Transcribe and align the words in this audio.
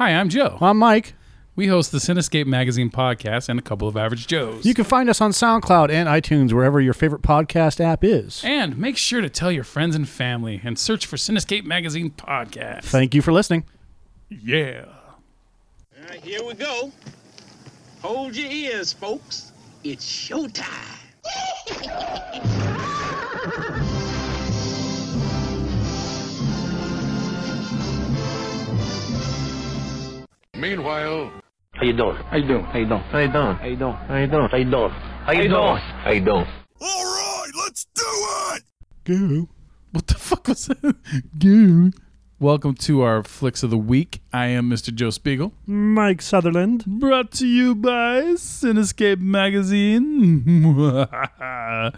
Hi, 0.00 0.12
I'm 0.12 0.30
Joe. 0.30 0.56
I'm 0.62 0.78
Mike. 0.78 1.12
We 1.56 1.66
host 1.66 1.92
the 1.92 1.98
Cinescape 1.98 2.46
Magazine 2.46 2.88
podcast 2.88 3.50
and 3.50 3.58
a 3.58 3.62
couple 3.62 3.86
of 3.86 3.98
average 3.98 4.26
Joes. 4.26 4.64
You 4.64 4.72
can 4.72 4.84
find 4.86 5.10
us 5.10 5.20
on 5.20 5.32
SoundCloud 5.32 5.90
and 5.90 6.08
iTunes, 6.08 6.54
wherever 6.54 6.80
your 6.80 6.94
favorite 6.94 7.20
podcast 7.20 7.80
app 7.84 8.02
is. 8.02 8.40
and 8.42 8.78
make 8.78 8.96
sure 8.96 9.20
to 9.20 9.28
tell 9.28 9.52
your 9.52 9.62
friends 9.64 9.94
and 9.94 10.08
family 10.08 10.62
and 10.64 10.78
search 10.78 11.04
for 11.04 11.16
Cinescape 11.16 11.64
Magazine 11.64 12.12
podcast. 12.12 12.84
Thank 12.84 13.14
you 13.14 13.20
for 13.20 13.32
listening. 13.32 13.64
yeah. 14.30 14.86
All 15.98 16.08
right, 16.08 16.20
here 16.24 16.42
we 16.46 16.54
go. 16.54 16.90
Hold 18.00 18.34
your 18.34 18.50
ears, 18.50 18.94
folks. 18.94 19.52
It's 19.84 20.06
showtime. 20.06 20.96
Meanwhile, 30.60 31.32
How 31.72 31.84
you 31.84 31.94
doing? 31.94 32.18
I 32.30 32.40
do. 32.40 32.60
How 32.60 32.78
you 32.78 32.86
doing? 32.86 33.00
How 33.00 33.18
you 33.18 33.28
doing? 33.32 33.54
How 33.54 33.64
you 33.66 33.76
doing? 33.78 33.94
How 33.94 34.16
you 34.16 34.26
doing? 34.26 34.48
How 34.50 34.56
you 34.58 34.70
doing? 34.70 34.90
How 35.24 35.32
you 35.32 35.48
doing? 35.48 35.76
How 36.04 36.10
you 36.10 36.20
doing? 36.20 36.46
All 36.82 37.04
right, 37.04 37.50
let's 37.64 37.86
do 37.94 38.02
it. 38.56 38.62
Go. 39.04 39.48
What 39.92 40.06
the 40.06 40.14
fuck 40.16 40.48
was 40.48 40.66
that? 40.66 40.96
Go. 41.38 41.90
Welcome 42.38 42.74
to 42.74 43.00
our 43.00 43.22
Flicks 43.22 43.62
of 43.62 43.70
the 43.70 43.78
Week. 43.78 44.20
I 44.34 44.48
am 44.48 44.68
Mr. 44.68 44.94
Joe 44.94 45.08
Spiegel. 45.08 45.54
Mike 45.64 46.20
Sutherland. 46.20 46.84
Brought 46.86 47.30
to 47.32 47.46
you 47.46 47.74
by 47.74 48.34
Cinescape 48.34 49.18
Magazine. 49.20 50.44
I 51.40 51.92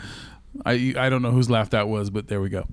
I 0.65 1.09
don't 1.11 1.23
know 1.23 1.33
whose 1.33 1.51
laugh 1.51 1.71
that 1.71 1.89
was, 1.89 2.11
but 2.11 2.29
there 2.29 2.41
we 2.41 2.49
go. 2.49 2.69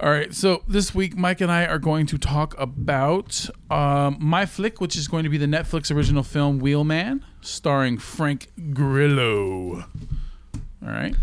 All 0.00 0.10
right, 0.10 0.34
so 0.34 0.62
this 0.68 0.94
week 0.94 1.16
Mike 1.16 1.40
and 1.40 1.50
I 1.50 1.66
are 1.66 1.78
going 1.78 2.06
to 2.06 2.18
talk 2.18 2.54
about 2.58 3.48
um, 3.70 4.18
my 4.20 4.44
flick, 4.46 4.80
which 4.80 4.96
is 4.96 5.08
going 5.08 5.24
to 5.24 5.30
be 5.30 5.38
the 5.38 5.46
Netflix 5.46 5.94
original 5.94 6.22
film 6.22 6.58
Wheelman, 6.60 7.24
starring 7.40 7.98
Frank 7.98 8.48
Grillo. 8.72 9.84
All 10.82 10.88
right. 10.88 11.14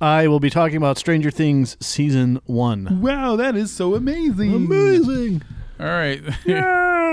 I 0.00 0.28
will 0.28 0.40
be 0.40 0.48
talking 0.50 0.76
about 0.76 0.96
Stranger 0.98 1.30
Things 1.30 1.76
Season 1.80 2.40
1. 2.46 3.00
Wow, 3.02 3.36
that 3.36 3.54
is 3.54 3.70
so 3.70 3.94
amazing! 3.94 4.54
Amazing. 4.54 5.42
All 5.78 5.86
right, 5.86 6.22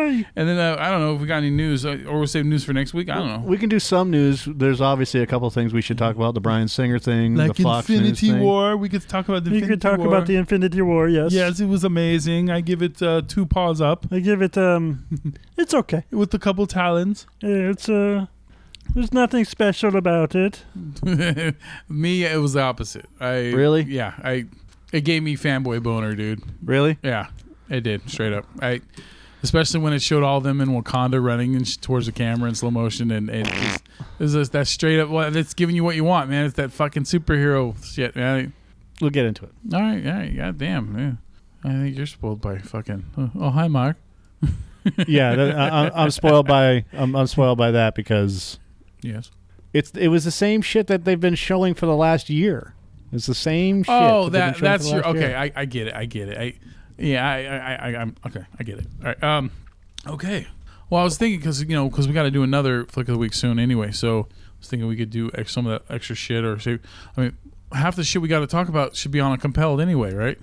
Yay. 0.08 0.27
and 0.36 0.47
then 0.47 0.58
uh, 0.58 0.77
I 0.80 0.89
don't 0.89 1.02
know 1.02 1.16
if 1.16 1.22
we 1.22 1.27
got 1.27 1.38
any 1.38 1.50
news, 1.50 1.86
uh, 1.86 1.97
or 2.08 2.19
we'll 2.19 2.27
save 2.27 2.45
news 2.45 2.63
for 2.63 2.73
next 2.73 2.94
week. 2.94 3.09
I 3.09 3.16
don't 3.16 3.27
know. 3.27 3.39
We 3.39 3.58
can 3.58 3.69
do 3.69 3.80
some 3.80 4.11
news. 4.11 4.45
There's 4.45 4.81
obviously 4.81 5.22
a 5.22 5.27
couple 5.27 5.49
things 5.49 5.73
we 5.73 5.81
should 5.81 5.97
talk 5.97 6.16
about. 6.16 6.33
The 6.33 6.41
Bryan 6.41 6.67
Singer 6.67 6.99
thing, 6.99 7.36
the 7.36 7.53
Fox 7.53 7.89
News 7.89 8.19
thing. 8.19 8.39
War. 8.39 8.77
We 8.77 8.89
could 8.89 9.08
talk 9.08 9.27
about 9.27 9.44
the 9.44 9.52
You 9.52 9.66
could 9.66 9.81
talk 9.81 9.99
about 9.99 10.27
the 10.27 10.36
Infinity 10.36 10.81
War, 10.81 11.08
yes. 11.08 11.31
Yes, 11.31 11.59
it 11.59 11.67
was 11.67 11.83
amazing. 11.83 12.49
I 12.49 12.61
give 12.61 12.81
it 12.81 13.02
uh, 13.02 13.22
two 13.27 13.45
paws 13.45 13.81
up 13.81 14.08
I 14.11 14.19
give 14.19 14.41
it 14.41 14.58
um 14.58 15.05
it's 15.58 15.73
okay. 15.73 16.03
with 16.11 16.33
a 16.33 16.39
couple 16.39 16.66
talons. 16.67 17.25
It's 17.42 17.89
uh 17.89 18.27
there's 18.94 19.14
nothing 19.14 19.45
special 19.45 19.95
about 19.95 20.33
it. 20.33 20.64
me, 21.89 22.23
it 22.23 22.39
was 22.39 22.53
the 22.53 22.61
opposite. 22.61 23.05
I 23.19 23.52
Really? 23.52 23.83
Yeah, 23.83 24.14
I. 24.23 24.45
It 24.94 25.02
gave 25.02 25.21
me 25.21 25.36
fanboy 25.36 25.83
boner, 25.83 26.16
dude. 26.16 26.42
Really? 26.64 26.97
Yeah, 27.03 27.27
it 27.69 27.81
did 27.81 28.09
straight 28.09 28.31
up. 28.31 28.45
I, 28.61 28.81
especially 29.43 29.80
when 29.80 29.93
it 29.93 30.02
showed 30.02 30.23
all 30.23 30.38
of 30.38 30.43
them 30.43 30.61
in 30.61 30.69
Wakanda 30.69 31.23
running 31.23 31.55
and 31.55 31.67
sh- 31.67 31.77
towards 31.77 32.05
the 32.05 32.11
camera 32.11 32.49
in 32.49 32.55
slow 32.55 32.71
motion, 32.71 33.11
and 33.11 33.30
it 33.30 33.45
just, 33.45 33.83
it's 34.19 34.33
just 34.33 34.52
that 34.53 34.67
straight 34.67 34.99
up. 34.99 35.09
Well, 35.09 35.35
it's 35.35 35.53
giving 35.53 35.75
you 35.75 35.83
what 35.83 35.95
you 35.95 36.03
want, 36.03 36.30
man. 36.30 36.45
It's 36.45 36.55
that 36.55 36.71
fucking 36.71 37.03
superhero 37.03 37.75
shit, 37.85 38.15
man. 38.15 38.53
We'll 39.02 39.11
get 39.11 39.25
into 39.25 39.45
it. 39.45 39.52
All 39.73 39.80
right, 39.81 40.05
all 40.05 40.13
right, 40.13 40.35
goddamn, 40.35 40.97
yeah. 41.63 41.69
I 41.69 41.73
think 41.73 41.97
you're 41.97 42.05
spoiled 42.05 42.41
by 42.41 42.58
fucking. 42.59 43.05
Oh, 43.17 43.31
oh 43.39 43.49
hi, 43.49 43.67
Mark. 43.67 43.97
Yeah, 45.05 45.35
that, 45.35 45.55
I, 45.58 45.67
I'm- 45.67 45.91
I'm 45.93 46.11
spoiled 46.11 46.47
by 46.47 46.85
I'm, 46.93 47.13
I'm 47.13 47.27
spoiled 47.27 47.58
by 47.58 47.71
that 47.71 47.93
because 47.93 48.58
Yes. 49.02 49.31
it's 49.73 49.91
it 49.91 50.08
was 50.08 50.23
the 50.23 50.31
same 50.31 50.61
shit 50.61 50.88
that 50.88 51.03
they've 51.03 51.19
been 51.19 51.35
showing 51.35 51.73
for 51.73 51.85
the 51.87 51.95
last 51.95 52.30
year. 52.30 52.73
It's 53.11 53.25
the 53.25 53.36
same 53.36 53.83
shit. 53.83 53.93
Oh, 53.93 54.23
they've 54.30 54.33
that 54.42 54.58
that's 54.59 54.89
your 54.89 55.05
okay. 55.08 55.19
year. 55.30 55.37
I, 55.37 55.52
I 55.58 55.65
get 55.65 55.87
it. 55.87 55.93
I 55.93 56.05
get 56.05 56.30
it. 56.30 56.37
I 56.37 56.54
yeah. 56.97 57.27
I 57.27 57.37
I, 57.37 57.73
I 57.75 58.02
I'm 58.02 58.15
okay. 58.25 58.43
I 58.59 58.63
get 58.63 58.80
it. 58.80 58.87
All 59.02 59.08
right. 59.08 59.23
Um. 59.23 59.52
Okay. 60.08 60.47
Well, 60.89 61.02
I 61.02 61.03
was 61.03 61.17
thinking 61.17 61.39
because 61.39 61.61
you 61.61 61.67
know 61.75 61.89
because 61.89 62.08
we 62.08 62.13
got 62.13 62.23
to 62.23 62.31
do 62.31 62.43
another 62.43 62.85
flick 62.85 63.08
of 63.08 63.13
the 63.13 63.19
week 63.19 63.33
soon 63.33 63.59
anyway. 63.59 63.91
So 63.91 64.21
I 64.21 64.25
was 64.59 64.69
thinking 64.69 64.87
we 64.87 64.95
could 64.95 65.09
do 65.09 65.30
ex- 65.33 65.52
some 65.52 65.67
of 65.67 65.81
that 65.86 65.93
extra 65.93 66.15
shit 66.15 66.43
or 66.43 66.59
say, 66.59 66.80
I 67.15 67.21
mean, 67.21 67.37
half 67.71 67.95
the 67.95 68.03
shit 68.03 68.21
we 68.21 68.27
got 68.27 68.39
to 68.39 68.47
talk 68.47 68.69
about 68.69 68.95
should 68.95 69.11
be 69.11 69.19
on 69.19 69.33
a 69.33 69.37
compelled 69.37 69.81
anyway, 69.81 70.13
right? 70.13 70.37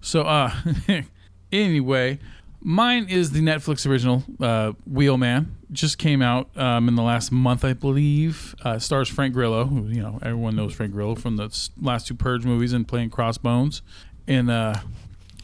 So 0.00 0.22
uh, 0.22 0.52
anyway, 1.52 2.20
mine 2.60 3.06
is 3.08 3.32
the 3.32 3.40
Netflix 3.40 3.88
original 3.88 4.22
uh, 4.40 4.72
Wheelman. 4.90 5.56
Just 5.72 5.98
came 5.98 6.22
out 6.22 6.56
um, 6.56 6.88
in 6.88 6.94
the 6.94 7.02
last 7.02 7.32
month, 7.32 7.64
I 7.64 7.72
believe. 7.72 8.54
Uh, 8.62 8.78
stars 8.78 9.08
Frank 9.08 9.34
Grillo, 9.34 9.64
who 9.64 9.88
you 9.88 10.00
know 10.00 10.20
everyone 10.22 10.54
knows 10.54 10.72
Frank 10.72 10.92
Grillo 10.92 11.16
from 11.16 11.36
the 11.36 11.68
last 11.80 12.06
two 12.06 12.14
Purge 12.14 12.44
movies 12.44 12.72
and 12.72 12.86
playing 12.86 13.10
Crossbones 13.10 13.82
and 14.26 14.50
uh, 14.50 14.74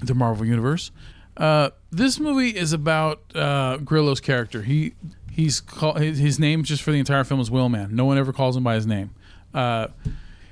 the 0.03 0.15
Marvel 0.15 0.47
universe. 0.47 0.91
Uh, 1.37 1.71
this 1.91 2.19
movie 2.21 2.51
is 2.51 2.73
about 2.73 3.21
uh, 3.35 3.79
Grillo's 3.79 4.21
character. 4.21 4.63
He 4.63 4.95
he's 5.31 5.61
called 5.61 6.01
his, 6.01 6.19
his 6.19 6.39
name 6.39 6.65
just 6.65 6.83
for 6.83 6.93
the 6.93 6.99
entire 6.99 7.25
film 7.25 7.41
is 7.41 7.51
Wheelman. 7.51 7.91
No 7.93 8.05
one 8.05 8.19
ever 8.19 8.33
calls 8.33 8.57
him 8.57 8.65
by 8.65 8.75
his 8.75 8.87
name. 8.87 9.11
Uh, 9.55 9.89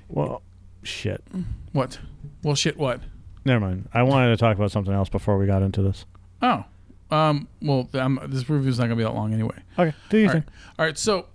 well, 0.08 0.42
shit. 0.82 1.22
what? 1.72 1.98
Well, 2.42 2.54
shit. 2.54 2.76
What? 2.76 3.00
Never 3.44 3.60
mind. 3.60 3.88
I 3.92 4.02
wanted 4.02 4.30
to 4.30 4.36
talk 4.36 4.56
about 4.56 4.70
something 4.70 4.92
else 4.92 5.08
before 5.08 5.38
we 5.38 5.46
got 5.46 5.62
into 5.62 5.82
this. 5.82 6.04
Oh, 6.42 6.64
um, 7.10 7.48
well, 7.62 7.88
um, 7.94 8.20
this 8.26 8.48
is 8.48 8.78
not 8.78 8.84
gonna 8.84 8.96
be 8.96 9.02
that 9.02 9.14
long 9.14 9.32
anyway. 9.32 9.56
Okay, 9.78 9.94
do 10.10 10.18
your 10.18 10.28
All 10.28 10.34
right, 10.34 10.44
all 10.78 10.86
right. 10.86 10.98
So 10.98 11.26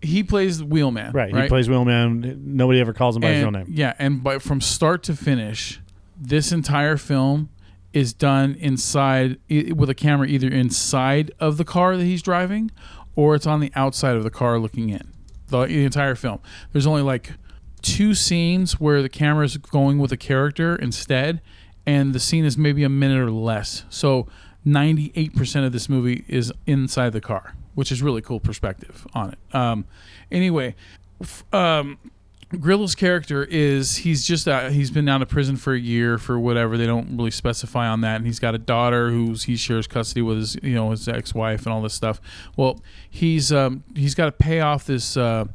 he 0.00 0.22
plays 0.22 0.62
Wheelman, 0.62 1.12
Right, 1.12 1.34
he 1.34 1.48
plays 1.48 1.68
Wheelman. 1.68 2.56
Nobody 2.56 2.80
ever 2.80 2.92
calls 2.92 3.16
him 3.16 3.22
by 3.22 3.30
his 3.30 3.42
real 3.42 3.50
name. 3.50 3.66
Yeah, 3.68 3.94
and 3.98 4.22
by 4.22 4.38
from 4.38 4.60
start 4.60 5.02
to 5.04 5.16
finish, 5.16 5.80
this 6.28 6.52
entire 6.52 6.96
film 6.96 7.50
is 7.92 8.12
done 8.12 8.54
inside 8.58 9.38
with 9.48 9.88
a 9.88 9.94
camera 9.94 10.26
either 10.26 10.48
inside 10.48 11.30
of 11.38 11.58
the 11.58 11.64
car 11.64 11.96
that 11.96 12.04
he's 12.04 12.22
driving, 12.22 12.70
or 13.14 13.34
it's 13.34 13.46
on 13.46 13.60
the 13.60 13.70
outside 13.76 14.16
of 14.16 14.24
the 14.24 14.30
car 14.30 14.58
looking 14.58 14.88
in. 14.88 15.12
The, 15.48 15.66
the 15.66 15.84
entire 15.84 16.14
film. 16.14 16.40
There's 16.72 16.86
only 16.86 17.02
like 17.02 17.32
two 17.82 18.14
scenes 18.14 18.80
where 18.80 19.02
the 19.02 19.08
camera 19.08 19.44
is 19.44 19.56
going 19.58 19.98
with 19.98 20.10
a 20.10 20.16
character 20.16 20.74
instead, 20.76 21.40
and 21.86 22.14
the 22.14 22.20
scene 22.20 22.44
is 22.44 22.56
maybe 22.56 22.82
a 22.82 22.88
minute 22.88 23.20
or 23.20 23.30
less. 23.30 23.84
So 23.90 24.26
98% 24.66 25.66
of 25.66 25.72
this 25.72 25.88
movie 25.88 26.24
is 26.26 26.52
inside 26.66 27.10
the 27.10 27.20
car, 27.20 27.54
which 27.74 27.92
is 27.92 28.02
really 28.02 28.22
cool 28.22 28.40
perspective 28.40 29.06
on 29.14 29.32
it. 29.32 29.54
Um, 29.54 29.84
anyway, 30.32 30.74
um, 31.52 31.98
Grillo's 32.60 32.94
character 32.94 33.44
is 33.44 33.96
he's 33.96 34.24
just 34.24 34.48
uh, 34.48 34.68
he's 34.70 34.90
been 34.90 35.08
out 35.08 35.22
of 35.22 35.28
prison 35.28 35.56
for 35.56 35.72
a 35.74 35.78
year 35.78 36.18
for 36.18 36.38
whatever. 36.38 36.76
They 36.76 36.86
don't 36.86 37.16
really 37.16 37.30
specify 37.30 37.88
on 37.88 38.00
that. 38.02 38.16
And 38.16 38.26
he's 38.26 38.38
got 38.38 38.54
a 38.54 38.58
daughter 38.58 39.10
who's 39.10 39.44
he 39.44 39.56
shares 39.56 39.86
custody 39.86 40.22
with 40.22 40.38
his 40.38 40.56
you 40.62 40.74
know 40.74 40.90
his 40.90 41.06
ex-wife 41.08 41.64
and 41.66 41.72
all 41.72 41.82
this 41.82 41.94
stuff. 41.94 42.20
Well 42.56 42.80
he's 43.08 43.52
um 43.52 43.84
he's 43.94 44.14
got 44.14 44.26
to 44.26 44.32
pay 44.32 44.60
off 44.60 44.86
this 44.86 45.16
uh 45.16 45.46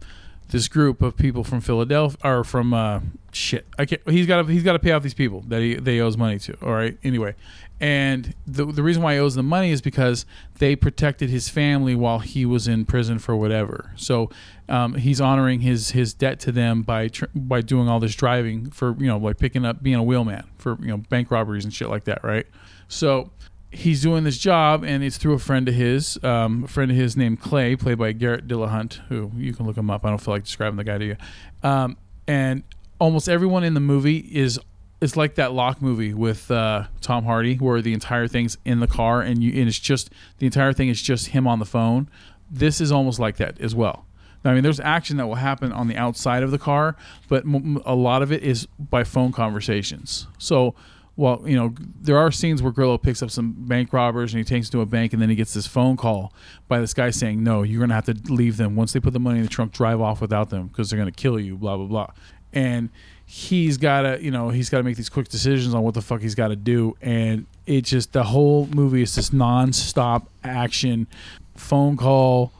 this 0.49 0.67
group 0.67 1.01
of 1.01 1.15
people 1.15 1.43
from 1.43 1.61
Philadelphia 1.61 2.17
or 2.23 2.43
from 2.43 2.73
uh 2.73 3.01
shit. 3.31 3.67
I 3.77 3.85
can't 3.85 4.01
he's 4.09 4.27
got 4.27 4.45
to 4.45 4.51
he's 4.51 4.63
got 4.63 4.73
to 4.73 4.79
pay 4.79 4.91
off 4.91 5.03
these 5.03 5.13
people 5.13 5.41
that 5.47 5.61
he 5.61 5.75
they 5.75 5.99
owes 5.99 6.17
money 6.17 6.39
to 6.39 6.57
all 6.61 6.73
right? 6.73 6.97
Anyway 7.03 7.35
and 7.81 8.33
the 8.45 8.65
the 8.65 8.83
reason 8.83 9.01
why 9.01 9.13
he 9.13 9.19
owes 9.19 9.35
them 9.35 9.47
money 9.47 9.71
is 9.71 9.81
because 9.81 10.25
they 10.57 10.75
protected 10.75 11.29
his 11.29 11.47
family 11.47 11.95
while 11.95 12.19
he 12.19 12.45
was 12.45 12.67
in 12.67 12.85
prison 12.85 13.19
for 13.19 13.35
whatever. 13.35 13.91
So 13.95 14.29
um, 14.67 14.95
he's 14.95 15.21
honoring 15.21 15.61
his 15.61 15.91
his 15.91 16.13
debt 16.13 16.39
to 16.41 16.51
them 16.51 16.81
by 16.81 17.07
tr- 17.07 17.25
by 17.33 17.61
doing 17.61 17.87
all 17.87 17.99
this 17.99 18.15
driving 18.15 18.69
for 18.69 18.95
you 18.99 19.07
know 19.07 19.17
like 19.17 19.37
picking 19.37 19.65
up 19.65 19.81
being 19.81 19.95
a 19.95 20.03
wheelman 20.03 20.45
for 20.57 20.77
you 20.81 20.87
know 20.87 20.97
bank 20.97 21.31
robberies 21.31 21.63
and 21.63 21.73
shit 21.73 21.89
like 21.89 22.03
that 22.03 22.23
right? 22.23 22.47
So 22.89 23.31
he's 23.71 24.01
doing 24.01 24.23
this 24.23 24.37
job 24.37 24.83
and 24.83 25.03
it's 25.03 25.17
through 25.17 25.33
a 25.33 25.39
friend 25.39 25.69
of 25.69 25.75
his 25.75 26.21
um, 26.23 26.65
a 26.65 26.67
friend 26.67 26.91
of 26.91 26.97
his 26.97 27.15
named 27.15 27.39
clay 27.39 27.75
played 27.75 27.97
by 27.97 28.11
Garret 28.11 28.47
Dillahunt 28.47 28.95
who 29.07 29.31
you 29.37 29.53
can 29.53 29.65
look 29.65 29.77
him 29.77 29.89
up. 29.89 30.05
I 30.05 30.09
don't 30.09 30.17
feel 30.17 30.33
like 30.33 30.43
describing 30.43 30.77
the 30.77 30.83
guy 30.83 30.97
to 30.97 31.05
you. 31.05 31.15
Um, 31.63 31.97
and 32.27 32.63
almost 32.99 33.29
everyone 33.29 33.63
in 33.63 33.73
the 33.73 33.79
movie 33.79 34.17
is 34.17 34.59
it's 35.01 35.15
like 35.15 35.35
that 35.35 35.53
Locke 35.53 35.81
movie 35.81 36.13
with 36.13 36.49
uh, 36.51 36.85
tom 37.01 37.23
hardy 37.25 37.55
where 37.55 37.81
the 37.81 37.93
entire 37.93 38.27
thing's 38.27 38.57
in 38.65 38.79
the 38.79 38.87
car 38.87 39.21
and 39.21 39.41
you 39.43 39.51
and 39.59 39.67
it's 39.69 39.79
just 39.79 40.09
the 40.39 40.45
entire 40.45 40.73
thing 40.73 40.89
is 40.89 41.01
just 41.01 41.27
him 41.27 41.47
on 41.47 41.59
the 41.59 41.65
phone 41.65 42.09
this 42.51 42.81
is 42.81 42.91
almost 42.91 43.19
like 43.19 43.37
that 43.37 43.59
as 43.61 43.75
well 43.75 44.05
I 44.45 44.53
mean, 44.53 44.63
there's 44.63 44.79
action 44.79 45.17
that 45.17 45.27
will 45.27 45.35
happen 45.35 45.71
on 45.71 45.87
the 45.87 45.97
outside 45.97 46.43
of 46.43 46.51
the 46.51 46.57
car, 46.57 46.95
but 47.27 47.43
m- 47.43 47.81
a 47.85 47.95
lot 47.95 48.21
of 48.21 48.31
it 48.31 48.41
is 48.41 48.67
by 48.79 49.03
phone 49.03 49.31
conversations. 49.33 50.27
So, 50.37 50.75
well, 51.17 51.43
you 51.45 51.57
know, 51.57 51.75
there 52.01 52.17
are 52.17 52.31
scenes 52.31 52.63
where 52.63 52.71
Grillo 52.71 52.97
picks 52.97 53.21
up 53.21 53.31
some 53.31 53.51
bank 53.51 53.91
robbers 53.91 54.33
and 54.33 54.37
he 54.37 54.45
takes 54.45 54.69
them 54.69 54.79
to 54.79 54.83
a 54.83 54.85
bank, 54.85 55.11
and 55.11 55.21
then 55.21 55.29
he 55.29 55.35
gets 55.35 55.53
this 55.53 55.67
phone 55.67 55.97
call 55.97 56.31
by 56.69 56.79
this 56.79 56.93
guy 56.93 57.09
saying, 57.09 57.43
"No, 57.43 57.63
you're 57.63 57.79
going 57.79 57.89
to 57.89 57.95
have 57.95 58.05
to 58.05 58.33
leave 58.33 58.55
them 58.55 58.77
once 58.77 58.93
they 58.93 59.01
put 59.01 59.11
the 59.11 59.19
money 59.19 59.39
in 59.39 59.43
the 59.43 59.49
trunk. 59.49 59.73
Drive 59.73 59.99
off 59.99 60.21
without 60.21 60.49
them 60.49 60.67
because 60.67 60.89
they're 60.89 60.99
going 60.99 61.11
to 61.11 61.21
kill 61.21 61.37
you." 61.37 61.57
Blah 61.57 61.75
blah 61.75 61.87
blah, 61.87 62.07
and 62.53 62.89
he's 63.31 63.77
got 63.77 64.01
to 64.01 64.23
you 64.23 64.31
know 64.31 64.49
he's 64.49 64.71
got 64.71 64.79
to 64.79 64.83
make 64.83 64.97
these 64.97 65.07
quick 65.07 65.27
decisions 65.27 65.75
on 65.75 65.83
what 65.83 65.93
the 65.93 66.01
fuck 66.01 66.19
he's 66.19 66.33
got 66.33 66.47
to 66.47 66.55
do 66.55 66.97
and 66.99 67.45
it 67.67 67.81
just 67.81 68.11
the 68.11 68.23
whole 68.23 68.65
movie 68.73 69.03
is 69.03 69.13
this 69.13 69.31
non-stop 69.31 70.27
action 70.43 71.05
phone 71.55 71.95
call 71.95 72.51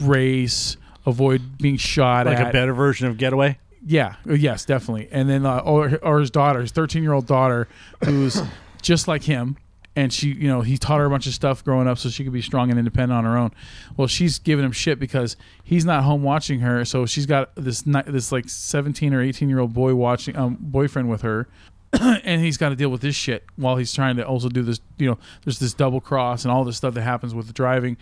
race 0.00 0.78
avoid 1.04 1.58
being 1.58 1.76
shot 1.76 2.26
at 2.26 2.30
Like 2.30 2.40
at 2.40 2.48
a 2.48 2.52
better 2.52 2.72
version 2.72 3.08
of 3.08 3.18
Getaway. 3.18 3.58
yeah, 3.86 4.14
yes, 4.24 4.64
definitely. 4.64 5.08
And 5.12 5.28
then, 5.28 5.44
uh, 5.46 5.58
or, 5.58 5.98
or 6.02 6.18
his 6.18 6.30
daughter, 6.30 6.62
his 6.62 6.72
13 6.72 7.02
year 7.02 7.12
old 7.12 7.26
daughter, 7.26 7.68
who's 8.02 8.40
just 8.82 9.06
like 9.06 9.22
him. 9.24 9.58
And 9.96 10.12
she, 10.12 10.28
you 10.28 10.46
know, 10.46 10.60
he 10.60 10.76
taught 10.76 10.98
her 10.98 11.06
a 11.06 11.10
bunch 11.10 11.26
of 11.26 11.32
stuff 11.32 11.64
growing 11.64 11.88
up 11.88 11.96
so 11.96 12.10
she 12.10 12.22
could 12.22 12.32
be 12.32 12.42
strong 12.42 12.68
and 12.70 12.78
independent 12.78 13.16
on 13.16 13.24
her 13.24 13.36
own. 13.36 13.52
Well, 13.96 14.06
she's 14.06 14.38
giving 14.38 14.64
him 14.64 14.72
shit 14.72 14.98
because 14.98 15.36
he's 15.64 15.86
not 15.86 16.04
home 16.04 16.22
watching 16.22 16.60
her. 16.60 16.84
So 16.84 17.06
she's 17.06 17.24
got 17.24 17.54
this, 17.56 17.82
this 18.06 18.30
like 18.30 18.48
17 18.48 19.14
or 19.14 19.22
18 19.22 19.48
year 19.48 19.58
old 19.58 19.72
boy 19.72 19.94
watching, 19.94 20.36
um, 20.36 20.58
boyfriend 20.60 21.08
with 21.08 21.22
her. 21.22 21.48
and 22.00 22.42
he's 22.42 22.56
got 22.58 22.68
to 22.68 22.76
deal 22.76 22.90
with 22.90 23.00
this 23.00 23.14
shit 23.14 23.44
while 23.56 23.76
he's 23.76 23.92
trying 23.92 24.16
to 24.16 24.26
also 24.26 24.48
do 24.48 24.62
this, 24.62 24.80
you 24.98 25.08
know, 25.08 25.18
there's 25.44 25.58
this 25.58 25.72
double 25.72 26.00
cross 26.00 26.44
and 26.44 26.52
all 26.52 26.64
this 26.64 26.76
stuff 26.76 26.94
that 26.94 27.02
happens 27.02 27.34
with 27.34 27.46
the 27.46 27.52
driving. 27.52 27.96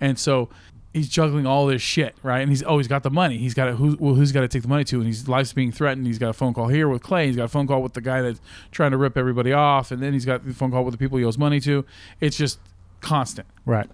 And 0.00 0.18
so 0.18 0.48
he's 0.94 1.08
juggling 1.08 1.46
all 1.46 1.66
this 1.66 1.82
shit, 1.82 2.14
right? 2.22 2.40
And 2.40 2.48
he's 2.48 2.62
oh, 2.62 2.78
he's 2.78 2.88
got 2.88 3.02
the 3.02 3.10
money. 3.10 3.36
He's 3.36 3.52
got 3.52 3.66
to, 3.66 3.76
who, 3.76 3.96
well, 4.00 4.14
who's 4.14 4.32
got 4.32 4.40
to 4.40 4.48
take 4.48 4.62
the 4.62 4.68
money 4.68 4.84
to? 4.84 4.96
And 4.96 5.06
his 5.06 5.28
life's 5.28 5.52
being 5.52 5.72
threatened. 5.72 6.06
He's 6.06 6.18
got 6.18 6.30
a 6.30 6.32
phone 6.32 6.54
call 6.54 6.68
here 6.68 6.88
with 6.88 7.02
Clay. 7.02 7.26
He's 7.26 7.36
got 7.36 7.44
a 7.44 7.48
phone 7.48 7.66
call 7.66 7.82
with 7.82 7.92
the 7.92 8.00
guy 8.00 8.22
that's 8.22 8.40
trying 8.70 8.92
to 8.92 8.96
rip 8.96 9.18
everybody 9.18 9.52
off, 9.52 9.90
and 9.90 10.02
then 10.02 10.14
he's 10.14 10.24
got 10.24 10.46
the 10.46 10.54
phone 10.54 10.70
call 10.70 10.84
with 10.84 10.92
the 10.92 10.98
people 10.98 11.18
he 11.18 11.24
owes 11.24 11.36
money 11.36 11.60
to. 11.60 11.84
It's 12.20 12.36
just 12.36 12.58
constant. 13.00 13.48
Right. 13.66 13.90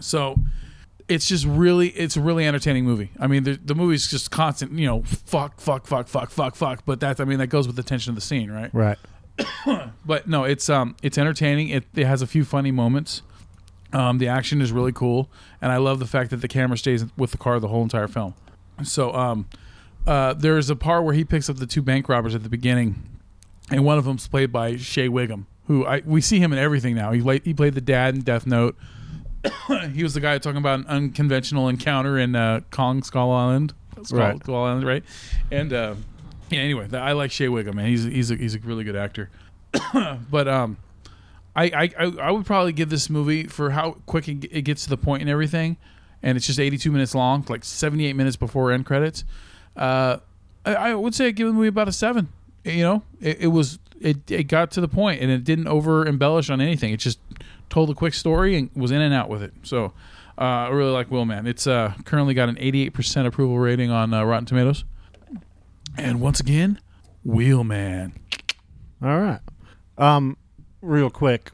So 0.00 0.36
it's 1.08 1.28
just 1.28 1.44
really, 1.44 1.88
it's 1.88 2.16
a 2.16 2.20
really 2.20 2.46
entertaining 2.46 2.84
movie. 2.84 3.10
I 3.18 3.26
mean, 3.26 3.44
the, 3.44 3.60
the 3.62 3.74
movie's 3.74 4.08
just 4.08 4.30
constant, 4.30 4.72
you 4.72 4.86
know, 4.86 5.02
fuck, 5.02 5.60
fuck, 5.60 5.86
fuck, 5.86 6.08
fuck, 6.08 6.30
fuck, 6.30 6.54
fuck. 6.54 6.84
But 6.86 7.00
that's, 7.00 7.20
I 7.20 7.24
mean, 7.24 7.38
that 7.38 7.48
goes 7.48 7.66
with 7.66 7.76
the 7.76 7.82
tension 7.82 8.10
of 8.10 8.14
the 8.14 8.22
scene, 8.22 8.50
right? 8.50 8.70
Right. 8.72 8.98
but 10.06 10.28
no, 10.28 10.44
it's 10.44 10.68
um, 10.68 10.94
it's 11.02 11.18
entertaining. 11.18 11.68
It, 11.68 11.84
it 11.94 12.06
has 12.06 12.22
a 12.22 12.26
few 12.26 12.44
funny 12.44 12.70
moments. 12.70 13.22
Um, 13.94 14.18
the 14.18 14.26
action 14.28 14.60
is 14.60 14.72
really 14.72 14.92
cool, 14.92 15.30
and 15.62 15.70
I 15.70 15.76
love 15.76 16.00
the 16.00 16.06
fact 16.06 16.30
that 16.30 16.38
the 16.38 16.48
camera 16.48 16.76
stays 16.76 17.04
with 17.16 17.30
the 17.30 17.38
car 17.38 17.60
the 17.60 17.68
whole 17.68 17.82
entire 17.82 18.08
film. 18.08 18.34
So 18.82 19.14
um, 19.14 19.48
uh, 20.06 20.34
there's 20.34 20.68
a 20.68 20.74
part 20.76 21.04
where 21.04 21.14
he 21.14 21.24
picks 21.24 21.48
up 21.48 21.56
the 21.56 21.66
two 21.66 21.80
bank 21.80 22.08
robbers 22.08 22.34
at 22.34 22.42
the 22.42 22.48
beginning, 22.48 22.96
and 23.70 23.84
one 23.84 23.96
of 23.96 24.04
them's 24.04 24.26
played 24.26 24.50
by 24.50 24.76
Shea 24.76 25.08
Whigham, 25.08 25.46
who 25.68 25.86
I 25.86 26.02
we 26.04 26.20
see 26.20 26.40
him 26.40 26.52
in 26.52 26.58
everything 26.58 26.96
now. 26.96 27.12
He 27.12 27.22
played 27.22 27.42
he 27.44 27.54
played 27.54 27.74
the 27.74 27.80
dad 27.80 28.16
in 28.16 28.22
Death 28.22 28.46
Note. 28.46 28.76
he 29.92 30.02
was 30.02 30.14
the 30.14 30.20
guy 30.20 30.38
talking 30.38 30.58
about 30.58 30.80
an 30.80 30.86
unconventional 30.86 31.68
encounter 31.68 32.18
in 32.18 32.34
uh, 32.34 32.60
Kong 32.72 33.02
Skull 33.02 33.30
Island. 33.30 33.74
Skull, 34.02 34.18
Right. 34.18 34.42
Skull 34.42 34.64
Island, 34.64 34.86
right? 34.86 35.04
And 35.52 35.72
uh, 35.72 35.94
yeah, 36.50 36.60
anyway, 36.60 36.88
I 36.92 37.12
like 37.12 37.30
Shea 37.30 37.48
Whigham, 37.48 37.76
man. 37.76 37.86
He's 37.86 38.02
he's 38.04 38.30
a, 38.32 38.34
he's 38.34 38.54
a 38.56 38.58
really 38.58 38.82
good 38.82 38.96
actor. 38.96 39.30
but 40.30 40.48
um, 40.48 40.78
I, 41.56 41.90
I 41.98 42.04
I- 42.20 42.30
would 42.30 42.46
probably 42.46 42.72
give 42.72 42.90
this 42.90 43.08
movie 43.08 43.44
for 43.44 43.70
how 43.70 43.92
quick 44.06 44.28
it, 44.28 44.62
gets 44.62 44.84
to 44.84 44.90
the 44.90 44.96
point 44.96 45.22
and 45.22 45.30
everything, 45.30 45.76
and 46.22 46.36
it's 46.36 46.46
just 46.46 46.58
82 46.58 46.90
minutes 46.90 47.14
long, 47.14 47.44
like 47.48 47.64
78 47.64 48.14
minutes 48.14 48.36
before 48.36 48.72
end 48.72 48.86
credits. 48.86 49.24
Uh, 49.76 50.18
I, 50.64 50.74
I 50.74 50.94
would 50.94 51.14
say 51.14 51.26
I 51.28 51.30
give 51.30 51.46
the 51.46 51.52
movie 51.52 51.68
about 51.68 51.88
a 51.88 51.92
seven. 51.92 52.28
You 52.64 52.82
know, 52.82 53.02
it, 53.20 53.40
it 53.42 53.46
was 53.48 53.78
it 54.00 54.30
it 54.30 54.44
got 54.44 54.70
to 54.72 54.80
the 54.80 54.88
point 54.88 55.20
and 55.22 55.30
it 55.30 55.44
didn't 55.44 55.68
over 55.68 56.06
embellish 56.06 56.50
on 56.50 56.60
anything. 56.60 56.92
It 56.92 56.98
just 56.98 57.18
told 57.70 57.90
a 57.90 57.94
quick 57.94 58.14
story 58.14 58.56
and 58.56 58.70
was 58.74 58.90
in 58.90 59.00
and 59.00 59.14
out 59.14 59.28
with 59.28 59.42
it. 59.42 59.52
So. 59.62 59.92
Uh, 60.36 60.66
I 60.66 60.68
really 60.70 60.90
like 60.90 61.12
Wheelman. 61.12 61.46
It's 61.46 61.64
uh, 61.64 61.92
currently 62.04 62.34
got 62.34 62.48
an 62.48 62.56
88% 62.56 63.24
approval 63.24 63.56
rating 63.56 63.92
on 63.92 64.12
uh, 64.12 64.24
Rotten 64.24 64.46
Tomatoes. 64.46 64.82
And 65.96 66.20
once 66.20 66.40
again, 66.40 66.80
Wheelman. 67.24 68.14
All 69.00 69.16
right. 69.20 69.38
Um, 69.96 70.36
real 70.84 71.10
quick, 71.10 71.50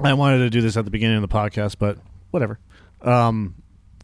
I 0.00 0.12
wanted 0.14 0.38
to 0.38 0.50
do 0.50 0.60
this 0.60 0.76
at 0.76 0.84
the 0.84 0.90
beginning 0.90 1.16
of 1.16 1.22
the 1.22 1.34
podcast, 1.34 1.76
but 1.78 1.98
whatever. 2.30 2.58
Um, 3.02 3.54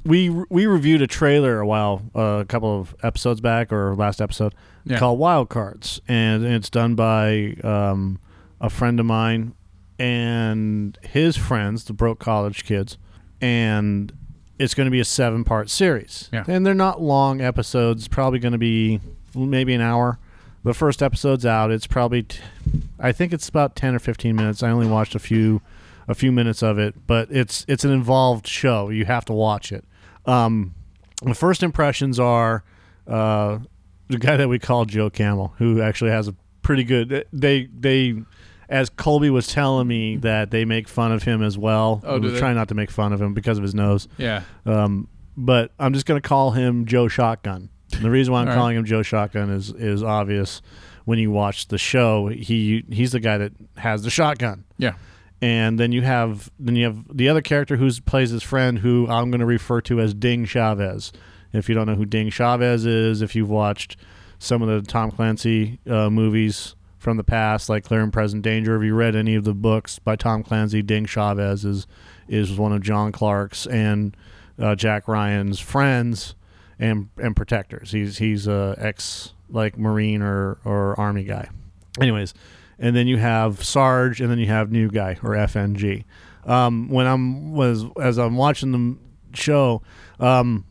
we 0.05 0.31
we 0.31 0.67
reviewed 0.67 1.03
a 1.03 1.07
trailer 1.07 1.59
a 1.61 1.67
while, 1.67 2.03
uh, 2.15 2.21
a 2.41 2.45
couple 2.45 2.79
of 2.81 2.95
episodes 3.03 3.41
back 3.41 3.73
or 3.73 3.95
last 3.97 4.21
episode, 4.21 4.55
Yeah. 4.85 4.99
called 4.99 5.19
Wild 5.19 5.49
Cards, 5.49 6.01
and 6.07 6.45
it's 6.45 6.71
done 6.71 6.95
by 6.95 7.57
um, 7.65 8.19
a 8.61 8.71
friend 8.71 9.01
of 9.01 9.07
mine 9.07 9.55
and 9.99 10.99
his 11.03 11.37
friends, 11.37 11.85
the 11.85 11.93
broke 11.93 12.19
college 12.19 12.65
kids, 12.65 12.99
and 13.41 14.13
it's 14.59 14.75
going 14.75 14.85
to 14.87 14.91
be 14.91 15.01
a 15.01 15.05
seven 15.05 15.43
part 15.45 15.71
series. 15.71 16.29
Yeah. 16.33 16.45
And 16.47 16.65
they're 16.65 16.75
not 16.75 17.01
long 17.03 17.41
episodes, 17.41 18.07
probably 18.09 18.39
going 18.39 18.53
to 18.53 18.59
be 18.59 19.01
maybe 19.35 19.75
an 19.75 19.81
hour. 19.81 20.19
The 20.67 20.75
first 20.75 21.01
episode's 21.01 21.47
out. 21.47 21.71
It's 21.71 21.87
probably, 21.87 22.25
t- 22.25 22.41
I 22.99 23.13
think 23.13 23.33
it's 23.33 23.49
about 23.49 23.77
ten 23.77 23.95
or 23.95 24.01
fifteen 24.01 24.35
minutes. 24.35 24.65
I 24.65 24.71
only 24.71 24.89
watched 24.89 25.15
a 25.15 25.21
few, 25.21 25.63
a 26.09 26.15
few 26.15 26.33
minutes 26.33 26.61
of 26.61 26.77
it, 26.77 27.07
but 27.07 27.31
it's 27.31 27.65
it's 27.69 27.85
an 27.85 27.93
involved 27.93 28.49
show. 28.49 28.89
You 28.91 29.05
have 29.05 29.25
to 29.27 29.33
watch 29.33 29.71
it. 29.71 29.85
Um, 30.27 30.75
the 31.23 31.35
first 31.35 31.63
impressions 31.63 32.19
are 32.19 32.65
uh, 33.07 33.61
the 34.09 34.19
guy 34.19 34.37
that 34.37 34.49
we 34.49 34.59
call 34.59 34.87
Joe 34.87 35.09
Camel, 35.09 35.55
who 35.59 35.81
actually 35.81 36.11
has 36.11 36.27
a 36.27 36.35
pretty 36.63 36.83
good. 36.83 37.29
They 37.33 37.67
they, 37.67 38.17
as 38.69 38.91
Colby 38.91 39.31
was 39.31 39.47
telling 39.47 39.87
me 39.87 40.17
that 40.17 40.51
they 40.51 40.65
make 40.65 40.89
fun 40.89 41.13
of 41.13 41.23
him 41.23 41.45
as 41.45 41.57
well. 41.57 42.03
Oh, 42.05 42.19
do 42.19 42.33
We 42.33 42.39
try 42.41 42.53
not 42.55 42.67
to 42.71 42.75
make 42.75 42.91
fun 42.91 43.13
of 43.13 43.23
him 43.23 43.35
because 43.35 43.57
of 43.57 43.63
his 43.63 43.77
nose. 43.77 44.09
Yeah. 44.19 44.43
Um, 44.65 45.07
but 45.37 45.71
I'm 45.79 45.93
just 45.93 46.07
going 46.07 46.21
to 46.21 46.29
call 46.29 46.51
him 46.51 46.87
Joe 46.87 47.07
Shotgun. 47.07 47.69
And 47.97 48.05
the 48.05 48.11
reason 48.11 48.33
why 48.33 48.43
I'm 48.43 48.49
All 48.49 48.55
right. 48.55 48.59
calling 48.61 48.77
him 48.77 48.85
Joe 48.85 49.03
Shotgun 49.03 49.51
is 49.51 49.71
is 49.71 50.03
obvious. 50.03 50.63
When 51.05 51.19
you 51.21 51.31
watch 51.31 51.69
the 51.69 51.79
show, 51.79 52.27
he 52.29 52.85
he's 52.91 53.13
the 53.13 53.21
guy 53.21 53.39
that 53.39 53.53
has 53.77 54.03
the 54.03 54.11
shotgun. 54.11 54.65
Yeah. 54.77 54.95
And 55.41 55.79
then 55.79 55.93
you 55.93 56.03
have 56.03 56.51
then 56.59 56.75
you 56.77 56.85
have 56.87 57.17
the 57.17 57.29
other 57.29 57.43
character 57.43 57.77
who 57.77 57.91
plays 58.03 58.31
his 58.31 58.43
friend, 58.43 58.79
who 58.79 59.07
I'm 59.09 59.31
going 59.31 59.41
to 59.41 59.47
refer 59.47 59.81
to 59.83 60.01
as 60.01 60.15
Ding 60.15 60.45
Chavez. 60.47 61.13
If 61.53 61.69
you 61.69 61.75
don't 61.75 61.87
know 61.87 61.95
who 61.95 62.05
Ding 62.07 62.31
Chavez 62.31 62.85
is, 62.87 63.23
if 63.23 63.35
you've 63.37 63.49
watched 63.49 63.97
some 64.39 64.63
of 64.63 64.69
the 64.69 64.83
Tom 64.91 65.11
Clancy 65.11 65.79
uh, 65.89 66.11
movies 66.11 66.75
from 66.99 67.17
the 67.17 67.25
past, 67.25 67.69
like 67.69 67.85
Clear 67.85 68.03
and 68.03 68.13
Present 68.13 68.43
Danger, 68.43 68.77
if 68.77 68.83
you 68.83 68.95
read 68.95 69.15
any 69.15 69.37
of 69.37 69.45
the 69.45 69.55
books 69.55 69.99
by 69.99 70.17
Tom 70.17 70.43
Clancy, 70.43 70.83
Ding 70.83 71.07
Chavez 71.07 71.65
is 71.65 71.87
is 72.29 72.59
one 72.59 72.73
of 72.73 72.83
John 72.83 73.13
Clark's 73.13 73.67
and 73.67 74.17
uh, 74.59 74.75
Jack 74.75 75.07
Ryan's 75.07 75.61
friends 75.61 76.35
and 76.79 77.09
and 77.17 77.35
protectors. 77.37 77.93
He's 77.93 78.19
he's 78.19 78.47
a 78.47 78.75
ex 78.79 79.33
like 79.49 79.79
Marine 79.79 80.23
or 80.23 80.59
or 80.65 80.99
Army 80.99 81.25
guy. 81.25 81.49
Anyways, 82.01 82.35
and 82.79 82.95
then 82.95 83.07
you 83.07 83.17
have 83.19 83.65
Sarge, 83.65 84.21
and 84.21 84.31
then 84.31 84.39
you 84.39 84.47
have 84.47 84.71
New 84.71 84.91
Guy 84.91 85.17
or 85.23 85.31
FNG. 85.31 86.05
Um, 86.45 86.89
when 86.89 87.07
I'm 87.07 87.53
was 87.53 87.85
as 88.01 88.19
I'm 88.19 88.37
watching 88.37 88.73
the 88.73 88.97
show, 89.37 89.83
um, 90.21 90.65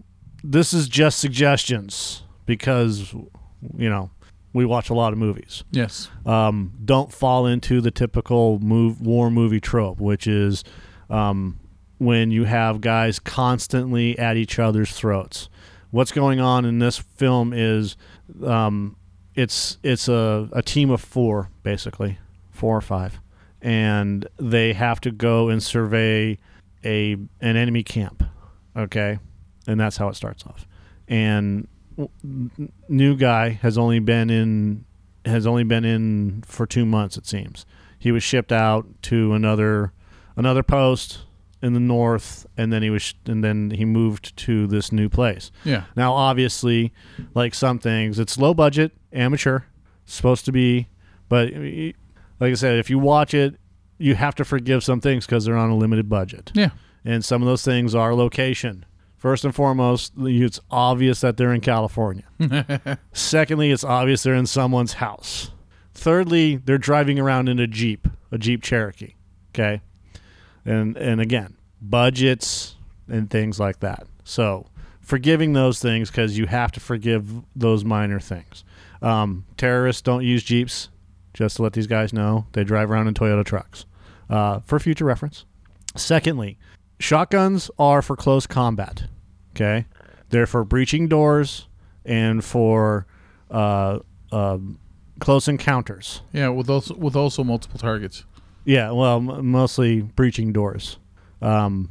this 0.44 0.74
is 0.74 0.88
just 0.88 1.20
suggestions 1.20 2.24
because 2.46 3.14
you 3.14 3.90
know 3.90 4.12
we 4.54 4.64
watch 4.66 4.90
a 4.90 4.94
lot 4.94 5.12
of 5.12 5.20
movies 5.20 5.66
Yes. 5.72 6.10
um, 6.26 6.72
don't 6.86 7.12
fall 7.12 7.46
into 7.46 7.82
the 7.82 7.92
typical 7.92 8.58
move, 8.60 9.02
war 9.02 9.30
movie 9.30 9.60
trope, 9.60 10.00
which 10.00 10.28
is 10.28 10.64
um, 11.10 11.60
when 11.98 12.32
you 12.32 12.46
have 12.46 12.80
guys 12.80 13.20
constantly 13.20 14.18
at 14.18 14.38
each 14.38 14.58
other's 14.60 14.92
throats. 14.94 15.50
What's 15.96 16.12
going 16.12 16.42
on 16.42 16.66
in 16.66 16.80
this 16.80 16.98
film 16.98 17.54
is 17.54 17.96
um, 18.46 18.98
it's 19.34 19.78
it's 19.82 20.10
a, 20.10 20.50
a 20.52 20.62
team 20.62 20.90
of 20.90 21.00
four, 21.00 21.50
basically 21.64 22.20
four 22.52 22.76
or 22.76 22.82
five, 22.82 23.22
and 23.62 24.28
they 24.36 24.74
have 24.74 25.00
to 25.00 25.12
go 25.12 25.48
and 25.48 25.64
survey 25.64 26.38
a 26.84 27.14
an 27.14 27.56
enemy 27.56 27.82
camp. 27.82 28.24
Okay, 28.76 29.20
and 29.68 29.80
that's 29.80 29.96
how 29.96 30.10
it 30.10 30.18
starts 30.18 30.46
off. 30.46 30.68
And 31.08 31.66
new 32.90 33.16
guy 33.16 33.52
has 33.52 33.78
only 33.78 34.00
been 34.00 34.30
in 34.30 34.84
has 35.24 35.48
only 35.48 35.64
been 35.64 35.86
in 35.86 36.44
for 36.46 36.66
two 36.66 36.86
months. 36.86 37.16
It 37.16 37.26
seems 37.26 37.66
he 37.98 38.12
was 38.12 38.22
shipped 38.22 38.52
out 38.52 38.86
to 39.04 39.32
another 39.32 39.94
another 40.36 40.62
post 40.62 41.20
in 41.66 41.74
the 41.74 41.80
north, 41.80 42.46
and 42.58 42.72
then 42.72 42.82
he 42.84 42.90
was 42.90 43.14
and 43.26 43.44
then 43.44 43.72
he 43.72 43.86
moved 43.86 44.36
to 44.38 44.68
this 44.68 44.92
new 44.92 45.10
place. 45.10 45.52
Yeah. 45.64 45.84
Now, 45.96 46.14
obviously, 46.14 46.94
like 47.34 47.54
some 47.54 47.80
things, 47.80 48.20
it's 48.20 48.38
low 48.38 48.54
budget, 48.54 48.92
amateur, 49.12 49.62
supposed 50.06 50.46
to 50.46 50.52
be, 50.52 50.88
but 51.30 51.52
like 52.40 52.52
I 52.52 52.54
said, 52.54 52.78
if 52.78 52.90
you 52.90 53.00
watch 53.00 53.34
it, 53.34 53.56
you 53.98 54.16
have 54.16 54.36
to 54.36 54.46
forgive 54.46 54.84
some 54.84 55.02
things 55.02 55.26
because 55.26 55.46
they're 55.46 55.58
on 55.58 55.70
a 55.70 55.76
limited 55.78 56.10
budget 56.10 56.52
Yeah. 56.54 56.70
and 57.06 57.24
some 57.24 57.42
of 57.42 57.48
those 57.48 57.64
things 57.64 57.96
are 57.96 58.14
location. 58.14 58.86
First 59.18 59.44
and 59.46 59.56
foremost, 59.56 60.14
it's 60.20 60.60
obvious 60.70 61.22
that 61.22 61.38
they're 61.38 61.54
in 61.54 61.62
California. 61.62 62.26
Secondly, 63.14 63.72
it's 63.72 63.84
obvious 63.84 64.22
they're 64.24 64.36
in 64.36 64.46
someone's 64.46 64.94
house. 64.94 65.52
Thirdly, 65.94 66.58
they're 66.58 66.78
driving 66.78 67.18
around 67.18 67.50
in 67.50 67.58
a 67.58 67.66
Jeep, 67.68 68.08
a 68.32 68.38
Jeep 68.38 68.62
Cherokee. 68.62 69.16
Okay? 69.54 69.82
And 70.66 70.98
and 70.98 71.22
again, 71.22 71.55
budgets 71.90 72.76
and 73.08 73.30
things 73.30 73.60
like 73.60 73.80
that. 73.82 74.08
So, 74.24 74.68
forgiving 75.02 75.54
those 75.54 75.80
things 75.80 76.10
because 76.10 76.38
you 76.38 76.48
have 76.48 76.72
to 76.74 76.80
forgive 76.80 77.30
those 77.56 77.86
minor 77.86 78.20
things. 78.20 78.64
Um, 79.02 79.46
terrorists 79.58 80.02
don't 80.02 80.24
use 80.24 80.44
jeeps. 80.44 80.90
Just 81.34 81.58
to 81.58 81.64
let 81.64 81.74
these 81.74 81.88
guys 81.88 82.14
know, 82.14 82.48
they 82.54 82.64
drive 82.64 82.90
around 82.90 83.08
in 83.10 83.14
Toyota 83.14 83.44
trucks. 83.44 83.86
Uh, 84.30 84.60
for 84.62 84.80
future 84.80 85.04
reference. 85.06 85.46
Secondly, 85.96 86.58
shotguns 87.00 87.70
are 87.78 88.02
for 88.02 88.16
close 88.16 88.48
combat. 88.48 89.04
Okay, 89.52 89.86
they're 90.30 90.48
for 90.48 90.64
breaching 90.64 91.08
doors 91.08 91.68
and 92.06 92.44
for 92.44 93.06
uh, 93.52 94.00
um 94.32 94.80
close 95.20 95.48
encounters. 95.48 96.22
Yeah, 96.34 96.50
with 96.50 96.70
also 96.70 96.96
with 96.96 97.16
also 97.16 97.44
multiple 97.44 97.80
targets. 97.80 98.26
Yeah, 98.64 98.92
well, 98.92 99.18
m- 99.18 99.46
mostly 99.52 100.02
breaching 100.02 100.52
doors. 100.52 100.98
Um, 101.42 101.90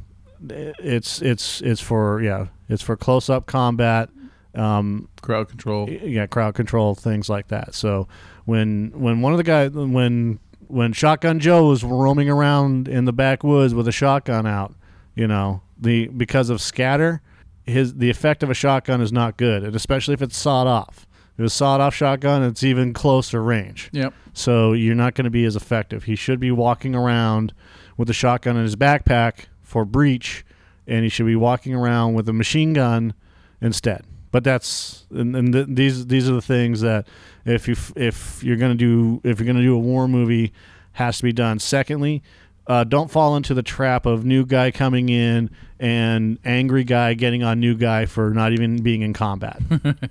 it's 0.49 1.21
it's 1.21 1.61
it's 1.61 1.81
for 1.81 2.21
yeah, 2.21 2.47
it's 2.69 2.81
for 2.83 2.95
close 2.97 3.29
up 3.29 3.45
combat. 3.45 4.09
Um, 4.53 5.09
Crowd 5.21 5.49
control. 5.49 5.89
yeah, 5.89 6.27
crowd 6.27 6.55
control, 6.55 6.95
things 6.95 7.27
like 7.29 7.49
that. 7.49 7.75
So 7.75 8.07
when 8.45 8.91
when 8.95 9.21
one 9.21 9.33
of 9.33 9.37
the 9.37 9.43
guys 9.43 9.71
when 9.71 10.39
when 10.67 10.93
Shotgun 10.93 11.39
Joe 11.39 11.67
was 11.67 11.83
roaming 11.83 12.29
around 12.29 12.87
in 12.87 13.05
the 13.05 13.13
backwoods 13.13 13.73
with 13.73 13.87
a 13.87 13.91
shotgun 13.91 14.47
out, 14.47 14.73
you 15.13 15.27
know, 15.27 15.61
the 15.77 16.07
because 16.07 16.49
of 16.49 16.61
scatter, 16.61 17.21
his 17.65 17.95
the 17.95 18.09
effect 18.09 18.43
of 18.43 18.49
a 18.49 18.53
shotgun 18.53 19.01
is 19.01 19.11
not 19.11 19.35
good, 19.37 19.63
and 19.63 19.75
especially 19.75 20.13
if 20.13 20.21
it's 20.21 20.37
sawed 20.37 20.67
off. 20.67 21.05
If 21.37 21.43
it's 21.43 21.53
a 21.53 21.57
sawed 21.57 21.81
off 21.81 21.93
shotgun, 21.93 22.43
it's 22.43 22.63
even 22.63 22.93
closer 22.93 23.43
range. 23.43 23.89
Yep. 23.91 24.13
So 24.33 24.71
you're 24.71 24.95
not 24.95 25.15
going 25.15 25.25
to 25.25 25.29
be 25.31 25.43
as 25.43 25.57
effective. 25.57 26.05
He 26.05 26.15
should 26.15 26.39
be 26.39 26.49
walking 26.49 26.95
around 26.95 27.53
with 27.97 28.09
a 28.09 28.13
shotgun 28.13 28.57
in 28.57 28.63
his 28.63 28.75
backpack 28.75 29.45
for 29.61 29.85
breach, 29.85 30.45
and 30.87 31.03
he 31.03 31.09
should 31.09 31.25
be 31.25 31.35
walking 31.35 31.73
around 31.73 32.13
with 32.13 32.27
a 32.29 32.33
machine 32.33 32.73
gun 32.73 33.13
instead. 33.61 34.05
But 34.31 34.43
that's 34.43 35.05
and, 35.11 35.35
and 35.35 35.53
th- 35.53 35.67
these 35.69 36.07
these 36.07 36.29
are 36.29 36.33
the 36.33 36.41
things 36.41 36.81
that 36.81 37.07
if 37.45 37.67
you 37.67 37.73
f- 37.73 37.93
if 37.95 38.43
you're 38.43 38.57
going 38.57 38.71
to 38.71 38.77
do 38.77 39.21
if 39.23 39.39
you're 39.39 39.53
to 39.53 39.61
do 39.61 39.75
a 39.75 39.79
war 39.79 40.07
movie 40.07 40.51
has 40.93 41.17
to 41.17 41.23
be 41.23 41.31
done. 41.31 41.59
Secondly, 41.59 42.21
uh, 42.67 42.83
don't 42.83 43.11
fall 43.11 43.35
into 43.35 43.53
the 43.53 43.63
trap 43.63 44.05
of 44.05 44.25
new 44.25 44.45
guy 44.45 44.71
coming 44.71 45.09
in 45.09 45.49
and 45.79 46.39
angry 46.45 46.83
guy 46.83 47.13
getting 47.13 47.43
on 47.43 47.59
new 47.59 47.75
guy 47.75 48.05
for 48.05 48.31
not 48.31 48.51
even 48.53 48.81
being 48.81 49.01
in 49.01 49.13
combat 49.13 49.61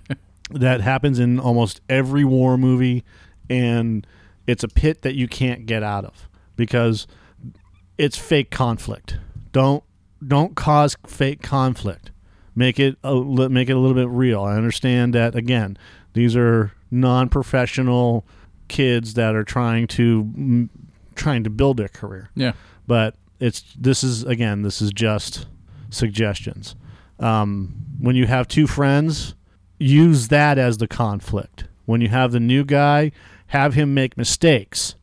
that 0.51 0.81
happens 0.81 1.19
in 1.19 1.41
almost 1.41 1.81
every 1.89 2.25
war 2.25 2.57
movie 2.59 3.03
and 3.49 4.07
it's 4.47 4.63
a 4.63 4.69
pit 4.69 5.03
that 5.03 5.15
you 5.15 5.27
can't 5.27 5.67
get 5.67 5.83
out 5.83 6.05
of 6.05 6.29
because 6.55 7.07
it's 7.99 8.17
fake 8.17 8.51
conflict. 8.51 9.19
Don't 9.53 9.83
don't 10.27 10.55
cause 10.55 10.97
fake 11.07 11.43
conflict. 11.43 12.11
Make 12.57 12.79
it 12.79 12.97
a, 13.03 13.15
make 13.49 13.69
it 13.69 13.73
a 13.73 13.79
little 13.79 13.95
bit 13.95 14.09
real. 14.09 14.43
I 14.43 14.57
understand 14.57 15.15
that 15.15 15.35
again 15.35 15.77
these 16.13 16.37
are 16.37 16.73
non-professional 16.91 18.25
kids 18.69 19.15
that 19.15 19.35
are 19.35 19.45
trying 19.45 19.87
to 19.89 20.69
trying 21.15 21.45
to 21.45 21.51
build 21.51 21.77
their 21.77 21.89
career. 21.89 22.31
Yeah. 22.35 22.53
but 22.87 23.17
it's 23.41 23.65
this 23.79 24.03
is 24.05 24.25
again 24.25 24.63
this 24.63 24.81
is 24.81 24.93
just 24.93 25.47
suggestions. 25.91 26.77
Um, 27.19 27.75
when 27.99 28.17
you 28.17 28.27
have 28.27 28.49
two 28.49 28.67
friends 28.67 29.35
use 29.79 30.29
that 30.29 30.59
as 30.59 30.79
the 30.79 30.89
conflict. 30.89 31.65
When 31.85 32.01
you 32.01 32.09
have 32.09 32.33
the 32.33 32.41
new 32.41 32.65
guy 32.65 33.13
have 33.49 33.75
him 33.75 33.93
make 33.95 34.17
mistakes 34.17 34.95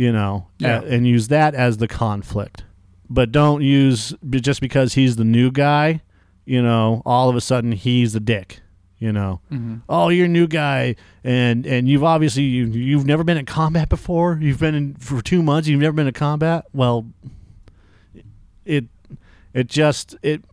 you 0.00 0.12
know 0.12 0.46
Yeah. 0.58 0.80
a- 0.80 0.84
and 0.86 1.06
use 1.06 1.28
that 1.28 1.54
as 1.54 1.76
the 1.76 1.88
conflict. 1.88 2.64
But 3.08 3.32
don't 3.32 3.62
use 3.62 4.14
just 4.30 4.60
because 4.60 4.94
he's 4.94 5.16
the 5.16 5.24
new 5.24 5.50
guy 5.50 6.00
you 6.46 6.62
know 6.62 7.02
all 7.04 7.28
of 7.28 7.36
a 7.36 7.40
sudden 7.40 7.72
he's 7.72 8.12
the 8.14 8.20
dick 8.20 8.60
you 8.98 9.12
know. 9.12 9.40
Mm-hmm. 9.50 9.76
Oh 9.88 10.08
you're 10.10 10.26
a 10.26 10.28
new 10.28 10.46
guy 10.46 10.94
and 11.24 11.66
and 11.66 11.88
you've 11.88 12.04
obviously 12.04 12.42
you, 12.44 12.66
you've 12.66 13.06
never 13.06 13.24
been 13.24 13.36
in 13.38 13.46
combat 13.46 13.88
before. 13.88 14.38
You've 14.40 14.60
been 14.60 14.74
in 14.74 14.94
for 14.96 15.22
two 15.22 15.42
months 15.42 15.68
you've 15.68 15.80
never 15.80 15.92
been 15.94 16.06
in 16.06 16.12
combat. 16.12 16.64
Well 16.72 17.06
it 18.64 18.86
it 19.54 19.66
just 19.68 20.16
it 20.22 20.44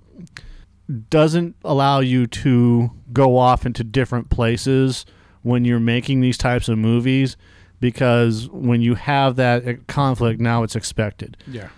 doesn't 1.09 1.55
allow 1.63 1.99
you 1.99 2.25
to 2.27 2.91
go 3.11 3.37
off 3.37 3.65
into 3.65 3.83
different 3.83 4.29
places 4.29 5.05
when 5.41 5.65
you're 5.65 5.79
making 5.79 6.21
these 6.21 6.37
types 6.37 6.69
of 6.69 6.77
movies 6.77 7.35
because 7.79 8.47
when 8.49 8.81
you 8.81 8.95
have 8.95 9.35
that 9.35 9.87
conflict 9.87 10.39
now 10.39 10.63
it's 10.63 10.75
expected 10.75 11.37
Yeah. 11.47 11.69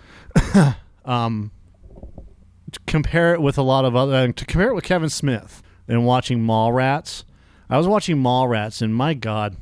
um, 1.04 1.50
to 2.72 2.80
compare 2.86 3.34
it 3.34 3.40
with 3.42 3.58
a 3.58 3.62
lot 3.62 3.84
of 3.84 3.94
other 3.96 4.30
to 4.32 4.44
compare 4.44 4.68
it 4.68 4.74
with 4.74 4.84
Kevin 4.84 5.10
Smith 5.10 5.62
and 5.88 6.06
watching 6.06 6.38
Mallrats. 6.40 7.24
I 7.68 7.76
was 7.78 7.86
watching 7.86 8.16
Mallrats, 8.16 8.80
and 8.82 8.94
my 8.94 9.14
God, 9.14 9.56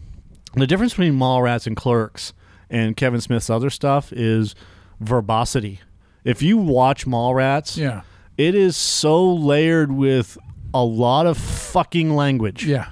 the 0.54 0.66
difference 0.66 0.92
between 0.92 1.14
Mallrats 1.18 1.66
and 1.66 1.74
Clerks 1.76 2.32
and 2.70 2.96
Kevin 2.96 3.20
Smith's 3.20 3.48
other 3.50 3.70
stuff 3.70 4.12
is 4.12 4.54
verbosity. 5.00 5.80
If 6.24 6.42
you 6.42 6.58
watch 6.58 7.06
Mallrats, 7.06 7.76
Yeah. 7.78 8.02
it 8.36 8.54
is 8.54 8.76
so 8.76 9.26
layered 9.34 9.90
with 9.92 10.36
a 10.74 10.84
lot 10.84 11.26
of 11.26 11.38
fucking 11.38 12.14
language 12.14 12.66
Yeah. 12.66 12.88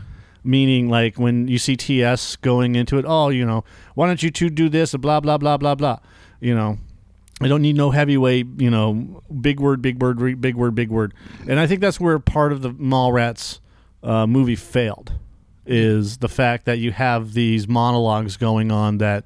Meaning 0.46 0.88
like 0.88 1.18
when 1.18 1.48
you 1.48 1.58
see 1.58 1.76
TS 1.76 2.36
going 2.36 2.74
into 2.76 2.98
it, 2.98 3.04
oh, 3.06 3.28
you 3.28 3.44
know, 3.44 3.64
why 3.94 4.06
don't 4.06 4.22
you 4.22 4.30
two 4.30 4.48
do 4.50 4.68
this? 4.68 4.94
Blah 4.94 5.20
blah 5.20 5.38
blah 5.38 5.56
blah 5.56 5.74
blah. 5.74 5.98
You 6.40 6.54
know, 6.54 6.78
I 7.40 7.48
don't 7.48 7.62
need 7.62 7.76
no 7.76 7.90
heavyweight. 7.90 8.46
You 8.58 8.70
know, 8.70 9.22
big 9.40 9.60
word, 9.60 9.82
big 9.82 10.00
word, 10.02 10.40
big 10.40 10.54
word, 10.54 10.74
big 10.74 10.90
word. 10.90 11.14
And 11.48 11.58
I 11.60 11.66
think 11.66 11.80
that's 11.80 11.98
where 12.00 12.18
part 12.18 12.52
of 12.52 12.62
the 12.62 12.70
Mallrats 12.70 13.60
uh, 14.02 14.26
movie 14.26 14.56
failed 14.56 15.12
is 15.66 16.18
the 16.18 16.28
fact 16.28 16.64
that 16.66 16.78
you 16.78 16.92
have 16.92 17.32
these 17.32 17.66
monologues 17.66 18.36
going 18.36 18.70
on 18.70 18.98
that 18.98 19.24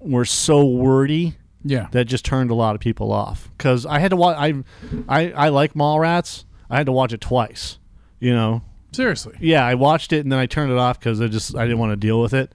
were 0.00 0.24
so 0.24 0.64
wordy 0.64 1.34
Yeah. 1.62 1.88
that 1.92 2.06
just 2.06 2.24
turned 2.24 2.50
a 2.50 2.54
lot 2.54 2.74
of 2.74 2.80
people 2.80 3.12
off. 3.12 3.50
Because 3.56 3.84
I 3.86 3.98
had 3.98 4.10
to 4.10 4.16
watch. 4.16 4.36
I, 4.38 4.54
I 5.08 5.32
I 5.32 5.48
like 5.50 5.74
Mallrats. 5.74 6.44
I 6.70 6.76
had 6.78 6.86
to 6.86 6.92
watch 6.92 7.12
it 7.12 7.20
twice. 7.20 7.78
You 8.20 8.32
know, 8.34 8.62
Seriously. 8.94 9.36
yeah, 9.40 9.64
I 9.66 9.74
watched 9.74 10.12
it 10.12 10.20
and 10.20 10.32
then 10.32 10.38
I 10.38 10.46
turned 10.46 10.70
it 10.72 10.78
off 10.78 10.98
because 10.98 11.20
I 11.20 11.26
just 11.28 11.56
I 11.56 11.62
didn't 11.64 11.78
want 11.78 11.92
to 11.92 11.96
deal 11.96 12.20
with 12.20 12.32
it 12.34 12.52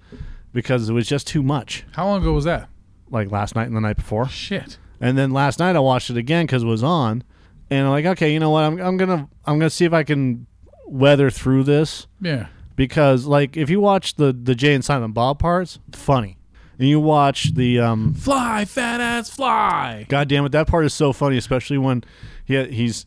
because 0.54 0.90
it 0.90 0.94
was 0.94 1.08
just 1.08 1.28
too 1.28 1.44
much. 1.44 1.86
How 1.94 2.06
long 2.08 2.22
ago 2.22 2.34
was 2.34 2.46
that? 2.46 2.70
Like 3.12 3.32
last 3.32 3.56
night 3.56 3.68
and 3.68 3.76
the 3.76 3.82
night 3.82 3.98
before, 3.98 4.28
Shit. 4.30 4.78
and 5.02 5.18
then 5.18 5.32
last 5.32 5.60
night 5.60 5.76
I 5.76 5.80
watched 5.80 6.10
it 6.10 6.18
again 6.18 6.46
because 6.46 6.64
it 6.64 6.68
was 6.68 6.84
on, 6.84 7.24
and 7.70 7.86
I'm 7.86 7.92
like, 7.92 8.06
okay, 8.06 8.32
you 8.34 8.40
know 8.40 8.52
what? 8.52 8.64
I'm 8.64 8.80
I'm 8.80 8.98
gonna 8.98 9.28
I'm 9.46 9.58
gonna 9.60 9.70
see 9.70 9.86
if 9.86 9.94
I 9.94 10.04
can 10.04 10.46
weather 10.86 11.30
through 11.30 11.64
this 11.64 12.08
Yeah. 12.22 12.48
because 12.76 13.26
like 13.26 13.58
if 13.58 13.70
you 13.70 13.80
watch 13.80 14.16
the 14.16 14.32
the 14.34 14.56
Jay 14.56 14.74
and 14.76 14.84
Silent 14.86 15.14
Bob 15.14 15.40
parts, 15.40 15.80
funny, 15.92 16.38
and 16.78 16.88
you 16.88 17.00
watch 17.00 17.54
the 17.56 17.80
um 17.80 18.14
Fly, 18.14 18.66
fat 18.66 19.02
ass, 19.02 19.30
fly. 19.30 20.06
God 20.08 20.28
damn 20.28 20.46
it, 20.46 20.52
that 20.52 20.68
part 20.68 20.86
is 20.86 20.94
so 20.94 21.12
funny, 21.14 21.38
especially 21.38 21.78
when 21.80 22.04
he 22.46 22.64
he's 22.66 23.06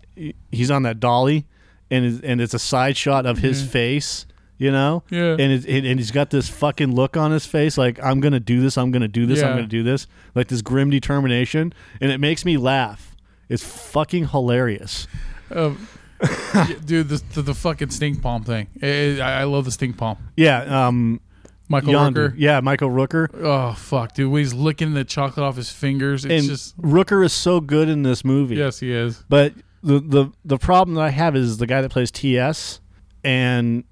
he's 0.50 0.70
on 0.70 0.82
that 0.82 0.98
dolly, 1.00 1.46
and 1.92 2.04
is, 2.04 2.20
and 2.22 2.40
it's 2.40 2.54
a 2.54 2.58
side 2.58 2.96
shot 2.96 3.26
of 3.26 3.38
his 3.38 3.62
face, 3.64 4.26
you 4.58 4.70
know, 4.72 5.02
Yeah. 5.10 5.32
and 5.38 5.52
it's, 5.52 5.66
and 5.66 5.84
he's 5.98 6.10
got 6.10 6.30
this 6.30 6.48
fucking 6.48 6.94
look 6.94 7.16
on 7.16 7.30
his 7.30 7.46
face, 7.46 7.76
like 7.78 8.02
I'm 8.02 8.20
gonna 8.20 8.40
do 8.40 8.60
this, 8.60 8.76
I'm 8.78 8.90
gonna 8.90 9.08
do 9.08 9.26
this, 9.26 9.42
I'm 9.42 9.54
gonna 9.54 9.66
do 9.66 9.82
this, 9.82 10.06
like 10.34 10.48
this 10.48 10.62
grim 10.62 10.90
determination, 10.90 11.72
and 12.00 12.10
it 12.10 12.18
makes 12.18 12.44
me 12.44 12.56
laugh. 12.56 13.14
It's 13.48 13.62
fucking 13.62 14.28
hilarious. 14.28 15.06
Um, 15.54 15.86
dude, 16.86 17.08
the, 17.08 17.22
the 17.34 17.42
the 17.42 17.54
fucking 17.54 17.90
stink 17.90 18.22
palm 18.22 18.44
thing. 18.44 18.68
Eh, 18.80 19.18
I, 19.20 19.40
I 19.40 19.44
love 19.44 19.64
the 19.64 19.72
stink 19.72 19.96
palm. 19.98 20.16
Yeah, 20.36 20.86
um, 20.86 21.20
Michael 21.68 21.90
Yonder, 21.92 22.30
Rooker. 22.30 22.34
yeah, 22.38 22.60
Michael 22.60 22.90
Rooker, 22.90 23.28
Oh 23.34 23.72
fuck, 23.74 24.14
dude, 24.14 24.30
when 24.30 24.40
he's 24.40 24.54
licking 24.54 24.94
the 24.94 25.04
chocolate 25.04 25.44
off 25.44 25.56
his 25.56 25.70
fingers, 25.70 26.24
it's 26.24 26.32
and 26.32 26.48
just 26.48 26.80
Rooker 26.80 27.24
is 27.24 27.32
so 27.32 27.60
good 27.60 27.88
in 27.88 28.02
this 28.04 28.24
movie. 28.24 28.56
yes, 28.56 28.78
he 28.78 28.92
is. 28.92 29.24
But 29.28 29.52
the 29.82 30.00
the 30.00 30.32
the 30.44 30.58
problem 30.58 30.94
that 30.96 31.02
I 31.02 31.10
have 31.10 31.34
is 31.36 31.58
the 31.58 31.66
guy 31.66 31.80
that 31.82 31.90
plays 31.90 32.10
TS 32.10 32.80
and 33.24 33.84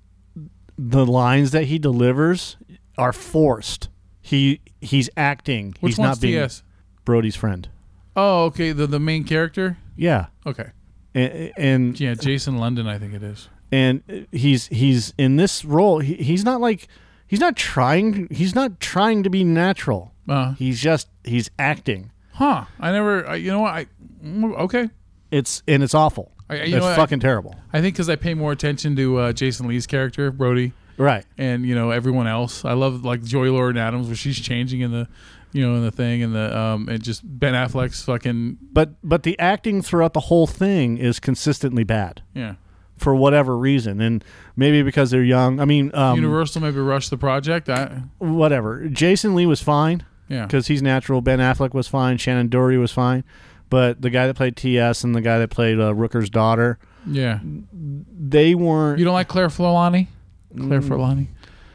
the 0.78 1.04
lines 1.04 1.50
that 1.50 1.64
he 1.64 1.78
delivers 1.78 2.56
are 2.96 3.12
forced. 3.12 3.88
He 4.20 4.60
he's 4.80 5.10
acting. 5.16 5.74
Which 5.80 5.92
he's 5.92 5.98
one's 5.98 6.16
not 6.16 6.20
being 6.20 6.34
TS? 6.40 6.62
Brody's 7.04 7.36
friend. 7.36 7.68
Oh, 8.16 8.44
okay, 8.46 8.72
the 8.72 8.86
the 8.86 9.00
main 9.00 9.24
character. 9.24 9.78
Yeah. 9.96 10.26
Okay, 10.46 10.70
And 11.14 11.52
and, 11.56 12.00
yeah, 12.00 12.14
Jason 12.14 12.56
London, 12.58 12.86
I 12.86 12.98
think 12.98 13.12
it 13.14 13.22
is. 13.22 13.48
and 13.72 14.26
he's 14.32 14.66
he's 14.68 15.12
in 15.18 15.36
this 15.36 15.64
role. 15.64 15.98
He, 16.00 16.14
he's 16.14 16.44
not 16.44 16.60
like 16.60 16.88
he's 17.26 17.40
not 17.40 17.56
trying 17.56 18.28
he's 18.30 18.54
not 18.54 18.80
trying 18.80 19.22
to 19.22 19.30
be 19.30 19.44
natural. 19.44 20.12
Uh, 20.28 20.54
He's 20.54 20.80
just 20.80 21.08
he's 21.24 21.50
acting. 21.58 22.12
huh? 22.34 22.64
I 22.78 22.92
never. 22.92 23.26
I, 23.26 23.34
you 23.36 23.50
know 23.50 23.60
what? 23.60 23.74
I 23.74 23.86
mm, 24.24 24.56
okay. 24.60 24.88
It's 25.30 25.62
and 25.68 25.82
it's 25.82 25.94
awful. 25.94 26.32
I- 26.48 26.54
you 26.64 26.76
it's 26.76 26.84
know 26.86 26.94
fucking 26.94 27.20
terrible. 27.20 27.54
I 27.72 27.80
think 27.80 27.94
because 27.94 28.08
I 28.08 28.16
pay 28.16 28.34
more 28.34 28.52
attention 28.52 28.96
to 28.96 29.18
uh, 29.18 29.32
Jason 29.32 29.68
Lee's 29.68 29.86
character 29.86 30.30
Brody 30.32 30.72
Right. 30.98 31.24
and 31.38 31.64
you 31.64 31.74
know 31.74 31.90
everyone 31.90 32.26
else. 32.26 32.64
I 32.64 32.72
love 32.72 33.04
like 33.04 33.22
Joey 33.22 33.48
Lauren 33.50 33.76
Adams 33.76 34.06
where 34.08 34.16
she's 34.16 34.38
changing 34.38 34.80
in 34.80 34.90
the, 34.90 35.08
you 35.52 35.66
know, 35.66 35.76
in 35.76 35.82
the 35.84 35.90
thing 35.92 36.22
and 36.22 36.34
the 36.34 36.56
um 36.58 36.88
and 36.88 37.02
just 37.02 37.22
Ben 37.24 37.54
Affleck's 37.54 38.02
fucking 38.02 38.58
But 38.72 38.90
but 39.02 39.22
the 39.22 39.38
acting 39.38 39.80
throughout 39.82 40.12
the 40.12 40.20
whole 40.20 40.46
thing 40.46 40.98
is 40.98 41.20
consistently 41.20 41.84
bad. 41.84 42.22
yeah 42.34 42.54
for 42.98 43.14
whatever 43.14 43.56
reason, 43.56 43.98
and 44.02 44.22
maybe 44.56 44.82
because 44.82 45.10
they're 45.10 45.24
young. 45.24 45.58
I 45.58 45.64
mean, 45.64 45.90
um, 45.94 46.16
Universal 46.16 46.60
maybe 46.60 46.80
rushed 46.80 47.08
the 47.08 47.16
project. 47.16 47.70
I, 47.70 48.02
whatever. 48.18 48.88
Jason 48.90 49.34
Lee 49.34 49.46
was 49.46 49.62
fine 49.62 50.04
yeah. 50.28 50.44
because 50.44 50.66
he's 50.66 50.82
natural. 50.82 51.22
Ben 51.22 51.38
Affleck 51.38 51.72
was 51.72 51.88
fine. 51.88 52.18
Shannen 52.18 52.50
Doherty 52.50 52.76
was 52.76 52.92
fine, 52.92 53.24
but 53.70 54.02
the 54.02 54.10
guy 54.10 54.26
that 54.26 54.34
played 54.36 54.56
T.S. 54.56 55.02
and 55.04 55.14
the 55.14 55.20
guy 55.22 55.38
that 55.38 55.48
played 55.50 55.80
uh, 55.80 55.94
Rooker's 55.94 56.28
daughter, 56.28 56.78
Yeah. 57.06 57.38
they 57.72 58.54
weren't. 58.54 58.98
You 58.98 59.04
don't 59.06 59.14
like 59.14 59.28
Claire 59.28 59.48
Forlani? 59.48 60.08
Claire 60.56 60.80
Forlani. 60.82 61.28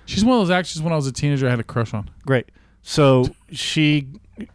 She's 0.06 0.24
one 0.24 0.36
of 0.40 0.42
those 0.48 0.52
actors 0.52 0.82
when 0.82 0.94
I 0.94 0.96
was 0.96 1.08
a 1.08 1.12
teenager 1.12 1.48
I 1.48 1.50
had 1.50 1.60
a 1.60 1.64
crush 1.64 1.94
on. 1.94 2.10
great. 2.26 2.52
So 2.84 3.26
she 3.52 4.08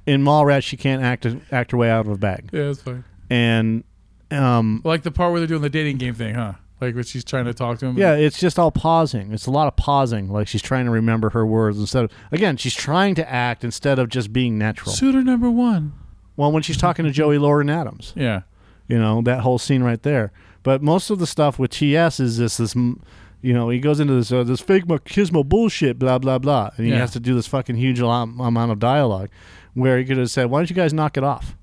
in 0.06 0.22
Mallrats 0.22 0.62
she 0.62 0.76
can't 0.76 1.02
act 1.02 1.26
act 1.50 1.72
her 1.72 1.76
way 1.78 1.90
out 1.90 2.06
of 2.06 2.12
a 2.12 2.16
bag, 2.18 2.50
Yeah, 2.52 2.66
that's 2.66 2.82
fine. 2.82 3.02
and 3.30 3.82
um, 4.30 4.82
Like 4.84 5.02
the 5.02 5.10
part 5.10 5.32
where 5.32 5.40
they're 5.40 5.48
doing 5.48 5.62
the 5.62 5.70
dating 5.70 5.96
game 5.98 6.14
thing, 6.14 6.34
huh? 6.36 6.52
Like 6.80 6.94
when 6.94 7.02
she's 7.04 7.24
trying 7.24 7.46
to 7.46 7.52
talk 7.54 7.78
to 7.80 7.86
him. 7.86 7.98
Yeah, 7.98 8.14
it's 8.14 8.38
just 8.38 8.58
all 8.58 8.70
pausing. 8.70 9.32
It's 9.32 9.46
a 9.46 9.50
lot 9.50 9.66
of 9.68 9.76
pausing. 9.76 10.30
Like 10.30 10.46
she's 10.48 10.62
trying 10.62 10.84
to 10.84 10.90
remember 10.92 11.30
her 11.30 11.44
words 11.44 11.78
instead 11.78 12.04
of 12.04 12.12
again, 12.30 12.56
she's 12.56 12.74
trying 12.74 13.14
to 13.16 13.28
act 13.30 13.64
instead 13.64 13.98
of 13.98 14.08
just 14.10 14.32
being 14.32 14.56
natural. 14.58 14.92
Suitor 14.92 15.22
number 15.22 15.50
one. 15.50 15.92
Well, 16.40 16.50
when 16.52 16.62
she's 16.62 16.78
talking 16.78 17.04
to 17.04 17.10
Joey 17.10 17.36
Lauren 17.36 17.68
Adams, 17.68 18.14
Yeah. 18.16 18.42
you 18.88 18.98
know 18.98 19.20
that 19.22 19.40
whole 19.40 19.58
scene 19.58 19.82
right 19.82 20.02
there. 20.02 20.32
But 20.62 20.82
most 20.82 21.10
of 21.10 21.18
the 21.18 21.26
stuff 21.26 21.58
with 21.58 21.70
TS 21.72 22.18
is 22.18 22.38
this 22.38 22.56
this, 22.56 22.74
you 22.74 23.52
know, 23.52 23.68
he 23.68 23.78
goes 23.78 24.00
into 24.00 24.14
this 24.14 24.32
uh, 24.32 24.42
this 24.44 24.60
fake 24.60 24.86
machismo 24.86 25.44
bullshit, 25.46 25.98
blah 25.98 26.18
blah 26.18 26.38
blah, 26.38 26.70
and 26.78 26.86
he 26.86 26.92
Yeah. 26.92 26.98
has 27.00 27.10
to 27.12 27.20
do 27.20 27.34
this 27.34 27.46
fucking 27.46 27.76
huge 27.76 28.00
am- 28.00 28.40
amount 28.40 28.72
of 28.72 28.78
dialogue, 28.78 29.28
where 29.74 29.98
he 29.98 30.04
could 30.06 30.16
have 30.16 30.30
said, 30.30 30.50
"Why 30.50 30.60
don't 30.60 30.70
you 30.70 30.76
guys 30.76 30.94
knock 30.94 31.18
it 31.18 31.24
off? 31.24 31.56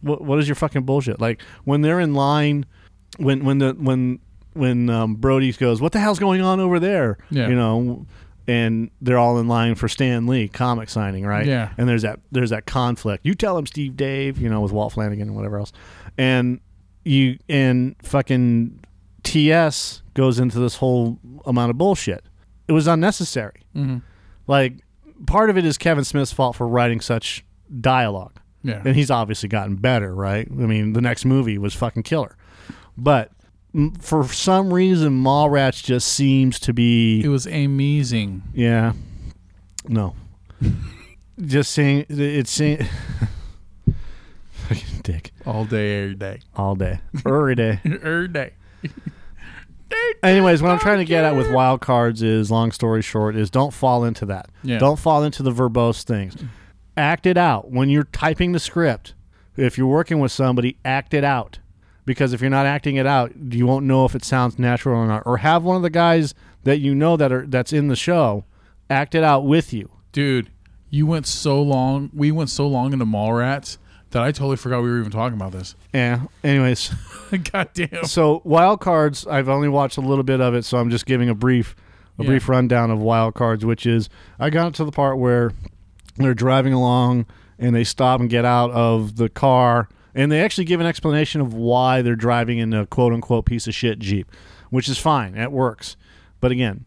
What 0.00 0.22
what 0.24 0.38
is 0.40 0.48
your 0.48 0.56
fucking 0.56 0.82
bullshit?" 0.82 1.20
Like 1.20 1.40
when 1.62 1.82
they're 1.82 2.00
in 2.00 2.12
line, 2.14 2.66
when 3.18 3.44
when 3.44 3.58
the 3.58 3.74
when 3.78 4.18
when 4.54 4.90
um, 4.90 5.14
Brody 5.14 5.52
goes, 5.52 5.80
"What 5.80 5.92
the 5.92 6.00
hell's 6.00 6.18
going 6.18 6.40
on 6.42 6.58
over 6.58 6.80
there?" 6.80 7.18
Yeah. 7.30 7.48
You 7.48 7.54
know. 7.54 8.06
And 8.48 8.90
they're 9.00 9.18
all 9.18 9.38
in 9.38 9.46
line 9.46 9.74
for 9.76 9.88
Stan 9.88 10.26
Lee 10.26 10.48
comic 10.48 10.88
signing, 10.88 11.24
right? 11.24 11.46
Yeah. 11.46 11.72
And 11.78 11.88
there's 11.88 12.02
that 12.02 12.18
there's 12.32 12.50
that 12.50 12.66
conflict. 12.66 13.24
You 13.24 13.34
tell 13.34 13.56
him, 13.56 13.66
Steve 13.66 13.96
Dave, 13.96 14.38
you 14.38 14.48
know, 14.48 14.60
with 14.60 14.72
Walt 14.72 14.92
Flanagan 14.94 15.28
and 15.28 15.36
whatever 15.36 15.58
else. 15.58 15.72
And 16.18 16.60
you 17.04 17.38
and 17.48 17.94
fucking 18.02 18.80
TS 19.22 20.02
goes 20.14 20.38
into 20.38 20.58
this 20.58 20.76
whole 20.76 21.18
amount 21.46 21.70
of 21.70 21.78
bullshit. 21.78 22.24
It 22.68 22.72
was 22.72 22.86
unnecessary. 22.86 23.62
Mm-hmm. 23.76 23.98
Like 24.46 24.74
part 25.26 25.50
of 25.50 25.56
it 25.56 25.64
is 25.64 25.78
Kevin 25.78 26.04
Smith's 26.04 26.32
fault 26.32 26.56
for 26.56 26.66
writing 26.66 27.00
such 27.00 27.44
dialogue, 27.80 28.40
Yeah. 28.62 28.82
and 28.84 28.96
he's 28.96 29.10
obviously 29.10 29.48
gotten 29.48 29.76
better, 29.76 30.14
right? 30.14 30.48
I 30.50 30.54
mean, 30.66 30.92
the 30.94 31.00
next 31.00 31.24
movie 31.24 31.58
was 31.58 31.74
fucking 31.74 32.02
killer, 32.02 32.36
but 32.96 33.30
for 34.00 34.24
some 34.28 34.72
reason, 34.72 35.22
Mallrats 35.22 35.82
just 35.82 36.08
seems 36.08 36.58
to 36.60 36.72
be 36.74 37.22
it 37.24 37.28
was 37.28 37.46
amazing. 37.46 38.42
yeah, 38.54 38.92
no, 39.88 40.14
just 41.40 41.70
saying 41.72 42.06
it's 42.08 42.50
saying. 42.50 42.86
Fucking 44.68 45.00
dick 45.02 45.32
All 45.46 45.64
day, 45.64 46.02
every 46.02 46.14
day. 46.14 46.40
all 46.54 46.74
day, 46.76 47.00
every 47.26 47.54
day. 47.54 47.80
every 47.84 48.28
day. 48.28 48.52
Anyways, 50.22 50.62
what 50.62 50.70
I'm 50.70 50.78
trying 50.78 50.98
to 50.98 51.04
get 51.04 51.24
at 51.24 51.36
with 51.36 51.50
wild 51.50 51.80
cards 51.80 52.22
is, 52.22 52.50
long 52.50 52.72
story 52.72 53.02
short, 53.02 53.36
is 53.36 53.50
don't 53.50 53.72
fall 53.74 54.04
into 54.04 54.24
that. 54.26 54.48
Yeah. 54.62 54.78
Don't 54.78 54.98
fall 54.98 55.22
into 55.24 55.42
the 55.42 55.50
verbose 55.50 56.02
things. 56.04 56.36
Act 56.96 57.26
it 57.26 57.36
out 57.36 57.70
when 57.70 57.88
you're 57.90 58.04
typing 58.04 58.52
the 58.52 58.60
script. 58.60 59.14
If 59.56 59.76
you're 59.76 59.86
working 59.88 60.18
with 60.20 60.32
somebody, 60.32 60.76
act 60.84 61.12
it 61.12 61.24
out. 61.24 61.58
Because 62.04 62.32
if 62.32 62.40
you're 62.40 62.50
not 62.50 62.66
acting 62.66 62.96
it 62.96 63.06
out, 63.06 63.32
you 63.50 63.66
won't 63.66 63.86
know 63.86 64.04
if 64.04 64.14
it 64.14 64.24
sounds 64.24 64.58
natural 64.58 64.96
or 64.98 65.06
not. 65.06 65.22
Or 65.24 65.36
have 65.38 65.62
one 65.62 65.76
of 65.76 65.82
the 65.82 65.90
guys 65.90 66.34
that 66.64 66.78
you 66.80 66.94
know 66.94 67.16
that 67.16 67.30
are 67.32 67.46
that's 67.46 67.72
in 67.72 67.88
the 67.88 67.96
show 67.96 68.44
act 68.90 69.14
it 69.14 69.22
out 69.22 69.44
with 69.46 69.72
you. 69.72 69.88
Dude, 70.10 70.50
you 70.90 71.06
went 71.06 71.26
so 71.26 71.62
long. 71.62 72.10
We 72.12 72.32
went 72.32 72.50
so 72.50 72.66
long 72.66 72.92
into 72.92 73.06
Mallrats 73.06 73.78
that 74.10 74.22
I 74.22 74.32
totally 74.32 74.56
forgot 74.56 74.82
we 74.82 74.90
were 74.90 74.98
even 74.98 75.12
talking 75.12 75.36
about 75.36 75.52
this. 75.52 75.74
Yeah. 75.94 76.22
Anyways, 76.44 76.92
God 77.52 77.70
damn. 77.72 78.04
so 78.04 78.42
wild 78.44 78.80
cards, 78.80 79.26
I've 79.26 79.48
only 79.48 79.68
watched 79.68 79.96
a 79.96 80.02
little 80.02 80.24
bit 80.24 80.40
of 80.40 80.54
it, 80.54 80.64
so 80.64 80.78
I'm 80.78 80.90
just 80.90 81.06
giving 81.06 81.28
a 81.28 81.34
brief 81.34 81.74
a 82.18 82.22
Yeah. 82.24 82.28
brief 82.28 82.48
rundown 82.48 82.90
of 82.90 82.98
wild 83.00 83.34
cards, 83.34 83.64
which 83.64 83.86
is 83.86 84.10
I 84.38 84.50
got 84.50 84.74
to 84.74 84.84
the 84.84 84.92
part 84.92 85.18
where 85.18 85.52
they're 86.16 86.34
driving 86.34 86.72
along 86.74 87.24
and 87.58 87.74
they 87.74 87.84
stop 87.84 88.20
and 88.20 88.28
get 88.28 88.44
out 88.44 88.70
of 88.72 89.16
the 89.16 89.28
car 89.30 89.88
and 90.14 90.30
they 90.30 90.42
actually 90.42 90.64
give 90.64 90.80
an 90.80 90.86
explanation 90.86 91.40
of 91.40 91.54
why 91.54 92.02
they're 92.02 92.16
driving 92.16 92.58
in 92.58 92.72
a 92.72 92.86
quote 92.86 93.12
unquote 93.12 93.46
piece 93.46 93.66
of 93.66 93.74
shit 93.74 93.98
Jeep, 93.98 94.30
which 94.70 94.88
is 94.88 94.98
fine. 94.98 95.36
It 95.36 95.52
works. 95.52 95.96
But 96.40 96.52
again, 96.52 96.84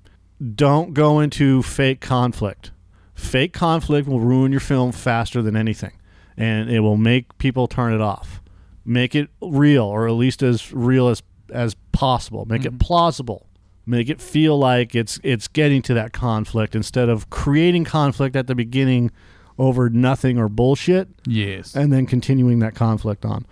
don't 0.55 0.93
go 0.93 1.19
into 1.19 1.61
fake 1.63 2.01
conflict. 2.01 2.71
Fake 3.13 3.53
conflict 3.53 4.07
will 4.07 4.19
ruin 4.19 4.51
your 4.51 4.59
film 4.59 4.91
faster 4.91 5.41
than 5.41 5.55
anything, 5.55 5.93
and 6.35 6.69
it 6.69 6.81
will 6.81 6.97
make 6.97 7.37
people 7.37 7.67
turn 7.67 7.93
it 7.93 8.01
off. 8.01 8.41
Make 8.83 9.15
it 9.15 9.29
real, 9.41 9.85
or 9.85 10.07
at 10.07 10.13
least 10.13 10.43
as 10.43 10.73
real 10.73 11.07
as 11.07 11.23
as 11.51 11.75
possible. 11.91 12.45
Make 12.45 12.65
it 12.65 12.69
mm-hmm. 12.69 12.77
plausible. 12.79 13.47
Make 13.85 14.09
it 14.09 14.19
feel 14.19 14.57
like 14.57 14.95
it's 14.95 15.19
it's 15.23 15.47
getting 15.47 15.81
to 15.83 15.93
that 15.93 16.11
conflict 16.11 16.75
instead 16.75 17.07
of 17.07 17.29
creating 17.29 17.85
conflict 17.85 18.35
at 18.35 18.47
the 18.47 18.55
beginning 18.55 19.11
over 19.57 19.89
nothing 19.89 20.37
or 20.37 20.49
bullshit 20.49 21.07
Yes. 21.25 21.75
and 21.75 21.91
then 21.93 22.05
continuing 22.05 22.59
that 22.59 22.75
conflict 22.75 23.23
on. 23.25 23.45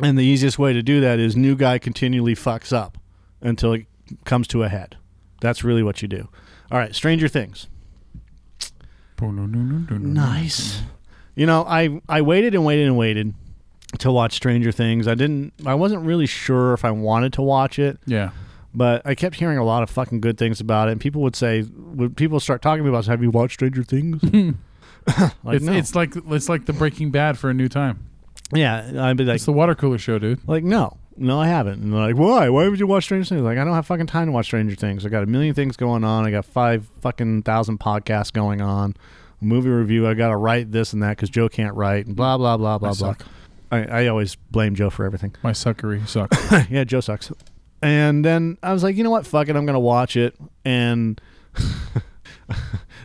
and 0.00 0.16
the 0.18 0.22
easiest 0.24 0.58
way 0.58 0.72
to 0.72 0.82
do 0.82 1.00
that 1.00 1.18
is 1.18 1.36
new 1.36 1.54
guy 1.56 1.78
continually 1.78 2.34
fucks 2.34 2.72
up 2.72 2.98
until 3.40 3.72
it 3.72 3.86
comes 4.24 4.46
to 4.48 4.62
a 4.62 4.68
head. 4.68 4.96
That's 5.40 5.64
really 5.64 5.82
what 5.82 6.02
you 6.02 6.08
do. 6.08 6.28
All 6.70 6.78
right, 6.78 6.94
Stranger 6.94 7.28
Things. 7.28 7.66
Nice. 9.20 10.82
You 11.34 11.46
know, 11.46 11.64
I 11.66 12.00
I 12.08 12.22
waited 12.22 12.54
and 12.54 12.64
waited 12.64 12.86
and 12.86 12.96
waited 12.96 13.34
to 13.98 14.10
watch 14.12 14.32
Stranger 14.34 14.72
Things. 14.72 15.06
I 15.08 15.14
didn't 15.14 15.52
I 15.66 15.74
wasn't 15.74 16.04
really 16.04 16.26
sure 16.26 16.72
if 16.74 16.84
I 16.84 16.90
wanted 16.90 17.32
to 17.34 17.42
watch 17.42 17.78
it, 17.78 17.98
Yeah. 18.06 18.30
But 18.74 19.02
I 19.04 19.14
kept 19.14 19.36
hearing 19.36 19.58
a 19.58 19.64
lot 19.64 19.82
of 19.82 19.90
fucking 19.90 20.20
good 20.20 20.38
things 20.38 20.60
about 20.60 20.88
it. 20.88 20.92
And 20.92 21.00
people 21.00 21.22
would 21.22 21.36
say 21.36 21.62
when 21.62 22.14
people 22.14 22.40
start 22.40 22.62
talking 22.62 22.78
to 22.78 22.84
me 22.84 22.88
about, 22.90 23.06
"Have 23.06 23.22
you 23.22 23.30
watched 23.30 23.54
Stranger 23.54 23.84
Things?" 23.84 24.22
like 25.42 25.56
it's, 25.56 25.64
no. 25.64 25.72
it's 25.72 25.94
like 25.94 26.14
it's 26.16 26.48
like 26.48 26.66
the 26.66 26.72
Breaking 26.72 27.10
Bad 27.10 27.38
for 27.38 27.50
a 27.50 27.54
new 27.54 27.68
time. 27.68 28.08
yeah, 28.54 28.90
I'd 28.98 29.16
be 29.16 29.24
like, 29.24 29.36
It's 29.36 29.44
the 29.44 29.52
water 29.52 29.74
cooler 29.74 29.98
show, 29.98 30.18
dude. 30.18 30.46
Like, 30.46 30.64
no, 30.64 30.96
no, 31.16 31.40
I 31.40 31.46
haven't. 31.48 31.82
And 31.82 31.92
they're 31.92 32.00
like, 32.00 32.16
why? 32.16 32.48
Why 32.48 32.68
would 32.68 32.80
you 32.80 32.86
watch 32.86 33.04
Stranger 33.04 33.28
Things? 33.28 33.42
Like, 33.42 33.58
I 33.58 33.64
don't 33.64 33.74
have 33.74 33.86
fucking 33.86 34.06
time 34.06 34.26
to 34.26 34.32
watch 34.32 34.46
Stranger 34.46 34.74
Things. 34.74 35.04
I 35.04 35.08
got 35.08 35.22
a 35.22 35.26
million 35.26 35.54
things 35.54 35.76
going 35.76 36.04
on. 36.04 36.26
I 36.26 36.30
got 36.30 36.44
five 36.44 36.88
fucking 37.00 37.42
thousand 37.42 37.80
podcasts 37.80 38.32
going 38.32 38.60
on. 38.60 38.94
A 39.40 39.44
movie 39.44 39.68
review. 39.68 40.06
I 40.06 40.14
got 40.14 40.28
to 40.28 40.36
write 40.36 40.72
this 40.72 40.92
and 40.92 41.02
that 41.02 41.16
because 41.16 41.30
Joe 41.30 41.48
can't 41.48 41.74
write. 41.74 42.06
And 42.06 42.16
blah 42.16 42.38
blah 42.38 42.56
blah 42.56 42.78
blah 42.78 42.90
I 42.90 42.94
blah. 42.94 43.14
I, 43.70 43.84
I 43.84 44.06
always 44.08 44.36
blame 44.36 44.74
Joe 44.74 44.90
for 44.90 45.04
everything. 45.04 45.34
My 45.42 45.52
suckery 45.52 46.06
sucks. 46.06 46.36
yeah, 46.70 46.84
Joe 46.84 47.00
sucks. 47.00 47.32
And 47.82 48.24
then 48.24 48.58
I 48.62 48.72
was 48.72 48.82
like, 48.82 48.96
you 48.96 49.02
know 49.04 49.10
what? 49.10 49.26
Fuck 49.26 49.48
it. 49.48 49.56
I'm 49.56 49.66
gonna 49.66 49.80
watch 49.80 50.16
it. 50.16 50.36
And 50.64 51.20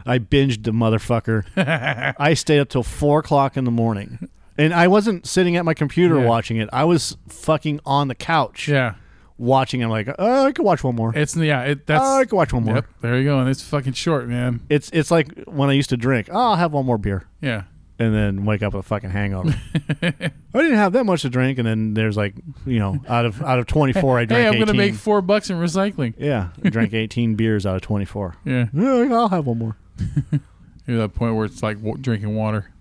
I 0.05 0.19
binged 0.19 0.63
the 0.63 0.71
motherfucker. 0.71 1.43
I 2.19 2.33
stayed 2.35 2.59
up 2.59 2.69
till 2.69 2.83
four 2.83 3.19
o'clock 3.19 3.57
in 3.57 3.63
the 3.65 3.71
morning. 3.71 4.29
And 4.57 4.73
I 4.73 4.87
wasn't 4.87 5.27
sitting 5.27 5.55
at 5.55 5.65
my 5.65 5.73
computer 5.73 6.19
Yeah. 6.19 6.25
watching 6.25 6.57
it. 6.57 6.69
I 6.73 6.83
was 6.85 7.17
fucking 7.27 7.79
on 7.85 8.07
the 8.07 8.15
couch 8.15 8.67
yeah. 8.67 8.95
watching. 9.37 9.81
it. 9.81 9.83
I'm 9.85 9.89
like, 9.91 10.09
oh, 10.17 10.45
I 10.45 10.51
could 10.51 10.65
watch 10.65 10.83
one 10.83 10.95
more. 10.95 11.11
It's 11.15 11.35
yeah. 11.35 11.63
It 11.63 11.85
that's 11.85 12.03
oh, 12.03 12.19
I 12.19 12.25
could 12.25 12.35
watch 12.35 12.53
one 12.53 12.63
more. 12.63 12.75
yep. 12.75 12.85
There 13.01 13.17
you 13.17 13.23
go. 13.25 13.39
And 13.39 13.49
it's 13.49 13.61
fucking 13.61 13.93
short, 13.93 14.27
man. 14.27 14.61
It's 14.69 14.89
it's 14.93 15.11
like 15.11 15.43
when 15.45 15.69
I 15.69 15.73
used 15.73 15.89
to 15.89 15.97
drink. 15.97 16.29
Oh, 16.31 16.37
I'll 16.37 16.55
have 16.55 16.71
one 16.71 16.85
more 16.85 16.97
beer, 16.97 17.25
Yeah. 17.41 17.63
And 17.99 18.13
then 18.13 18.45
wake 18.45 18.61
up 18.61 18.73
with 18.73 18.85
a 18.85 18.87
fucking 18.87 19.09
hangover. 19.09 19.53
I 20.01 20.11
didn't 20.53 20.75
have 20.77 20.93
that 20.93 21.03
much 21.05 21.23
to 21.23 21.29
drink, 21.29 21.57
and 21.57 21.67
then 21.67 21.93
there's 21.93 22.15
like, 22.17 22.35
you 22.65 22.79
know, 22.79 22.99
out 23.07 23.25
of 23.25 23.41
out 23.43 23.59
of 23.59 23.65
24, 23.67 24.19
I 24.19 24.25
drank. 24.25 24.41
Hey, 24.41 24.47
I'm 24.47 24.53
18. 24.55 24.65
gonna 24.65 24.77
make 24.77 24.93
four 24.95 25.21
bucks 25.21 25.49
in 25.49 25.57
recycling. 25.57 26.13
Yeah, 26.17 26.49
I 26.63 26.69
drank 26.69 26.93
18 26.93 27.35
beers 27.35 27.65
out 27.65 27.75
of 27.75 27.81
24. 27.81 28.35
Yeah. 28.45 28.65
Yeah, 28.73 29.07
I'll 29.15 29.29
have 29.29 29.45
one 29.47 29.57
more. 29.57 29.77
You're 30.87 30.97
that 30.99 31.15
point 31.15 31.35
where 31.35 31.45
it's 31.45 31.61
like 31.63 31.77
w- 31.77 31.97
drinking 31.97 32.35
water. 32.35 32.71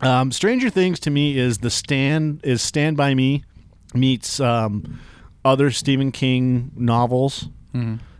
Um, 0.00 0.30
Stranger 0.30 0.70
Things 0.70 1.00
to 1.00 1.10
me 1.10 1.38
is 1.38 1.58
the 1.58 1.70
stand 1.70 2.40
is 2.44 2.60
Stand 2.62 2.96
by 2.96 3.14
Me 3.14 3.44
meets 3.94 4.38
um, 4.40 5.00
other 5.44 5.70
Stephen 5.70 6.12
King 6.12 6.70
novels, 6.76 7.48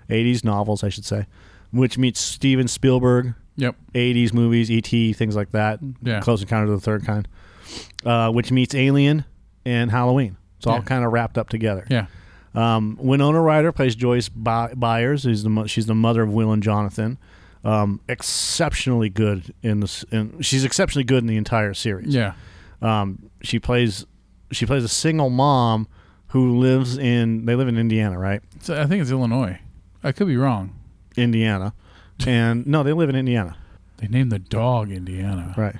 80s 0.08 0.42
novels, 0.44 0.82
I 0.82 0.88
should 0.88 1.04
say, 1.04 1.26
which 1.70 1.98
meets 1.98 2.20
Steven 2.20 2.66
Spielberg 2.66 3.34
Yep. 3.58 3.76
80s 3.94 4.32
movies, 4.32 4.70
E.T., 4.70 5.12
things 5.12 5.36
like 5.36 5.50
that. 5.50 5.80
Yeah. 6.02 6.20
Close 6.20 6.40
Encounter 6.42 6.72
of 6.72 6.80
the 6.80 6.84
Third 6.84 7.04
Kind, 7.04 7.28
uh, 8.06 8.30
which 8.30 8.50
meets 8.50 8.74
Alien 8.74 9.24
and 9.66 9.90
Halloween. 9.90 10.36
It's 10.56 10.66
all 10.66 10.76
Yeah. 10.76 10.82
kind 10.82 11.04
of 11.04 11.12
wrapped 11.12 11.36
up 11.36 11.48
together. 11.50 11.86
Yeah. 11.90 12.06
Um, 12.54 12.96
Winona 13.00 13.40
Ryder 13.40 13.72
plays 13.72 13.94
Joyce 13.94 14.28
By- 14.28 14.72
Byers. 14.74 15.24
Who's 15.24 15.42
the 15.42 15.50
mo- 15.50 15.66
she's 15.66 15.86
the 15.86 15.94
mother 15.94 16.22
of 16.22 16.30
Will 16.32 16.50
and 16.52 16.62
Jonathan. 16.62 17.18
Um, 17.64 18.00
exceptionally 18.08 19.10
good 19.10 19.52
in 19.62 19.80
this. 19.80 20.04
In, 20.10 20.40
she's 20.40 20.64
exceptionally 20.64 21.04
good 21.04 21.18
in 21.18 21.26
the 21.26 21.36
entire 21.36 21.74
series. 21.74 22.14
Yeah. 22.14 22.32
Um, 22.80 23.30
she 23.42 23.58
plays 23.58 24.06
she 24.52 24.64
plays 24.64 24.82
a 24.84 24.88
single 24.88 25.28
mom 25.28 25.88
who 26.28 26.58
lives 26.58 26.96
in 26.96 27.44
they 27.44 27.54
live 27.56 27.68
in 27.68 27.76
Indiana, 27.76 28.18
right? 28.18 28.40
So 28.60 28.80
I 28.80 28.86
think 28.86 29.02
it's 29.02 29.10
Illinois. 29.10 29.58
I 30.02 30.12
could 30.12 30.28
be 30.28 30.36
wrong. 30.36 30.70
Indiana, 31.16 31.74
and 32.26 32.66
no, 32.66 32.82
they 32.82 32.92
live 32.92 33.08
in 33.08 33.16
Indiana, 33.16 33.56
They 33.98 34.08
named 34.08 34.32
the 34.32 34.38
dog 34.38 34.90
Indiana. 34.90 35.54
right? 35.56 35.76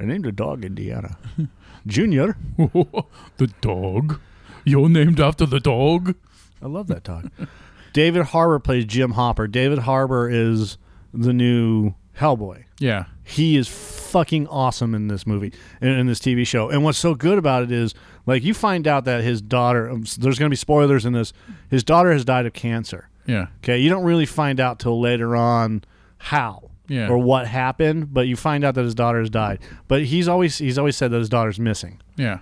I 0.00 0.04
named 0.04 0.26
a 0.26 0.32
dog 0.32 0.64
Indiana, 0.64 1.16
Junior. 1.86 2.36
the 2.58 3.52
dog. 3.60 4.20
You're 4.64 4.88
named 4.88 5.20
after 5.20 5.46
the 5.46 5.60
dog. 5.60 6.14
I 6.62 6.66
love 6.66 6.86
that 6.88 7.02
dog. 7.04 7.30
David 7.92 8.26
Harbour 8.26 8.58
plays 8.58 8.84
Jim 8.86 9.12
Hopper. 9.12 9.46
David 9.46 9.80
Harbour 9.80 10.30
is 10.30 10.78
the 11.12 11.32
new 11.32 11.94
Hellboy. 12.18 12.64
Yeah. 12.78 13.04
He 13.24 13.56
is 13.56 13.68
fucking 13.68 14.46
awesome 14.48 14.94
in 14.94 15.08
this 15.08 15.26
movie 15.26 15.52
in, 15.80 15.88
in 15.88 16.06
this 16.06 16.18
TV 16.18 16.46
show. 16.46 16.68
And 16.70 16.82
what's 16.84 16.98
so 16.98 17.14
good 17.14 17.38
about 17.38 17.62
it 17.64 17.70
is, 17.72 17.94
like, 18.26 18.42
you 18.44 18.54
find 18.54 18.86
out 18.88 19.04
that 19.04 19.22
his 19.22 19.40
daughter. 19.42 19.90
um, 19.90 20.04
There's 20.18 20.38
going 20.38 20.48
to 20.48 20.50
be 20.50 20.56
spoilers 20.56 21.04
in 21.04 21.12
this. 21.12 21.32
His 21.70 21.84
daughter 21.84 22.12
has 22.12 22.24
died 22.24 22.46
of 22.46 22.52
cancer. 22.52 23.08
Yeah. 23.26 23.46
Okay, 23.58 23.78
you 23.78 23.88
don't 23.90 24.04
really 24.04 24.26
find 24.26 24.58
out 24.60 24.78
till 24.78 25.00
later 25.00 25.36
on 25.36 25.82
how 26.18 26.70
Yeah. 26.88 27.08
or 27.08 27.18
what 27.18 27.46
happened, 27.46 28.12
but 28.12 28.26
you 28.26 28.36
find 28.36 28.64
out 28.64 28.74
that 28.74 28.84
his 28.84 28.94
daughter 28.94 29.20
has 29.20 29.30
died. 29.30 29.60
But 29.88 30.04
he's 30.04 30.28
always 30.28 30.58
he's 30.58 30.78
always 30.78 30.96
said 30.96 31.10
that 31.12 31.18
his 31.18 31.28
daughter's 31.28 31.58
missing. 31.60 32.00
Yeah. 32.16 32.38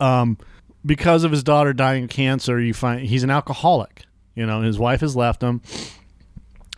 Um, 0.00 0.38
because 0.86 1.24
of 1.24 1.30
his 1.32 1.42
daughter 1.42 1.72
dying 1.72 2.04
of 2.04 2.10
cancer, 2.10 2.60
you 2.60 2.72
find 2.74 3.00
he's 3.02 3.22
an 3.24 3.30
alcoholic. 3.30 4.04
You 4.34 4.46
know, 4.46 4.62
his 4.62 4.78
wife 4.78 5.00
has 5.00 5.16
left 5.16 5.42
him, 5.42 5.60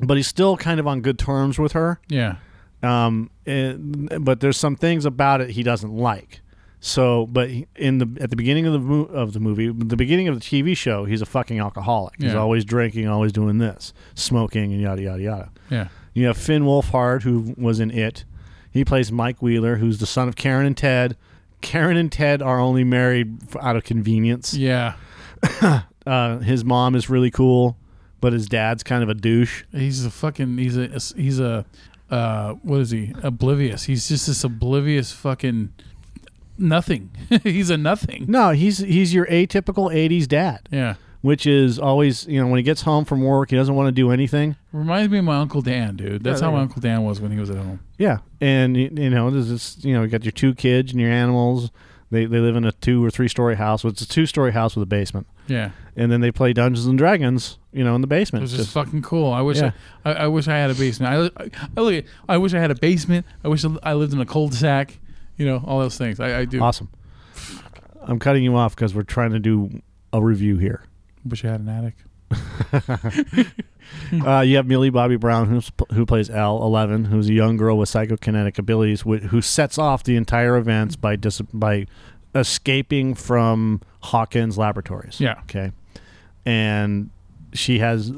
but 0.00 0.16
he's 0.16 0.26
still 0.26 0.56
kind 0.56 0.80
of 0.80 0.87
on 0.87 1.02
good 1.02 1.18
terms 1.18 1.59
with 1.59 1.72
her. 1.72 2.00
Yeah. 2.09 2.37
Um, 2.83 3.30
and, 3.44 4.24
but 4.24 4.40
there's 4.40 4.56
some 4.56 4.74
things 4.76 5.04
about 5.04 5.42
it 5.42 5.50
he 5.50 5.62
doesn't 5.62 5.94
like. 5.94 6.40
So, 6.82 7.26
but 7.26 7.50
in 7.76 7.98
the 7.98 8.08
at 8.22 8.30
the 8.30 8.36
beginning 8.36 8.66
of 8.66 8.72
the 8.72 8.78
mo- 8.78 9.04
of 9.04 9.34
the 9.34 9.40
movie, 9.40 9.68
the 9.70 9.96
beginning 9.96 10.28
of 10.28 10.34
the 10.34 10.40
TV 10.40 10.74
show, 10.76 11.04
he's 11.04 11.20
a 11.20 11.26
fucking 11.26 11.58
alcoholic. 11.60 12.14
He's 12.18 12.32
Yeah. 12.32 12.38
always 12.38 12.64
drinking, 12.64 13.06
always 13.06 13.32
doing 13.32 13.58
this, 13.58 13.92
smoking, 14.14 14.72
and 14.72 14.80
yada 14.80 15.02
yada 15.02 15.22
yada. 15.22 15.48
Yeah. 15.70 15.88
You 16.14 16.26
have 16.26 16.38
Finn 16.38 16.62
Wolfhard, 16.64 17.22
who 17.22 17.54
was 17.58 17.80
in 17.80 17.90
It. 17.90 18.24
He 18.70 18.84
plays 18.84 19.12
Mike 19.12 19.42
Wheeler, 19.42 19.76
who's 19.76 19.98
the 19.98 20.06
son 20.06 20.26
of 20.28 20.36
Karen 20.36 20.64
and 20.64 20.76
Ted. 20.76 21.16
Karen 21.60 21.96
and 21.98 22.10
Ted 22.10 22.40
are 22.40 22.58
only 22.58 22.84
married 22.84 23.36
f- 23.42 23.56
out 23.62 23.76
of 23.76 23.84
convenience. 23.84 24.54
Yeah. 24.54 24.94
Uh, 26.06 26.38
his 26.38 26.64
mom 26.64 26.94
is 26.94 27.10
really 27.10 27.30
cool, 27.30 27.76
but 28.22 28.32
his 28.32 28.48
dad's 28.48 28.82
kind 28.82 29.02
of 29.02 29.10
a 29.10 29.14
douche. 29.14 29.64
He's 29.70 30.02
a 30.04 30.10
fucking. 30.10 30.56
He's 30.56 30.74
a. 30.76 30.88
He's 31.14 31.38
a. 31.38 31.66
Uh, 32.10 32.54
what 32.62 32.80
is 32.80 32.90
he? 32.90 33.12
Oblivious. 33.22 33.84
He's 33.84 34.08
just 34.08 34.26
this 34.26 34.42
oblivious 34.42 35.12
fucking 35.12 35.72
nothing. 36.60 37.10
he's 37.42 37.70
a 37.70 37.76
nothing. 37.76 38.26
No, 38.28 38.50
he's 38.50 38.78
he's 38.78 39.12
your 39.14 39.26
atypical 39.26 39.92
'80s 39.92 40.28
dad, 40.28 40.68
Yeah. 40.70 40.94
which 41.22 41.46
is 41.46 41.78
always 41.78 42.26
you 42.26 42.40
know 42.40 42.46
when 42.46 42.58
he 42.58 42.62
gets 42.62 42.82
home 42.82 43.04
from 43.04 43.22
work, 43.22 43.50
he 43.50 43.56
doesn't 43.56 43.74
want 43.74 43.88
to 43.88 43.92
do 43.92 44.10
anything. 44.10 44.56
Reminds 44.72 45.10
me 45.10 45.18
of 45.18 45.24
my 45.24 45.36
uncle 45.38 45.62
Dan, 45.62 45.96
dude. 45.96 46.22
That's 46.22 46.40
Yeah, 46.40 46.48
how 46.48 46.52
my 46.52 46.60
uncle 46.62 46.80
Dan 46.80 47.02
was 47.04 47.20
when 47.20 47.32
he 47.32 47.38
was 47.38 47.50
at 47.50 47.56
home. 47.56 47.80
Yeah, 47.98 48.18
and 48.40 48.76
you 48.76 49.10
know 49.10 49.30
this 49.30 49.82
you 49.84 49.94
know 49.94 50.02
you 50.02 50.08
got 50.08 50.24
your 50.24 50.32
two 50.32 50.54
kids 50.54 50.92
and 50.92 51.00
your 51.00 51.10
animals. 51.10 51.70
They 52.12 52.24
they 52.24 52.38
live 52.40 52.56
in 52.56 52.64
a 52.64 52.72
two 52.72 53.04
or 53.04 53.10
three 53.10 53.28
story 53.28 53.54
house. 53.56 53.84
Well, 53.84 53.92
it's 53.92 54.02
a 54.02 54.08
two 54.08 54.26
story 54.26 54.52
house 54.52 54.74
with 54.74 54.82
a 54.82 54.86
basement, 54.86 55.28
Yeah. 55.46 55.70
and 55.94 56.10
then 56.10 56.20
they 56.20 56.32
play 56.32 56.52
Dungeons 56.52 56.86
and 56.86 56.98
Dragons. 56.98 57.56
You 57.72 57.84
know 57.84 57.94
in 57.94 58.00
the 58.00 58.08
basement. 58.08 58.42
was 58.42 58.50
Just- 58.50 58.64
just 58.64 58.74
fucking 58.74 59.02
cool. 59.02 59.32
I 59.32 59.42
wish 59.42 59.58
Yeah. 59.58 59.70
I, 60.04 60.10
I, 60.10 60.14
I 60.14 60.26
wish 60.26 60.48
I 60.48 60.56
had 60.56 60.70
a 60.70 60.74
basement. 60.74 61.32
I, 61.38 61.44
I, 61.44 61.50
I 61.76 61.80
look 61.80 62.04
I 62.28 62.36
wish 62.36 62.52
I 62.52 62.58
had 62.58 62.72
a 62.72 62.74
basement. 62.74 63.24
I 63.44 63.48
wish 63.48 63.64
I 63.84 63.92
lived 63.94 64.12
in 64.12 64.20
a 64.20 64.26
cul-de-sac. 64.26 64.98
You 65.40 65.46
know, 65.46 65.64
all 65.66 65.81
those 65.81 65.96
things. 65.96 66.20
I, 66.20 66.40
I 66.40 66.44
do. 66.44 66.61
Awesome. 66.61 66.90
I'm 68.03 68.18
cutting 68.18 68.44
you 68.44 68.57
off 68.57 68.76
because 68.76 68.94
we're 68.94 69.05
trying 69.05 69.31
to 69.31 69.38
do 69.38 69.81
a 70.12 70.22
review 70.22 70.59
here. 70.59 70.83
Wish 71.24 71.46
I 71.46 71.48
had 71.48 71.61
an 71.61 71.68
attic. 71.70 71.94
Uh, 74.24 74.40
you 74.40 74.57
have 74.57 74.66
Millie 74.66 74.90
Bobby 74.90 75.16
Brown, 75.16 75.48
who's, 75.48 75.72
who 75.92 76.07
plays 76.07 76.29
L11, 76.29 77.07
who's 77.09 77.29
a 77.29 77.33
young 77.33 77.57
girl 77.57 77.76
with 77.76 77.88
psychokinetic 77.88 78.57
abilities, 78.59 79.00
wh- 79.00 79.24
who 79.26 79.40
sets 79.42 79.79
off 79.79 80.05
the 80.05 80.14
entire 80.16 80.57
events 80.57 80.94
by 80.94 81.16
dis- 81.16 81.40
by 81.53 81.87
escaping 82.35 83.14
from 83.14 83.81
Hawkins 84.03 84.57
Laboratories. 84.57 85.20
Yeah. 85.20 85.40
Okay. 85.44 85.72
And 86.46 87.11
she 87.53 87.81
has 87.81 88.12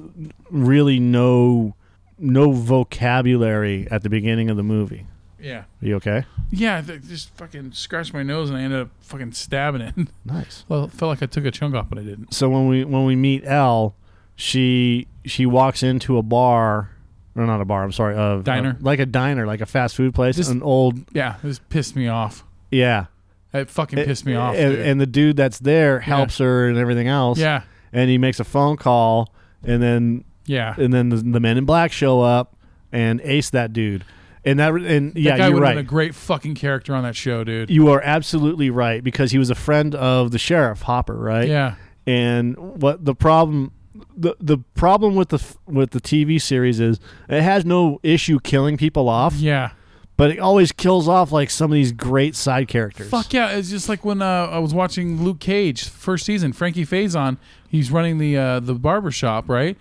really 0.50 0.98
no 1.00 1.74
no 2.18 2.52
vocabulary 2.52 3.88
at 3.90 4.02
the 4.02 4.10
beginning 4.10 4.50
of 4.50 4.56
the 4.58 4.62
movie. 4.62 5.06
Yeah. 5.42 5.58
Are 5.60 5.66
you 5.80 5.96
okay? 5.96 6.24
Yeah. 6.50 6.78
I 6.78 6.82
th- 6.82 7.02
just 7.08 7.30
fucking 7.36 7.72
scratched 7.72 8.14
my 8.14 8.22
nose 8.22 8.48
and 8.48 8.56
I 8.58 8.62
ended 8.62 8.80
up 8.80 8.88
fucking 9.00 9.32
stabbing 9.32 9.80
it. 9.82 9.94
Nice. 10.24 10.64
well, 10.68 10.84
it 10.84 10.92
felt 10.92 11.08
like 11.10 11.22
I 11.22 11.26
took 11.26 11.44
a 11.44 11.50
chunk 11.50 11.74
off, 11.74 11.88
but 11.88 11.98
I 11.98 12.02
didn't. 12.02 12.32
so 12.32 12.48
when 12.48 12.68
we 12.68 12.84
when 12.84 13.04
we 13.04 13.16
meet 13.16 13.42
Elle, 13.44 13.94
she 14.36 15.06
she 15.24 15.46
walks 15.46 15.82
into 15.82 16.16
a 16.18 16.22
bar, 16.22 16.90
or 17.36 17.46
not 17.46 17.60
a 17.60 17.64
bar. 17.64 17.82
I'm 17.84 17.92
sorry, 17.92 18.14
a 18.16 18.42
Diner? 18.42 18.76
like 18.80 18.98
a 19.00 19.06
diner, 19.06 19.46
like 19.46 19.60
a 19.60 19.66
fast 19.66 19.96
food 19.96 20.14
place. 20.14 20.36
This- 20.36 20.48
an 20.48 20.62
old, 20.62 21.00
Yeah. 21.12 21.36
This 21.42 21.58
pissed 21.58 21.96
me 21.96 22.08
off. 22.08 22.44
yeah. 22.70 23.06
It 23.54 23.68
fucking 23.68 24.02
pissed 24.06 24.24
me 24.24 24.34
off. 24.34 24.54
And, 24.54 24.76
dude. 24.76 24.86
and 24.86 24.98
the 25.00 25.06
dude 25.06 25.36
that's 25.36 25.58
there 25.58 26.00
helps 26.00 26.38
her 26.38 26.68
and 26.68 26.78
everything 26.78 27.08
else. 27.08 27.38
yeah. 27.38 27.64
And 27.92 28.08
he 28.08 28.16
makes 28.16 28.40
a 28.40 28.44
phone 28.44 28.78
call, 28.78 29.30
and 29.62 29.82
then 29.82 30.24
Yeah. 30.46 30.74
and 30.78 30.90
then 30.92 31.10
the, 31.10 31.16
the 31.16 31.38
men 31.40 31.58
in 31.58 31.66
black 31.66 31.92
show 31.92 32.22
up 32.22 32.56
and 32.92 33.20
ace 33.22 33.50
that 33.50 33.74
dude. 33.74 34.04
And 34.44 34.58
that 34.58 34.72
and 34.74 35.16
yeah, 35.16 35.32
that 35.32 35.38
guy 35.38 35.48
you're 35.48 35.60
right. 35.60 35.70
been 35.76 35.78
a 35.84 35.88
great 35.88 36.14
fucking 36.14 36.54
character 36.56 36.94
on 36.94 37.04
that 37.04 37.14
show, 37.14 37.44
dude. 37.44 37.70
you 37.70 37.88
are 37.90 38.00
absolutely 38.02 38.70
right 38.70 39.02
because 39.04 39.30
he 39.30 39.38
was 39.38 39.50
a 39.50 39.54
friend 39.54 39.94
of 39.94 40.30
the 40.32 40.38
sheriff 40.38 40.82
Hopper, 40.82 41.14
right? 41.16 41.48
Yeah. 41.48 41.74
and 42.06 42.56
what 42.58 43.04
the 43.04 43.14
problem 43.14 43.70
the 44.16 44.34
the 44.40 44.58
problem 44.74 45.14
with 45.14 45.28
the 45.28 45.40
with 45.66 45.90
the 45.92 46.00
TV 46.00 46.40
series 46.42 46.80
is 46.80 46.98
it 47.28 47.42
has 47.42 47.64
no 47.64 48.00
issue 48.02 48.40
killing 48.40 48.76
people 48.76 49.08
off, 49.08 49.34
Yeah. 49.34 49.70
but 50.16 50.30
it 50.32 50.40
always 50.40 50.72
kills 50.72 51.06
off 51.08 51.30
like 51.30 51.48
some 51.48 51.70
of 51.70 51.74
these 51.76 51.92
great 51.92 52.34
side 52.34 52.66
characters. 52.66 53.08
Fuck 53.08 53.32
yeah! 53.32 53.50
It's 53.50 53.70
just 53.70 53.88
like 53.88 54.04
when 54.04 54.20
uh, 54.22 54.48
I 54.50 54.58
was 54.58 54.74
watching 54.74 55.22
Luke 55.22 55.38
Cage 55.38 55.88
first 55.88 56.26
season. 56.26 56.52
Frankie 56.52 56.84
Faison, 56.84 57.36
he's 57.68 57.92
running 57.92 58.18
the 58.18 58.36
uh, 58.36 58.60
the 58.60 58.74
barber 58.74 59.12
shop, 59.12 59.48
right? 59.48 59.76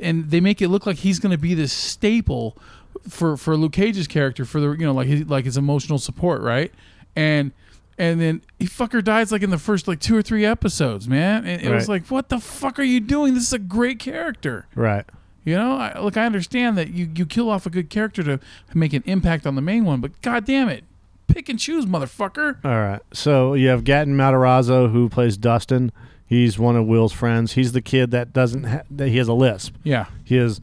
And 0.00 0.30
they 0.30 0.40
make 0.40 0.60
it 0.62 0.68
look 0.68 0.84
like 0.86 0.96
he's 0.98 1.18
going 1.18 1.32
to 1.32 1.38
be 1.38 1.54
this 1.54 1.72
staple 1.72 2.56
for 3.08 3.36
for 3.36 3.56
Luke 3.56 3.72
Cage's 3.72 4.06
character 4.06 4.44
for 4.44 4.60
the 4.60 4.70
you 4.72 4.86
know 4.86 4.92
like 4.92 5.06
his, 5.06 5.26
like 5.28 5.44
his 5.44 5.56
emotional 5.56 5.98
support, 5.98 6.42
right? 6.42 6.72
And 7.14 7.52
and 7.98 8.20
then 8.20 8.42
he 8.58 8.66
fucker 8.66 9.02
dies 9.02 9.32
like 9.32 9.42
in 9.42 9.50
the 9.50 9.58
first 9.58 9.88
like 9.88 10.00
two 10.00 10.16
or 10.16 10.22
three 10.22 10.44
episodes, 10.44 11.08
man. 11.08 11.46
And 11.46 11.62
it 11.62 11.70
was 11.70 11.88
like, 11.88 12.06
what 12.08 12.28
the 12.28 12.38
fuck 12.38 12.78
are 12.78 12.82
you 12.84 13.00
doing? 13.00 13.34
This 13.34 13.44
is 13.44 13.52
a 13.52 13.58
great 13.58 13.98
character. 13.98 14.66
Right. 14.74 15.04
You 15.44 15.54
know, 15.54 15.76
I, 15.76 15.98
look, 16.00 16.16
I 16.16 16.26
understand 16.26 16.76
that 16.76 16.90
you, 16.90 17.08
you 17.14 17.24
kill 17.24 17.48
off 17.48 17.66
a 17.66 17.70
good 17.70 17.88
character 17.88 18.22
to 18.24 18.40
make 18.74 18.92
an 18.92 19.02
impact 19.06 19.46
on 19.46 19.54
the 19.54 19.62
main 19.62 19.84
one, 19.84 20.00
but 20.00 20.20
god 20.20 20.44
damn 20.44 20.68
it, 20.68 20.82
pick 21.28 21.48
and 21.48 21.56
choose, 21.58 21.86
motherfucker. 21.86 22.56
All 22.64 22.70
right. 22.80 23.00
So 23.12 23.54
you 23.54 23.68
have 23.68 23.84
Gaten 23.84 24.08
Matarazzo 24.16 24.90
who 24.90 25.08
plays 25.08 25.36
Dustin. 25.36 25.92
He's 26.26 26.58
one 26.58 26.74
of 26.74 26.86
Will's 26.86 27.12
friends. 27.12 27.52
He's 27.52 27.70
the 27.70 27.80
kid 27.80 28.10
that 28.10 28.32
doesn't 28.32 28.64
ha- 28.64 28.82
that 28.90 29.08
he 29.08 29.18
has 29.18 29.28
a 29.28 29.32
lisp. 29.32 29.76
Yeah, 29.84 30.06
He 30.24 30.34
has 30.36 30.60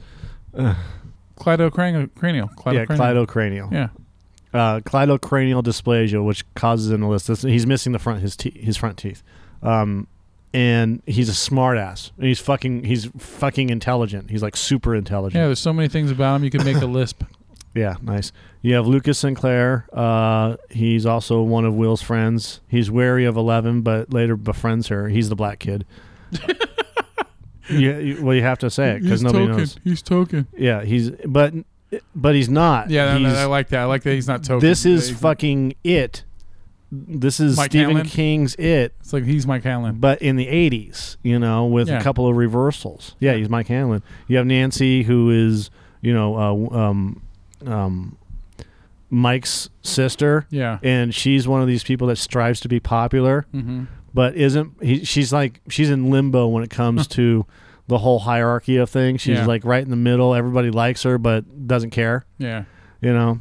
Cleidocranial. 1.43 2.13
Cranial. 2.15 2.49
yeah, 2.73 2.85
cleidocranial. 2.85 3.71
Yeah. 3.71 3.87
uh, 4.53 4.79
cleidocranial 4.81 5.63
dysplasia, 5.63 6.23
which 6.25 6.51
causes 6.55 6.89
an 6.91 7.01
lisp. 7.07 7.45
He's 7.45 7.65
missing 7.67 7.91
the 7.91 7.99
front 7.99 8.21
his 8.21 8.35
te- 8.37 8.57
his 8.59 8.77
front 8.77 8.97
teeth, 8.97 9.23
um, 9.61 10.07
and 10.53 11.01
he's 11.05 11.29
a 11.29 11.33
smartass. 11.33 12.11
And 12.17 12.27
he's 12.27 12.39
fucking 12.39 12.83
he's 12.85 13.05
fucking 13.17 13.69
intelligent. 13.69 14.29
He's 14.29 14.41
like 14.43 14.55
super 14.55 14.95
intelligent. 14.95 15.39
Yeah, 15.41 15.47
there's 15.47 15.59
so 15.59 15.73
many 15.73 15.89
things 15.89 16.11
about 16.11 16.35
him 16.37 16.43
you 16.43 16.49
could 16.51 16.65
make 16.65 16.77
a 16.77 16.85
lisp. 16.85 17.23
Yeah, 17.75 17.95
nice. 18.03 18.31
You 18.61 18.75
have 18.75 18.85
Lucas 18.85 19.17
Sinclair. 19.17 19.87
Uh, 19.91 20.57
he's 20.69 21.07
also 21.07 21.41
one 21.41 21.65
of 21.65 21.73
Will's 21.73 22.03
friends. 22.03 22.61
He's 22.67 22.91
wary 22.91 23.25
of 23.25 23.35
Eleven, 23.35 23.81
but 23.81 24.13
later 24.13 24.37
befriends 24.37 24.89
her. 24.89 25.09
He's 25.09 25.29
the 25.29 25.35
black 25.35 25.57
kid. 25.57 25.83
yeah, 27.71 28.15
well, 28.21 28.35
you 28.35 28.41
have 28.41 28.59
to 28.59 28.69
say 28.69 28.91
it 28.91 29.01
because 29.03 29.21
He's 29.21 29.23
nobody 29.23 29.45
token. 29.45 29.57
knows. 29.59 29.77
He's 29.83 30.01
token. 30.01 30.47
Yeah, 30.57 30.83
he's 30.83 31.11
but 31.25 31.53
but 32.15 32.35
he's 32.35 32.49
not. 32.49 32.89
Yeah, 32.89 33.05
no, 33.05 33.19
no, 33.19 33.29
He's- 33.29 33.37
I 33.37 33.45
like 33.45 33.69
that. 33.69 33.79
I 33.81 33.85
like 33.85 34.03
that 34.03 34.13
he's 34.13 34.27
not 34.27 34.43
token. 34.43 34.67
this 34.67 34.85
is 34.85 35.07
He's- 35.09 35.21
fucking 35.21 35.75
it. 35.83 36.23
This 36.95 37.39
is 37.39 37.57
Mike 37.57 37.71
Stephen 37.71 37.95
Hanlon? 37.95 38.05
King's 38.07 38.53
it, 38.55 38.93
It's 38.99 39.13
like 39.13 39.23
he's 39.23 39.47
Mike 39.47 39.63
Hanlon. 39.63 39.95
but 39.95 40.21
in 40.21 40.35
the 40.35 40.45
'80s, 40.47 41.17
you 41.23 41.39
know, 41.39 41.65
with 41.65 41.87
Yeah. 41.87 41.97
a 41.99 42.03
couple 42.03 42.27
of 42.27 42.35
reversals. 42.37 43.15
Yeah, 43.19 43.33
he's 43.33 43.49
Mike 43.49 43.67
Hanlon. 43.67 44.03
You 44.27 44.37
have 44.37 44.45
Nancy, 44.45 45.01
who 45.03 45.31
is 45.31 45.71
you 46.01 46.13
know, 46.13 46.35
uh, 46.37 46.77
um, 46.77 47.21
um, 47.65 48.17
Mike's 49.09 49.69
sister, 49.81 50.45
Yeah. 50.49 50.79
and 50.83 51.13
she's 51.13 51.47
one 51.47 51.61
of 51.61 51.67
these 51.67 51.83
people 51.83 52.07
that 52.07 52.17
strives 52.17 52.59
to 52.61 52.67
be 52.67 52.79
popular, 52.79 53.45
Mm-hmm. 53.55 53.83
But 54.13 54.35
isn't. 54.35 54.73
He, 54.81 55.03
she's 55.05 55.31
like 55.33 55.61
she's 55.69 55.89
in 55.89 56.09
limbo 56.09 56.47
when 56.47 56.63
it 56.63 56.69
comes 56.69 57.07
to 57.07 57.45
the 57.87 57.97
whole 57.97 58.19
hierarchy 58.19 58.77
of 58.77 58.89
things. 58.89 59.21
She's 59.21 59.37
Yeah. 59.39 59.45
like 59.45 59.65
right 59.65 59.83
in 59.83 59.89
the 59.89 59.95
middle. 59.95 60.33
Everybody 60.33 60.71
likes 60.71 61.03
her, 61.03 61.17
but 61.17 61.67
doesn't 61.67 61.89
care 61.91 62.25
Yeah. 62.37 62.63
you 63.01 63.11
know 63.13 63.39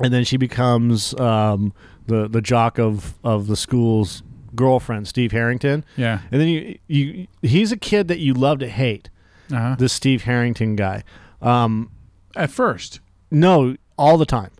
and 0.00 0.12
then 0.14 0.22
she 0.24 0.36
becomes 0.36 1.12
um, 1.18 1.72
the 2.06 2.28
the 2.28 2.40
jock 2.40 2.78
of 2.78 3.14
of 3.24 3.46
the 3.48 3.56
school's 3.56 4.22
girlfriend, 4.54 5.06
Steve 5.08 5.32
Harrington, 5.32 5.84
Yeah. 5.96 6.20
and 6.30 6.40
then 6.40 6.48
you 6.48 6.78
you 6.86 7.26
he's 7.42 7.72
a 7.72 7.76
kid 7.76 8.08
that 8.08 8.18
you 8.18 8.32
love 8.34 8.58
to 8.60 8.68
hate. 8.68 9.10
Uh-huh. 9.52 9.76
This 9.78 9.92
Steve 9.92 10.24
Harrington 10.24 10.76
guy. 10.76 11.02
Um, 11.40 11.90
At 12.36 12.50
first. 12.50 13.00
no, 13.30 13.76
all 13.96 14.18
the 14.18 14.26
time 14.26 14.50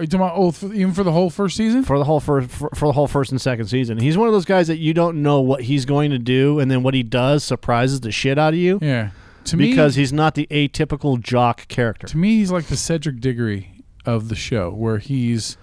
Are 0.00 0.04
you 0.04 0.06
talking 0.06 0.24
about 0.24 0.32
oh, 0.38 0.50
for, 0.50 0.72
even 0.72 0.94
for 0.94 1.04
the 1.04 1.12
whole 1.12 1.28
first 1.28 1.58
season? 1.58 1.84
for 1.84 1.98
the 1.98 2.04
whole 2.06 2.20
first 2.20 2.48
for, 2.50 2.70
for 2.74 2.86
the 2.86 2.92
whole 2.92 3.06
first 3.06 3.32
and 3.32 3.40
second 3.40 3.66
season. 3.66 3.98
He's 3.98 4.16
one 4.16 4.28
of 4.28 4.32
those 4.32 4.46
guys 4.46 4.66
that 4.68 4.78
you 4.78 4.94
don't 4.94 5.22
know 5.22 5.42
what 5.42 5.60
he's 5.64 5.84
going 5.84 6.10
to 6.10 6.18
do, 6.18 6.58
and 6.58 6.70
then 6.70 6.82
what 6.82 6.94
he 6.94 7.02
does 7.02 7.44
surprises 7.44 8.00
the 8.00 8.10
shit 8.10 8.38
out 8.38 8.54
of 8.54 8.58
you 8.58 8.78
Yeah. 8.80 9.10
To 9.44 9.58
me, 9.58 9.68
because 9.68 9.96
he's 9.96 10.10
not 10.10 10.36
the 10.36 10.46
atypical 10.50 11.20
jock 11.20 11.68
character. 11.68 12.06
to 12.06 12.16
me, 12.16 12.38
he's 12.38 12.50
like 12.50 12.64
the 12.66 12.78
Cedric 12.78 13.20
Diggory 13.20 13.84
of 14.06 14.30
the 14.30 14.34
show, 14.34 14.70
where 14.70 14.96
he's 14.96 15.58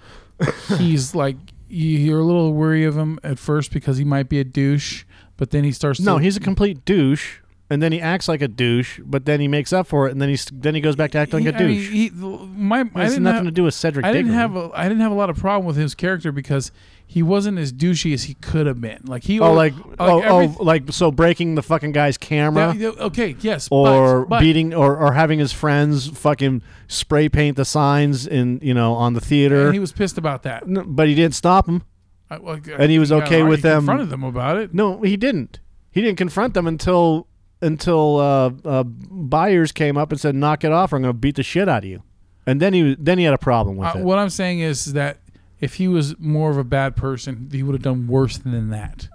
he's 0.78 1.14
like 1.16 1.36
you- 1.68 1.98
you're 1.98 2.20
a 2.20 2.24
little 2.24 2.52
worry 2.52 2.84
of 2.84 2.96
him 2.96 3.18
at 3.24 3.40
first 3.40 3.72
because 3.72 3.98
he 3.98 4.04
might 4.04 4.28
be 4.28 4.38
a 4.38 4.44
douche, 4.44 5.02
but 5.36 5.50
then 5.50 5.64
he 5.64 5.72
starts. 5.72 5.98
No, 5.98 6.18
to, 6.18 6.22
he's 6.22 6.36
a 6.36 6.40
complete 6.40 6.84
douche, 6.84 7.38
and 7.70 7.82
then 7.82 7.92
he 7.92 8.00
acts 8.00 8.28
like 8.28 8.40
a 8.42 8.48
douche, 8.48 9.00
but 9.04 9.24
then 9.26 9.40
he 9.40 9.48
makes 9.48 9.72
up 9.72 9.86
for 9.86 10.08
it, 10.08 10.12
and 10.12 10.20
then 10.22 10.28
he's 10.28 10.46
then 10.52 10.74
he 10.74 10.80
goes 10.80 10.96
back 10.96 11.10
to 11.12 11.18
acting 11.18 11.40
he, 11.40 11.46
like 11.46 11.54
a 11.60 11.64
I 11.64 11.66
mean, 11.66 11.76
douche. 11.76 11.90
he, 11.90 12.10
my, 12.10 12.78
I 12.78 12.82
it 12.82 12.92
has 12.94 13.18
nothing 13.18 13.36
have, 13.36 13.44
to 13.44 13.50
do 13.50 13.64
with 13.64 13.74
Cedric. 13.74 14.04
I 14.06 14.12
didn't 14.12 14.26
Diggory. 14.32 14.38
have 14.40 14.56
a, 14.56 14.70
I 14.74 14.84
didn't 14.84 15.00
have 15.02 15.12
a 15.12 15.16
lot 15.16 15.30
of 15.30 15.36
problem 15.36 15.66
with 15.66 15.76
his 15.76 15.94
character 15.94 16.32
because 16.32 16.72
he 17.06 17.22
wasn't 17.22 17.58
as 17.58 17.72
douchey 17.72 18.12
as 18.12 18.24
he 18.24 18.34
could 18.34 18.66
have 18.66 18.80
been. 18.82 19.00
Like 19.06 19.24
he, 19.24 19.40
Oh, 19.40 19.52
like, 19.54 19.72
oh, 19.76 19.94
oh 19.98 20.18
every- 20.42 20.56
oh, 20.58 20.62
like 20.62 20.92
so 20.92 21.10
breaking 21.10 21.54
the 21.54 21.62
fucking 21.62 21.92
guy's 21.92 22.18
camera, 22.18 22.74
okay, 22.78 23.36
yes, 23.40 23.68
or 23.70 24.20
but, 24.22 24.28
but, 24.28 24.40
beating, 24.40 24.74
or, 24.74 24.96
or 24.96 25.12
having 25.12 25.38
his 25.38 25.52
friends 25.52 26.08
fucking 26.08 26.62
spray 26.86 27.28
paint 27.28 27.56
the 27.56 27.64
signs 27.64 28.26
in 28.26 28.58
you 28.62 28.74
know 28.74 28.94
on 28.94 29.12
the 29.14 29.20
theater. 29.20 29.66
and 29.66 29.74
he 29.74 29.80
was 29.80 29.92
pissed 29.92 30.18
about 30.18 30.42
that. 30.42 30.66
No, 30.66 30.84
but 30.84 31.06
he 31.08 31.14
didn't 31.14 31.34
stop 31.34 31.68
him. 31.68 31.82
I- 32.30 32.38
well, 32.38 32.58
And 32.78 32.90
he 32.90 32.98
was 32.98 33.10
okay 33.12 33.42
with 33.42 33.62
them- 33.62 33.80
Confronted 33.86 34.10
them 34.10 34.24
about 34.24 34.56
it. 34.58 34.74
No, 34.74 35.00
he 35.02 35.16
didn't. 35.16 35.60
He 35.90 36.02
didn't 36.02 36.18
confront 36.18 36.52
them 36.52 36.66
until 36.66 37.26
until 37.60 38.18
uh, 38.18 38.50
uh, 38.64 38.82
Byers 38.84 39.72
came 39.72 39.96
up 39.96 40.12
and 40.12 40.20
said, 40.20 40.34
"Knock 40.34 40.64
it 40.64 40.72
off! 40.72 40.92
Or 40.92 40.96
I'm 40.96 41.02
going 41.02 41.14
to 41.14 41.18
beat 41.18 41.36
the 41.36 41.42
shit 41.42 41.68
out 41.68 41.84
of 41.84 41.90
you." 41.90 42.02
And 42.46 42.60
then 42.62 42.72
he 42.72 42.96
then 42.98 43.18
he 43.18 43.24
had 43.24 43.34
a 43.34 43.38
problem 43.38 43.76
with 43.76 43.94
Uh, 43.94 43.98
it. 43.98 44.04
what 44.04 44.18
I'm 44.18 44.30
saying 44.30 44.60
is 44.60 44.92
that 44.94 45.18
if 45.60 45.74
he 45.74 45.88
was 45.88 46.18
more 46.18 46.50
of 46.50 46.56
a 46.56 46.64
bad 46.64 46.96
person, 46.96 47.48
he 47.52 47.62
would 47.62 47.74
have 47.74 47.82
done 47.82 48.06
worse 48.06 48.38
than 48.38 48.70
that. 48.70 49.08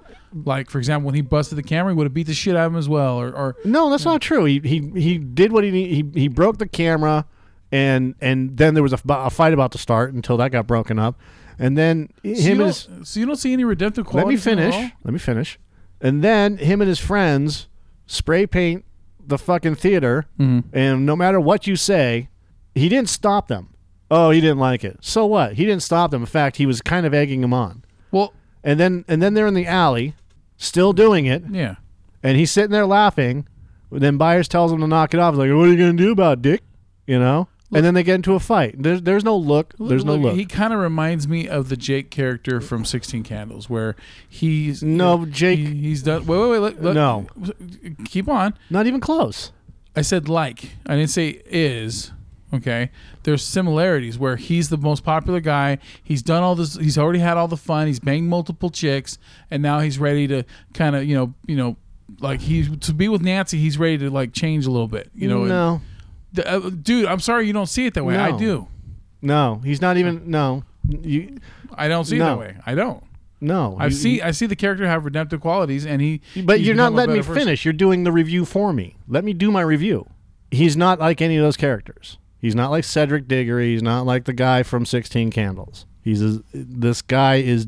Like 0.45 0.69
for 0.69 0.77
example, 0.79 1.05
when 1.07 1.15
he 1.15 1.21
busted 1.21 1.57
the 1.57 1.63
camera, 1.63 1.93
he 1.93 1.95
would 1.95 2.05
have 2.05 2.13
beat 2.13 2.27
the 2.27 2.33
shit 2.33 2.55
out 2.55 2.65
of 2.67 2.73
him 2.73 2.77
as 2.79 2.89
well. 2.89 3.19
Or, 3.19 3.31
or 3.31 3.55
No, 3.65 3.89
that's 3.89 4.05
not 4.05 4.21
true. 4.21 4.45
He 4.45 4.59
he 4.59 4.91
he 4.99 5.17
did 5.17 5.51
what 5.51 5.63
he 5.63 5.71
he 5.71 6.03
he 6.13 6.27
broke 6.27 6.57
the 6.57 6.67
camera, 6.67 7.25
and 7.71 8.15
and 8.21 8.57
then 8.57 8.73
there 8.73 8.83
was 8.83 8.93
a 8.93 8.97
fight 9.29 9.53
about 9.53 9.71
to 9.73 9.77
start 9.77 10.13
until 10.13 10.37
that 10.37 10.51
got 10.51 10.65
broken 10.67 10.97
up, 10.99 11.19
and 11.59 11.77
then 11.77 12.09
so, 12.23 12.29
him 12.41 12.61
and 12.61 12.73
so 13.07 13.19
you 13.19 13.25
don't 13.25 13.35
see 13.35 13.53
any 13.53 13.63
redemptive 13.63 14.11
let 14.13 14.27
me 14.27 14.35
finish. 14.37 14.75
Let 15.03 15.13
me 15.13 15.19
finish, 15.19 15.59
and 16.01 16.23
then 16.23 16.57
him 16.57 16.81
and 16.81 16.89
his 16.89 16.99
friends 16.99 17.67
spray 18.05 18.45
paint 18.47 18.85
the 19.25 19.37
fucking 19.37 19.75
theater, 19.75 20.25
Mm-hmm. 20.39 20.75
and 20.75 21.05
no 21.05 21.15
matter 21.15 21.39
what 21.39 21.65
you 21.67 21.75
say, 21.75 22.29
he 22.75 22.89
didn't 22.89 23.09
stop 23.09 23.47
them. 23.47 23.69
Oh, 24.11 24.29
he 24.31 24.41
didn't 24.41 24.59
like 24.59 24.83
it. 24.83 24.97
So 25.01 25.25
what? 25.25 25.53
He 25.53 25.65
didn't 25.65 25.81
stop 25.83 26.11
them. 26.11 26.21
In 26.23 26.25
fact, 26.27 26.57
he 26.57 26.65
was 26.65 26.81
kind 26.81 27.05
of 27.05 27.13
egging 27.13 27.41
them 27.41 27.53
on. 27.53 27.83
Well, 28.11 28.33
And 28.63 28.79
then 28.79 29.05
and 29.07 29.21
then 29.21 29.33
they're 29.33 29.47
in 29.47 29.53
the 29.53 29.65
alley, 29.65 30.15
still 30.57 30.93
doing 30.93 31.25
it, 31.25 31.43
yeah. 31.49 31.75
and 32.21 32.37
he's 32.37 32.51
sitting 32.51 32.71
there 32.71 32.85
laughing. 32.85 33.47
Then 33.91 34.17
Byers 34.17 34.47
tells 34.47 34.71
him 34.71 34.79
to 34.79 34.87
knock 34.87 35.13
it 35.13 35.19
off. 35.19 35.33
He's 35.35 35.39
like, 35.39 35.51
"What 35.51 35.67
are 35.67 35.71
you 35.71 35.77
gonna 35.77 35.93
do 35.93 36.11
about 36.11 36.39
it, 36.39 36.41
Dick?" 36.41 36.61
You 37.07 37.19
know. 37.19 37.47
And 37.75 37.85
then 37.85 37.93
they 37.93 38.03
get 38.03 38.15
into 38.15 38.33
a 38.33 38.39
fight. 38.39 38.75
There's 38.77 39.01
there's 39.01 39.23
no 39.23 39.35
look. 39.37 39.73
There's 39.79 40.05
no 40.05 40.15
look. 40.15 40.35
He 40.35 40.45
kind 40.45 40.73
of 40.73 40.79
reminds 40.79 41.27
me 41.27 41.47
of 41.47 41.69
the 41.69 41.77
Jake 41.77 42.09
character 42.09 42.61
from 42.61 42.85
Sixteen 42.85 43.23
Candles, 43.23 43.69
where 43.69 43.95
he's 44.27 44.83
uh, 44.83 44.87
No, 44.87 45.25
Jake- 45.25 45.59
he- 45.59 45.75
he's 45.75 46.03
done. 46.03 46.25
Wait, 46.25 46.37
wait, 46.37 46.49
wait. 46.49 46.59
Let, 46.59 46.81
let- 46.83 46.95
No. 46.95 47.27
keep 48.05 48.27
on. 48.27 48.53
Not 48.69 48.87
even 48.87 48.99
close. 48.99 49.51
I 49.95 50.01
said 50.01 50.27
like. 50.29 50.71
I 50.85 50.95
didn't 50.95 51.09
say 51.11 51.41
is. 51.45 52.11
Okay. 52.53 52.91
There's 53.23 53.43
similarities 53.43 54.19
where 54.19 54.35
he's 54.35 54.69
the 54.69 54.77
most 54.77 55.03
popular 55.03 55.39
guy. 55.39 55.79
He's 56.03 56.21
done 56.21 56.43
all 56.43 56.53
this. 56.55 56.75
He's 56.75 56.97
already 56.99 57.19
had 57.19 57.35
all 57.37 57.47
the 57.47 57.57
fun. 57.57 57.87
He's 57.87 57.99
banged 57.99 58.27
multiple 58.29 58.69
chicks, 58.69 59.17
and 59.49 59.63
now 59.63 59.79
he's 59.79 59.97
ready 59.97 60.27
to 60.27 60.43
kind 60.73 60.95
of 60.95 61.03
you 61.05 61.15
know 61.15 61.33
you 61.47 61.55
know 61.55 61.77
like 62.19 62.41
he 62.41 62.75
to 62.77 62.93
be 62.93 63.07
with 63.09 63.21
Nancy. 63.23 63.57
He's 63.57 63.79
ready 63.79 63.97
to 63.99 64.09
like 64.11 64.33
change 64.33 64.67
a 64.67 64.71
little 64.71 64.87
bit. 64.87 65.09
You 65.15 65.27
know. 65.29 65.39
and- 65.41 65.49
no, 65.49 65.81
D- 66.33 66.43
uh, 66.43 66.59
dude, 66.69 67.05
I'm 67.05 67.19
sorry 67.19 67.47
you 67.47 67.53
don't 67.53 67.67
see 67.67 67.85
it 67.85 67.93
that 67.93 68.03
way. 68.05 68.17
I 68.17 68.35
do. 68.37 68.67
no, 69.21 69.61
he's 69.63 69.81
not 69.81 69.97
even. 69.97 70.29
No, 70.29 70.63
you. 70.87 71.37
I 71.75 71.87
don't 71.87 72.05
see 72.05 72.15
it 72.15 72.19
No. 72.19 72.25
that 72.25 72.39
way. 72.39 72.55
I 72.65 72.75
don't. 72.75 73.03
No, 73.41 73.77
you- 73.81 73.89
seen 73.91 74.21
I 74.21 74.31
see 74.31 74.45
the 74.45 74.55
character 74.55 74.87
have 74.87 75.05
redemptive 75.05 75.41
qualities, 75.41 75.85
and 75.85 76.01
he. 76.01 76.21
But 76.43 76.59
he's 76.59 76.67
you're 76.67 76.75
not 76.75 76.91
become 76.91 76.93
a 76.93 76.97
letting 76.97 77.13
me 77.13 77.19
better 77.19 77.27
person. 77.33 77.43
finish. 77.47 77.65
You're 77.65 77.73
doing 77.73 78.03
the 78.03 78.11
review 78.11 78.45
for 78.45 78.71
me. 78.73 78.95
Let 79.07 79.23
me 79.23 79.33
do 79.33 79.51
my 79.51 79.61
review. 79.61 80.07
He's 80.51 80.77
not 80.77 80.99
like 80.99 81.21
any 81.21 81.35
of 81.37 81.43
those 81.43 81.57
characters. 81.57 82.17
He's 82.39 82.55
not 82.55 82.71
like 82.71 82.83
Cedric 82.83 83.27
Diggory. 83.27 83.71
He's 83.73 83.81
not 83.83 84.05
like 84.05 84.25
the 84.25 84.33
guy 84.33 84.63
from 84.63 84.85
Sixteen 84.85 85.29
Candles. 85.31 85.85
He's 86.01 86.21
a, 86.21 86.41
this 86.53 87.01
guy 87.01 87.35
is 87.35 87.67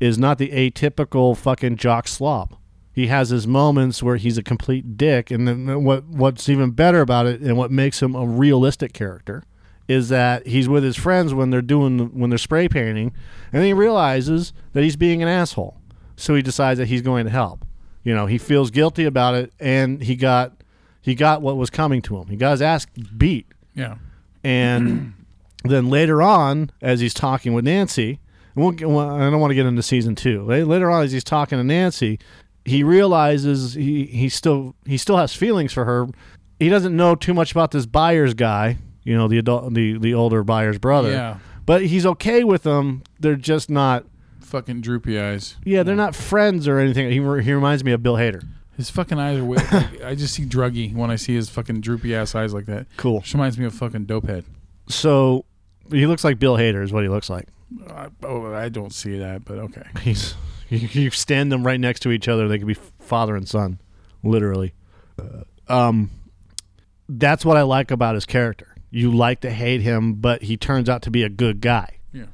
is 0.00 0.18
not 0.18 0.38
the 0.38 0.48
atypical 0.50 1.36
fucking 1.36 1.76
jock 1.76 2.06
slob. 2.08 2.54
He 2.98 3.06
has 3.06 3.28
his 3.28 3.46
moments 3.46 4.02
where 4.02 4.16
he's 4.16 4.38
a 4.38 4.42
complete 4.42 4.96
dick, 4.96 5.30
and 5.30 5.46
then 5.46 5.84
what 5.84 6.02
what's 6.06 6.48
even 6.48 6.72
better 6.72 7.00
about 7.00 7.26
it, 7.26 7.40
and 7.40 7.56
what 7.56 7.70
makes 7.70 8.02
him 8.02 8.16
a 8.16 8.26
realistic 8.26 8.92
character, 8.92 9.44
is 9.86 10.08
that 10.08 10.48
he's 10.48 10.68
with 10.68 10.82
his 10.82 10.96
friends 10.96 11.32
when 11.32 11.50
they're 11.50 11.62
doing 11.62 12.18
when 12.18 12.28
they're 12.30 12.38
spray 12.38 12.66
painting, 12.68 13.12
and 13.52 13.62
he 13.64 13.72
realizes 13.72 14.52
that 14.72 14.82
he's 14.82 14.96
being 14.96 15.22
an 15.22 15.28
asshole. 15.28 15.76
So 16.16 16.34
he 16.34 16.42
decides 16.42 16.78
that 16.78 16.86
he's 16.88 17.02
going 17.02 17.24
to 17.26 17.30
help. 17.30 17.64
You 18.02 18.16
know, 18.16 18.26
he 18.26 18.36
feels 18.36 18.72
guilty 18.72 19.04
about 19.04 19.34
it, 19.36 19.52
and 19.60 20.02
he 20.02 20.16
got 20.16 20.54
he 21.00 21.14
got 21.14 21.40
what 21.40 21.56
was 21.56 21.70
coming 21.70 22.02
to 22.02 22.16
him. 22.18 22.26
He 22.26 22.34
got 22.36 22.50
his 22.50 22.62
ass 22.62 22.84
beat, 23.16 23.46
Yeah. 23.76 23.98
and 24.42 25.14
then 25.64 25.88
later 25.88 26.20
on, 26.20 26.70
as 26.82 26.98
he's 26.98 27.14
talking 27.14 27.52
with 27.52 27.64
Nancy, 27.64 28.18
and 28.56 28.64
we'll, 28.64 28.98
I 28.98 29.30
don't 29.30 29.38
want 29.38 29.52
to 29.52 29.54
get 29.54 29.66
into 29.66 29.84
season 29.84 30.16
two. 30.16 30.42
Later 30.42 30.90
on, 30.90 31.04
as 31.04 31.12
he's 31.12 31.22
talking 31.22 31.58
to 31.58 31.64
Nancy, 31.64 32.18
he 32.68 32.82
realizes 32.82 33.74
he 33.74 34.04
he 34.06 34.28
still 34.28 34.74
he 34.86 34.96
still 34.96 35.16
has 35.16 35.34
feelings 35.34 35.72
for 35.72 35.84
her. 35.84 36.06
He 36.58 36.68
doesn't 36.68 36.96
know 36.96 37.14
too 37.14 37.34
much 37.34 37.52
about 37.52 37.70
this 37.70 37.86
Byers' 37.86 38.34
guy, 38.34 38.78
you 39.04 39.16
know, 39.16 39.28
the 39.28 39.38
adult, 39.38 39.74
the 39.74 39.98
the 39.98 40.14
older 40.14 40.42
Byers' 40.44 40.78
brother. 40.78 41.10
Yeah. 41.10 41.38
But 41.66 41.84
he's 41.84 42.06
okay 42.06 42.44
with 42.44 42.62
them. 42.62 43.02
They're 43.20 43.36
just 43.36 43.68
not. 43.68 44.06
Fucking 44.40 44.80
droopy 44.80 45.20
eyes. 45.20 45.56
Yeah, 45.64 45.82
they're 45.82 45.94
not 45.94 46.14
friends 46.14 46.66
or 46.66 46.78
anything. 46.78 47.10
He, 47.10 47.20
re- 47.20 47.44
he 47.44 47.52
reminds 47.52 47.84
me 47.84 47.92
of 47.92 48.02
Bill 48.02 48.14
Hader. 48.14 48.42
His 48.78 48.88
fucking 48.88 49.18
eyes 49.18 49.38
are 49.38 49.44
weird. 49.44 49.60
Like, 49.72 50.02
I 50.02 50.14
just 50.14 50.32
see 50.32 50.46
druggy 50.46 50.94
when 50.94 51.10
I 51.10 51.16
see 51.16 51.34
his 51.34 51.50
fucking 51.50 51.82
droopy 51.82 52.14
ass 52.14 52.34
eyes 52.34 52.54
like 52.54 52.64
that. 52.64 52.86
Cool. 52.96 53.18
Which 53.18 53.34
reminds 53.34 53.58
me 53.58 53.66
of 53.66 53.74
fucking 53.74 54.06
dopehead. 54.06 54.44
So 54.88 55.44
he 55.90 56.06
looks 56.06 56.24
like 56.24 56.38
Bill 56.38 56.56
Hader 56.56 56.82
is 56.82 56.90
what 56.90 57.02
he 57.02 57.10
looks 57.10 57.28
like. 57.28 57.48
I, 57.90 58.08
oh, 58.22 58.54
I 58.54 58.70
don't 58.70 58.94
see 58.94 59.18
that, 59.18 59.44
but 59.44 59.58
okay. 59.58 59.82
He's 60.02 60.34
you, 60.68 60.88
you 60.92 61.10
stand 61.10 61.50
them 61.52 61.64
right 61.64 61.80
next 61.80 62.00
to 62.00 62.10
each 62.10 62.28
other. 62.28 62.48
They 62.48 62.58
could 62.58 62.66
be 62.66 62.74
father 62.74 63.36
and 63.36 63.48
son, 63.48 63.80
literally. 64.22 64.74
Um, 65.68 66.10
that's 67.08 67.44
what 67.44 67.56
I 67.56 67.62
like 67.62 67.90
about 67.90 68.14
his 68.14 68.24
character. 68.24 68.74
You 68.90 69.14
like 69.14 69.40
to 69.40 69.50
hate 69.50 69.82
him, 69.82 70.14
but 70.14 70.42
he 70.42 70.56
turns 70.56 70.88
out 70.88 71.02
to 71.02 71.10
be 71.10 71.22
a 71.22 71.28
good 71.28 71.60
guy. 71.60 71.98
Yeah. 72.12 72.26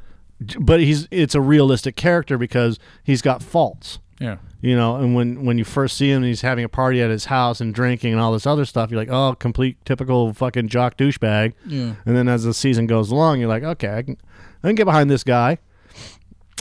But 0.58 0.80
he's 0.80 1.08
it's 1.10 1.34
a 1.34 1.40
realistic 1.40 1.96
character 1.96 2.38
because 2.38 2.78
he's 3.02 3.22
got 3.22 3.42
faults. 3.42 3.98
Yeah. 4.20 4.36
You 4.60 4.76
know, 4.76 4.96
and 4.96 5.14
when 5.14 5.44
when 5.44 5.58
you 5.58 5.64
first 5.64 5.96
see 5.96 6.10
him, 6.10 6.22
he's 6.22 6.40
having 6.40 6.64
a 6.64 6.68
party 6.68 7.02
at 7.02 7.10
his 7.10 7.26
house 7.26 7.60
and 7.60 7.74
drinking 7.74 8.12
and 8.12 8.20
all 8.20 8.32
this 8.32 8.46
other 8.46 8.64
stuff. 8.64 8.90
You're 8.90 9.00
like, 9.00 9.10
oh, 9.10 9.34
complete 9.34 9.76
typical 9.84 10.32
fucking 10.32 10.68
jock 10.68 10.96
douchebag. 10.96 11.54
Yeah. 11.66 11.94
And 12.06 12.16
then 12.16 12.28
as 12.28 12.44
the 12.44 12.54
season 12.54 12.86
goes 12.86 13.10
along, 13.10 13.40
you're 13.40 13.48
like, 13.48 13.62
okay, 13.62 13.98
I 13.98 14.02
can, 14.02 14.16
I 14.62 14.68
can 14.68 14.74
get 14.76 14.86
behind 14.86 15.10
this 15.10 15.24
guy. 15.24 15.58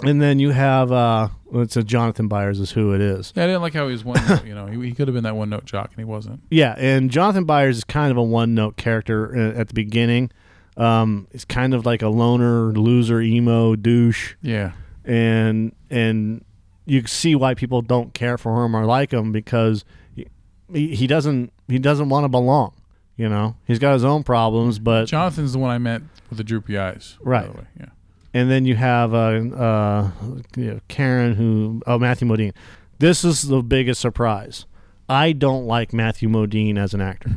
And 0.06 0.22
then 0.22 0.39
you 0.39 0.50
have, 0.52 0.92
uh, 0.92 1.30
well, 1.46 1.63
it's 1.63 1.78
a 1.78 1.84
Jonathan 1.84 2.28
Byers 2.28 2.60
is 2.60 2.72
who 2.72 2.94
it 2.94 3.02
is. 3.02 3.32
Yeah, 3.36 3.44
I 3.44 3.48
didn't 3.48 3.62
like 3.62 3.74
how 3.74 3.88
he 3.88 3.92
was 3.94 4.04
one 4.04 4.26
note, 4.28 4.46
you 4.46 4.56
know. 4.56 4.68
He, 4.68 4.80
he 4.89 4.92
could 4.94 5.08
have 5.08 5.16
been 5.16 5.24
that 5.24 5.36
one 5.36 5.50
note 5.50 5.66
jock 5.66 5.89
and 5.92 5.98
he 5.98 6.04
wasn't. 6.06 6.42
Yeah, 6.50 6.76
and 6.78 7.10
Jonathan 7.12 7.46
Byers 7.46 7.78
is 7.78 7.84
kind 7.84 8.12
of 8.12 8.18
a 8.18 8.24
one 8.24 8.54
note 8.56 8.78
character 8.78 9.36
uh, 9.36 9.60
at 9.60 9.68
the 9.70 9.74
beginning. 9.74 10.32
Um, 10.78 11.28
he's 11.32 11.46
kind 11.46 11.74
of 11.74 11.86
like 11.86 12.02
a 12.02 12.08
loner, 12.10 12.72
loser, 12.72 13.22
emo 13.22 13.76
douche, 13.76 14.34
Yeah. 14.42 14.72
and 15.06 15.76
and 15.92 16.44
you 16.86 17.06
see 17.08 17.36
why 17.36 17.54
people 17.54 17.82
don't 17.82 18.13
care 18.13 18.38
for 18.38 18.66
him 18.66 18.76
or 18.76 18.86
like 18.86 19.12
him 19.13 19.32
because 19.32 19.86
he, 20.16 20.96
he 20.96 21.06
doesn't 21.08 21.54
he 21.68 21.78
doesn't 21.80 22.10
want 22.10 22.24
to 22.24 22.30
belong. 22.30 22.74
You 23.16 23.30
know, 23.30 23.56
he's 23.68 23.78
got 23.78 23.94
his 23.94 24.04
own 24.04 24.24
problems, 24.24 24.80
but 24.80 25.06
Jonathan's 25.06 25.54
the 25.54 25.60
one 25.60 25.70
I 25.70 25.78
meant 25.78 26.06
with 26.30 26.39
the 26.39 26.44
droopy 26.44 26.76
eyes. 26.78 27.18
By 27.24 27.30
Right. 27.30 27.52
the 27.52 27.58
way. 27.60 27.68
Yeah. 27.80 27.86
And 28.34 28.50
then 28.50 28.65
you 28.65 28.76
have 28.76 29.13
uh, 29.13 29.17
uh, 29.17 30.12
you 30.56 30.65
know, 30.72 30.80
Karen, 30.88 31.36
who 31.36 31.82
oh 31.88 32.00
Matthew 32.00 32.28
Modine. 32.28 32.54
This 33.00 33.24
is 33.26 33.43
the 33.43 33.62
biggest 33.62 34.00
surprise. 34.02 34.65
I 35.10 35.34
don't 35.34 35.65
like 35.65 35.91
Matthew 35.93 36.30
Modine 36.30 36.78
as 36.78 36.93
an 36.93 37.02
actor. 37.02 37.30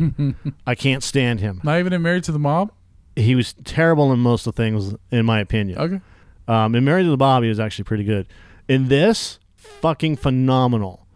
I 0.66 0.74
can't 0.74 1.02
stand 1.02 1.40
him. 1.40 1.60
Not 1.64 1.78
even 1.80 1.92
in 1.92 2.00
Married 2.02 2.22
to 2.24 2.32
the 2.32 2.38
Mob? 2.38 2.70
He 3.16 3.34
was 3.34 3.54
terrible 3.64 4.12
in 4.12 4.20
most 4.20 4.46
of 4.46 4.54
the 4.54 4.62
things, 4.62 4.94
in 5.10 5.26
my 5.26 5.40
opinion. 5.40 5.78
Okay. 5.78 6.00
Um, 6.46 6.74
in 6.76 6.84
Married 6.84 7.04
to 7.04 7.10
the 7.10 7.16
Bob, 7.16 7.42
he 7.42 7.48
was 7.48 7.58
actually 7.58 7.84
pretty 7.84 8.04
good. 8.04 8.28
In 8.68 8.86
this, 8.88 9.40
fucking 9.56 10.16
phenomenal. 10.16 11.06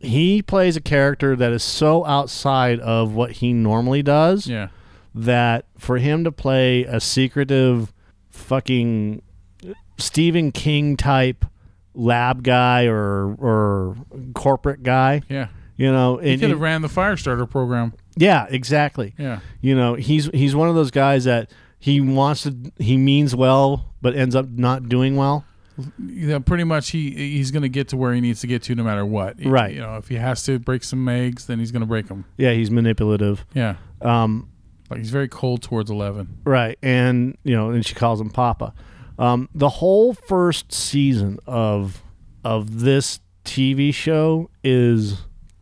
He 0.00 0.42
plays 0.42 0.76
a 0.76 0.80
character 0.80 1.36
that 1.36 1.52
is 1.52 1.62
so 1.62 2.04
outside 2.04 2.80
of 2.80 3.12
what 3.14 3.32
he 3.32 3.52
normally 3.52 4.02
does 4.02 4.48
Yeah. 4.48 4.68
that 5.14 5.66
for 5.78 5.98
him 5.98 6.24
to 6.24 6.32
play 6.32 6.82
a 6.84 6.98
secretive 6.98 7.91
fucking 8.32 9.22
Stephen 9.98 10.52
King 10.52 10.96
type 10.96 11.44
lab 11.94 12.42
guy 12.42 12.86
or 12.86 13.34
or 13.34 13.96
corporate 14.34 14.82
guy, 14.82 15.20
Yeah. 15.28 15.48
you 15.76 15.92
know, 15.92 16.16
He 16.16 16.32
and, 16.32 16.40
could 16.40 16.50
have 16.50 16.60
ran 16.60 16.82
the 16.82 16.88
Firestarter 16.88 17.48
program. 17.48 17.92
yeah, 18.16 18.46
exactly. 18.48 19.14
Yeah. 19.18 19.40
You 19.60 19.74
know, 19.76 19.94
he's 19.94 20.26
he's 20.34 20.54
one 20.56 20.68
of 20.68 20.74
those 20.74 20.90
guys 20.90 21.24
that 21.24 21.50
he 21.78 22.00
wants 22.00 22.42
to 22.44 22.56
he 22.78 22.96
means 22.96 23.34
well 23.36 23.86
but 24.00 24.16
ends 24.16 24.34
up 24.34 24.48
not 24.48 24.88
doing 24.88 25.16
well. 25.16 25.44
Yeah, 26.04 26.38
pretty 26.38 26.64
much 26.64 26.90
he 26.90 27.10
he's 27.10 27.50
going 27.50 27.62
to 27.62 27.68
get 27.68 27.88
to 27.88 27.96
where 27.96 28.12
he 28.12 28.20
needs 28.20 28.40
to 28.40 28.46
get 28.46 28.62
to 28.64 28.74
no 28.74 28.84
matter 28.84 29.06
what. 29.06 29.38
He- 29.40 29.48
Right. 29.48 29.74
You 29.74 29.80
know, 29.80 29.96
if 29.96 30.08
he 30.08 30.16
has 30.16 30.42
to 30.44 30.58
break 30.58 30.84
some 30.84 31.08
eggs, 31.08 31.46
then 31.46 31.58
he's 31.58 31.72
going 31.72 31.80
to 31.80 31.86
break 31.86 32.08
them. 32.08 32.24
Yeah, 32.36 32.52
he's 32.52 32.70
manipulative. 32.70 33.44
Yeah. 33.54 33.76
Um, 34.02 34.48
Like 34.92 35.00
he's 35.00 35.10
very 35.10 35.28
cold 35.28 35.62
towards 35.62 35.90
11. 35.90 36.40
Right, 36.44 36.78
and 36.82 37.36
you 37.42 37.54
know, 37.54 37.70
and 37.70 37.84
she 37.84 37.94
calls 37.94 38.20
him 38.20 38.30
Papa. 38.30 38.72
Um, 39.18 39.48
the 39.54 39.68
whole 39.68 40.14
first 40.14 40.72
season 40.72 41.38
of 41.46 42.02
of 42.44 42.80
this 42.80 43.20
TV 43.44 43.92
show 43.94 44.50
is, 44.64 45.18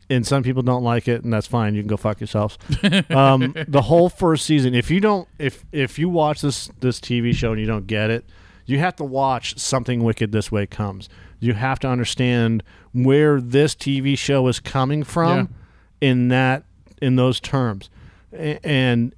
and 0.09 0.27
some 0.27 0.43
people 0.43 0.63
don't 0.63 0.85
like 0.85 1.09
it, 1.09 1.25
and 1.25 1.33
that's 1.33 1.47
fine. 1.47 1.75
You 1.75 1.83
can 1.83 1.89
go 1.89 1.97
fuck 1.97 2.21
yourselves. 2.21 2.59
um, 3.11 3.55
the 3.69 3.83
whole 3.83 4.09
first 4.09 4.47
season, 4.47 4.75
if 4.75 4.91
you 4.91 5.01
don't, 5.01 5.29
if 5.39 5.65
if 5.73 5.99
you 5.99 6.09
watch 6.09 6.41
this 6.41 6.71
this 6.81 7.01
TV 7.01 7.35
show 7.35 7.53
and 7.53 7.61
you 7.61 7.67
don't 7.67 7.87
get 7.87 8.11
it, 8.11 8.25
you 8.67 8.79
have 8.79 8.97
to 8.97 9.05
watch 9.05 9.59
Something 9.59 10.05
Wicked 10.05 10.33
This 10.33 10.53
Way 10.53 10.67
Comes. 10.67 11.09
You 11.39 11.55
have 11.55 11.79
to 11.81 11.89
understand 11.89 12.63
where 12.93 13.41
this 13.41 13.75
TV 13.75 14.17
show 14.17 14.47
is 14.49 14.61
coming 14.61 15.03
from 15.03 15.55
in 16.01 16.29
that 16.29 16.65
in 17.03 17.17
those 17.17 17.41
terms, 17.41 17.91
and 18.33 19.15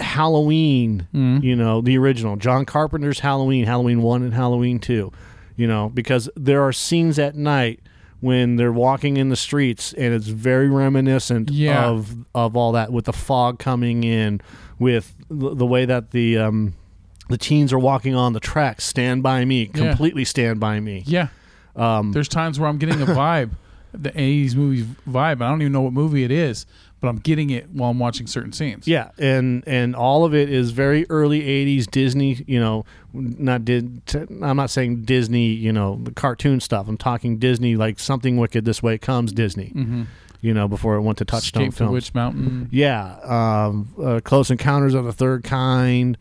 Halloween, 0.00 1.06
you 1.12 1.56
know, 1.56 1.80
the 1.80 1.96
original 1.98 2.36
John 2.36 2.64
Carpenter's 2.64 3.20
Halloween, 3.20 3.64
Halloween 3.66 4.02
1 4.02 4.22
and 4.22 4.34
Halloween 4.34 4.78
2, 4.78 5.12
you 5.56 5.66
know, 5.66 5.88
because 5.88 6.28
there 6.36 6.62
are 6.62 6.72
scenes 6.72 7.18
at 7.18 7.34
night 7.34 7.80
when 8.20 8.56
they're 8.56 8.72
walking 8.72 9.16
in 9.16 9.28
the 9.28 9.36
streets 9.36 9.92
and 9.92 10.12
it's 10.12 10.26
very 10.26 10.68
reminiscent 10.68 11.50
Yeah. 11.50 11.86
of 11.86 12.16
of 12.34 12.56
all 12.56 12.72
that 12.72 12.92
with 12.92 13.04
the 13.04 13.12
fog 13.12 13.58
coming 13.60 14.02
in 14.02 14.40
with 14.78 15.14
the, 15.30 15.54
the 15.54 15.66
way 15.66 15.84
that 15.84 16.10
the 16.10 16.36
um 16.38 16.74
the 17.28 17.38
teens 17.38 17.72
are 17.72 17.78
walking 17.78 18.14
on 18.16 18.32
the 18.32 18.40
tracks 18.40 18.84
stand 18.84 19.22
by 19.22 19.44
me 19.44 19.70
Yeah. 19.72 19.88
completely 19.88 20.24
stand 20.24 20.58
by 20.58 20.80
me 20.80 21.04
Yeah. 21.06 21.28
um 21.76 22.10
There's 22.12 22.26
times 22.28 22.58
where 22.58 22.68
I'm 22.68 22.78
getting 22.78 23.00
a 23.02 23.06
vibe, 23.06 23.50
the 23.92 24.10
80s 24.10 24.54
movie 24.54 24.82
vibe. 25.08 25.42
I 25.42 25.48
don't 25.48 25.60
even 25.62 25.72
know 25.72 25.80
what 25.82 25.92
movie 25.92 26.24
it 26.24 26.30
is, 26.30 26.66
but 27.00 27.08
I'm 27.08 27.18
getting 27.18 27.50
it 27.50 27.68
while 27.70 27.90
I'm 27.90 27.98
watching 27.98 28.26
certain 28.26 28.52
scenes. 28.52 28.86
Yeah, 28.88 29.10
and 29.18 29.62
and 29.66 29.94
all 29.96 30.24
of 30.24 30.34
it 30.34 30.50
is 30.50 30.70
very 30.72 31.06
early 31.10 31.40
'80s 31.42 31.90
Disney. 31.90 32.42
You 32.46 32.60
know, 32.60 32.84
not 33.12 33.64
did. 33.64 34.02
I'm 34.42 34.56
not 34.56 34.70
saying 34.70 35.02
Disney. 35.02 35.46
You 35.48 35.72
know, 35.72 35.98
the 36.02 36.10
cartoon 36.12 36.60
stuff. 36.60 36.88
I'm 36.88 36.96
talking 36.98 37.38
Disney, 37.38 37.76
like 37.76 37.98
something 37.98 38.36
wicked. 38.36 38.64
This 38.64 38.82
way 38.82 38.98
comes 38.98 39.32
Disney. 39.32 39.72
Mm-hmm. 39.74 40.02
You 40.40 40.54
know, 40.54 40.68
before 40.68 40.94
it 40.94 41.00
went 41.02 41.18
to 41.18 41.24
Touchstone 41.24 41.64
Escape 41.64 41.78
Films. 41.78 41.92
Witch 41.92 42.14
Mountain. 42.14 42.68
Yeah, 42.70 43.16
um, 43.24 43.88
uh, 44.00 44.20
Close 44.22 44.50
Encounters 44.52 44.94
of 44.94 45.04
the 45.04 45.12
Third 45.12 45.42
Kind, 45.42 46.16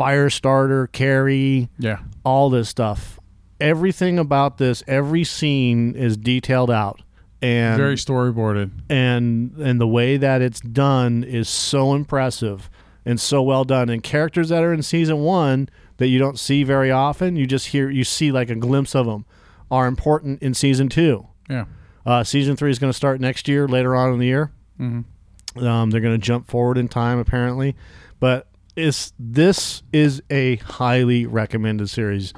Firestarter, 0.00 0.90
Carrie, 0.90 1.68
Yeah. 1.78 1.98
all 2.24 2.50
this 2.50 2.68
stuff. 2.68 3.20
Everything 3.60 4.18
about 4.18 4.58
this, 4.58 4.82
every 4.88 5.22
scene 5.22 5.94
is 5.94 6.16
detailed 6.16 6.70
out, 6.70 7.02
and 7.42 7.76
Very 7.78 7.94
storyboarded. 7.96 8.70
and 8.88 9.56
and 9.58 9.80
the 9.80 9.86
way 9.86 10.16
that 10.16 10.42
it's 10.42 10.60
done 10.60 11.24
is 11.24 11.48
so 11.48 11.94
impressive 11.94 12.68
and 13.04 13.18
so 13.20 13.42
well 13.42 13.64
done 13.64 13.88
and 13.88 14.02
characters 14.02 14.50
that 14.50 14.62
are 14.62 14.72
in 14.74 14.82
season 14.82 15.20
1 15.20 15.68
that 15.96 16.08
you 16.08 16.18
don't 16.18 16.38
see 16.38 16.64
very 16.64 16.90
often 16.90 17.36
you 17.36 17.46
just 17.46 17.68
hear 17.68 17.88
you 17.90 18.04
see 18.04 18.30
like 18.30 18.50
a 18.50 18.54
glimpse 18.54 18.94
of 18.94 19.06
them 19.06 19.24
are 19.70 19.86
important 19.86 20.42
in 20.42 20.52
season 20.54 20.88
2 20.88 21.26
Yeah. 21.48 21.64
uh, 22.04 22.24
season 22.24 22.56
3 22.56 22.70
is 22.70 22.78
going 22.78 22.90
to 22.92 22.96
start 22.96 23.20
next 23.20 23.48
year 23.48 23.66
later 23.66 23.96
on 23.96 24.12
in 24.12 24.18
the 24.18 24.26
year 24.26 24.52
Mm-hmm. 24.78 25.66
um, 25.66 25.90
they're 25.90 26.00
going 26.00 26.18
to 26.18 26.26
jump 26.26 26.46
forward 26.46 26.76
in 26.78 26.88
time 26.88 27.18
apparently 27.18 27.74
but 28.18 28.48
it's 28.76 29.12
this 29.18 29.82
is 29.92 30.22
a 30.30 30.56
highly 30.56 31.26
recommended 31.26 31.88
series 31.90 32.32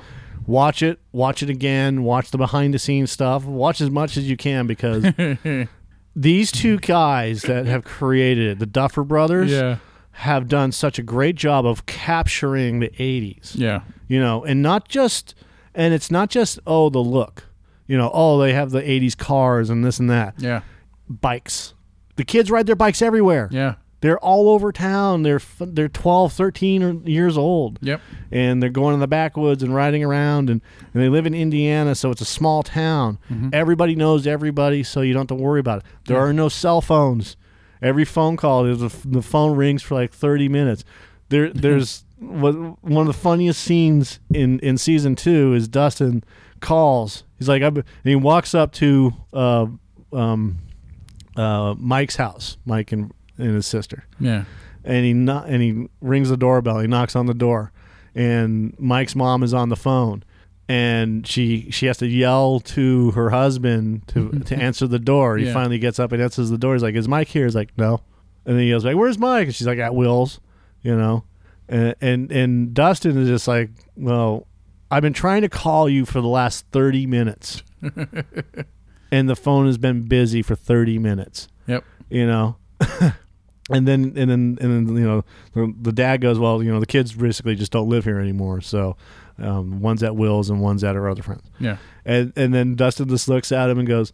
watch 0.47 0.83
it 0.83 0.99
watch 1.13 1.43
it 1.43 1.49
again 1.51 2.03
watch 2.03 2.31
the 2.31 2.39
behind 2.39 2.75
the 2.75 2.79
scenes 2.79 3.11
stuff 3.11 3.45
watch 3.45 3.81
as 3.81 3.91
much 3.91 4.17
as 4.17 4.29
you 4.29 4.37
can 4.37 4.67
because 4.67 5.05
these 6.17 6.53
two 6.53 6.79
guys 6.79 7.43
that 7.43 7.67
have 7.67 7.85
created 7.85 8.47
it, 8.49 8.59
the 8.59 8.67
Duffer 8.67 9.05
Brothers, 9.05 9.51
Yeah. 9.51 9.79
have 10.13 10.49
done 10.49 10.73
such 10.73 10.99
a 10.99 11.03
great 11.03 11.37
job 11.37 11.65
of 11.65 11.87
capturing 11.87 12.81
the 12.81 12.89
80s. 12.91 13.53
Yeah. 13.57 13.81
You 14.09 14.21
know, 14.21 14.45
and 14.45 14.63
not 14.63 14.89
just 14.89 15.35
and 15.75 15.95
it's 15.95 16.11
not 16.11 16.29
just 16.29 16.59
oh 16.67 16.91
the 16.91 16.99
look. 16.99 17.45
You 17.87 17.97
know, 17.97 18.11
oh 18.13 18.39
they 18.39 18.53
have 18.53 18.71
the 18.71 18.83
80s 18.83 19.17
cars 19.17 19.71
and 19.71 19.85
this 19.85 19.99
and 19.99 20.11
that. 20.11 20.35
Yeah. 20.39 20.63
Bikes. 21.09 21.75
The 22.17 22.25
kids 22.25 22.51
ride 22.51 22.67
their 22.67 22.77
bikes 22.77 23.01
everywhere. 23.01 23.49
Yeah. 23.51 23.75
They're 24.03 24.19
all 24.19 24.49
over 24.51 24.73
town. 24.73 25.23
They're 25.23 25.41
they're 25.61 25.89
12, 25.89 26.33
13 26.33 27.07
years 27.07 27.39
old. 27.39 27.79
Yep. 27.81 28.01
and 28.31 28.63
they're 28.63 28.69
going 28.71 28.95
in 28.95 29.01
the 29.01 29.07
backwoods 29.07 29.63
and 29.63 29.75
riding 29.75 30.03
around 30.05 30.51
and, 30.51 30.61
and 30.93 31.03
they 31.03 31.09
live 31.09 31.25
in 31.25 31.35
Indiana 31.35 31.95
so 31.95 32.11
it's 32.11 32.21
a 32.21 32.27
small 32.27 32.63
town. 32.63 33.19
Everybody 33.53 33.95
knows 33.95 34.27
everybody 34.27 34.83
so 34.83 35.01
you 35.01 35.13
don't 35.15 35.31
have 35.31 35.39
to 35.39 35.43
worry 35.43 35.61
about 35.61 35.79
it. 35.79 35.85
There 36.07 36.19
are 36.19 36.33
no 36.33 36.49
cell 36.49 36.81
phones. 36.81 37.37
Every 37.81 38.05
phone 38.05 38.37
call 38.37 38.67
a, 38.67 38.75
the 38.75 39.23
phone 39.23 39.57
rings 39.57 39.83
for 39.83 39.95
like 39.95 40.13
30 40.13 40.49
minutes. 40.49 40.85
There 41.29 41.51
there's 41.55 42.05
one 42.19 42.77
of 42.85 43.07
the 43.07 43.13
funniest 43.13 43.63
scenes 43.63 44.19
in 44.35 44.59
in 44.61 44.79
season 44.79 45.15
2 45.15 45.55
is 45.55 45.69
Dustin 45.69 46.25
calls. 46.61 47.25
He's 47.39 47.49
like 47.49 47.63
and 47.63 47.85
he 48.05 48.17
walks 48.17 48.55
up 48.55 48.73
to 48.75 49.13
uh, 49.33 49.67
um, 50.13 50.59
uh, 51.37 51.75
Mike's 51.79 52.17
house 52.17 52.57
Mike 52.65 52.93
and, 52.93 53.13
and 53.43 53.55
his 53.55 53.67
sister 53.67 54.05
Yeah. 54.21 54.45
and 54.85 55.05
he 55.05 55.13
kno- 55.13 55.45
and 55.47 55.63
he 55.63 55.89
rings 56.01 56.29
the 56.31 56.37
doorbell. 56.37 56.79
He 56.81 56.87
knocks 56.87 57.15
on 57.17 57.27
the 57.27 57.35
door, 57.35 57.73
and 58.15 58.75
Mike's 58.79 59.15
mom 59.15 59.43
is 59.43 59.53
on 59.55 59.69
the 59.69 59.77
phone, 59.77 60.23
and 60.69 61.27
she 61.27 61.71
she 61.71 61.87
has 61.87 61.99
to 61.99 62.07
yell 62.07 62.61
to 62.61 63.11
her 63.13 63.31
husband 63.31 64.07
to 64.09 64.31
to 64.47 64.57
answer 64.57 64.87
the 64.87 64.99
door. 64.99 65.37
He 65.39 65.47
Yeah. 65.47 65.53
finally 65.53 65.79
gets 65.79 65.99
up 65.99 66.13
and 66.13 66.23
answers 66.23 66.51
the 66.51 66.59
door. 66.59 66.75
He's 66.75 66.83
like, 66.83 66.95
"Is 66.95 67.09
Mike 67.09 67.29
here?" 67.29 67.45
He's 67.45 67.55
like, 67.55 67.71
"No," 67.77 68.01
and 68.47 68.57
then 68.57 68.63
he 68.65 68.71
goes 68.71 68.85
like, 68.85 68.97
"Where's 68.97 69.19
Mike?" 69.19 69.47
And 69.49 69.55
she's 69.55 69.67
like, 69.67 69.79
"At 69.79 69.95
Will's," 69.95 70.41
you 70.83 70.97
know, 70.97 71.25
and 71.69 71.95
and 72.01 72.33
and 72.33 72.75
Dustin 72.75 73.17
is 73.19 73.29
just 73.29 73.47
like, 73.49 73.71
"Well, 73.97 74.47
I've 74.91 75.03
been 75.03 75.13
trying 75.13 75.43
to 75.43 75.49
call 75.49 75.89
you 75.89 76.05
for 76.07 76.21
the 76.21 76.29
last 76.29 76.67
thirty 76.73 77.07
minutes." 77.07 77.63
And 79.11 79.29
the 79.29 79.37
phone 79.37 79.67
has 79.67 79.77
been 79.77 80.05
busy 80.05 80.41
for 80.41 80.55
30 80.55 80.99
minutes 80.99 81.47
Yep. 81.67 81.85
you 82.09 82.27
know. 82.27 82.57
and 83.73 83.89
then 83.89 84.13
and 84.17 84.31
then 84.31 84.59
and 84.61 84.89
then 84.89 84.97
you 84.97 85.07
know 85.07 85.25
the, 85.55 85.75
the 85.81 85.93
dad 85.93 86.21
goes, 86.21 86.39
well, 86.39 86.63
you 86.63 86.73
know, 86.73 86.81
the 86.81 86.87
kids 86.87 87.13
basically 87.13 87.55
just 87.55 87.73
don't 87.73 87.89
live 87.89 88.05
here 88.05 88.19
anymore. 88.19 88.61
So 88.61 88.97
um, 89.39 89.81
one's 89.81 90.03
at 90.03 90.17
Will's 90.17 90.51
and 90.51 90.61
one's 90.61 90.85
at 90.85 90.95
her 90.95 91.09
other 91.09 91.23
friends. 91.23 91.43
Yeah. 91.59 91.79
And 92.05 92.33
and 92.37 92.53
then 92.53 92.75
Dustin 92.75 93.09
just 93.09 93.29
looks 93.29 93.53
at 93.53 93.71
him 93.71 93.79
and 93.79 93.89
goes, 93.89 94.13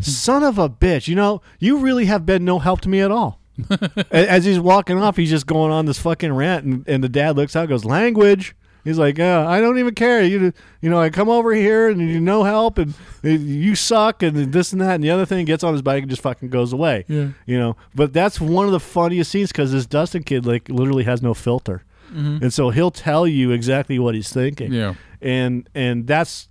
"Son 0.00 0.42
of 0.42 0.58
a 0.58 0.68
bitch! 0.68 1.08
You 1.08 1.14
know, 1.14 1.42
you 1.58 1.78
really 1.78 2.06
have 2.06 2.26
been 2.26 2.44
no 2.44 2.58
help 2.58 2.80
to 2.82 2.88
me 2.88 3.00
at 3.00 3.10
all." 3.10 3.40
As 4.10 4.44
he's 4.44 4.60
walking 4.60 4.98
off, 4.98 5.16
he's 5.16 5.30
just 5.30 5.46
going 5.46 5.72
on 5.72 5.86
this 5.86 5.98
fucking 5.98 6.32
rant, 6.32 6.64
and, 6.64 6.88
and 6.88 7.02
the 7.02 7.08
dad 7.08 7.36
looks 7.36 7.56
out, 7.56 7.62
and 7.62 7.68
goes, 7.68 7.84
"Language." 7.84 8.54
He's 8.88 8.98
like, 8.98 9.18
yeah, 9.18 9.46
I 9.46 9.60
don't 9.60 9.78
even 9.78 9.94
care. 9.94 10.22
You, 10.22 10.52
you 10.80 10.88
know, 10.90 10.98
I 10.98 11.10
come 11.10 11.28
over 11.28 11.52
here 11.52 11.88
and 11.88 12.00
you 12.00 12.20
no 12.20 12.42
help, 12.42 12.78
and 12.78 12.94
you 13.22 13.74
suck, 13.74 14.22
and 14.22 14.52
this 14.52 14.72
and 14.72 14.80
that, 14.80 14.94
and 14.94 15.04
the 15.04 15.10
other 15.10 15.26
thing. 15.26 15.44
Gets 15.44 15.62
on 15.62 15.72
his 15.72 15.82
bike 15.82 16.02
and 16.02 16.10
just 16.10 16.22
fucking 16.22 16.48
goes 16.48 16.72
away. 16.72 17.04
Yeah. 17.06 17.28
You 17.46 17.58
know, 17.58 17.76
but 17.94 18.12
that's 18.12 18.40
one 18.40 18.66
of 18.66 18.72
the 18.72 18.80
funniest 18.80 19.30
scenes 19.30 19.52
because 19.52 19.72
this 19.72 19.86
Dustin 19.86 20.22
kid 20.22 20.46
like 20.46 20.68
literally 20.68 21.04
has 21.04 21.22
no 21.22 21.34
filter, 21.34 21.84
mm-hmm. 22.10 22.42
and 22.42 22.52
so 22.52 22.70
he'll 22.70 22.90
tell 22.90 23.26
you 23.26 23.50
exactly 23.50 23.98
what 23.98 24.14
he's 24.14 24.32
thinking 24.32 24.72
Yeah. 24.72 24.94
and 25.20 25.68
and 25.74 26.06
that's 26.06 26.48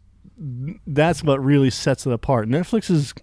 that's 0.85 1.23
what 1.23 1.43
really 1.43 1.69
sets 1.69 2.05
it 2.05 2.13
apart. 2.13 2.47
Netflix 2.47 2.91
is 2.91 3.13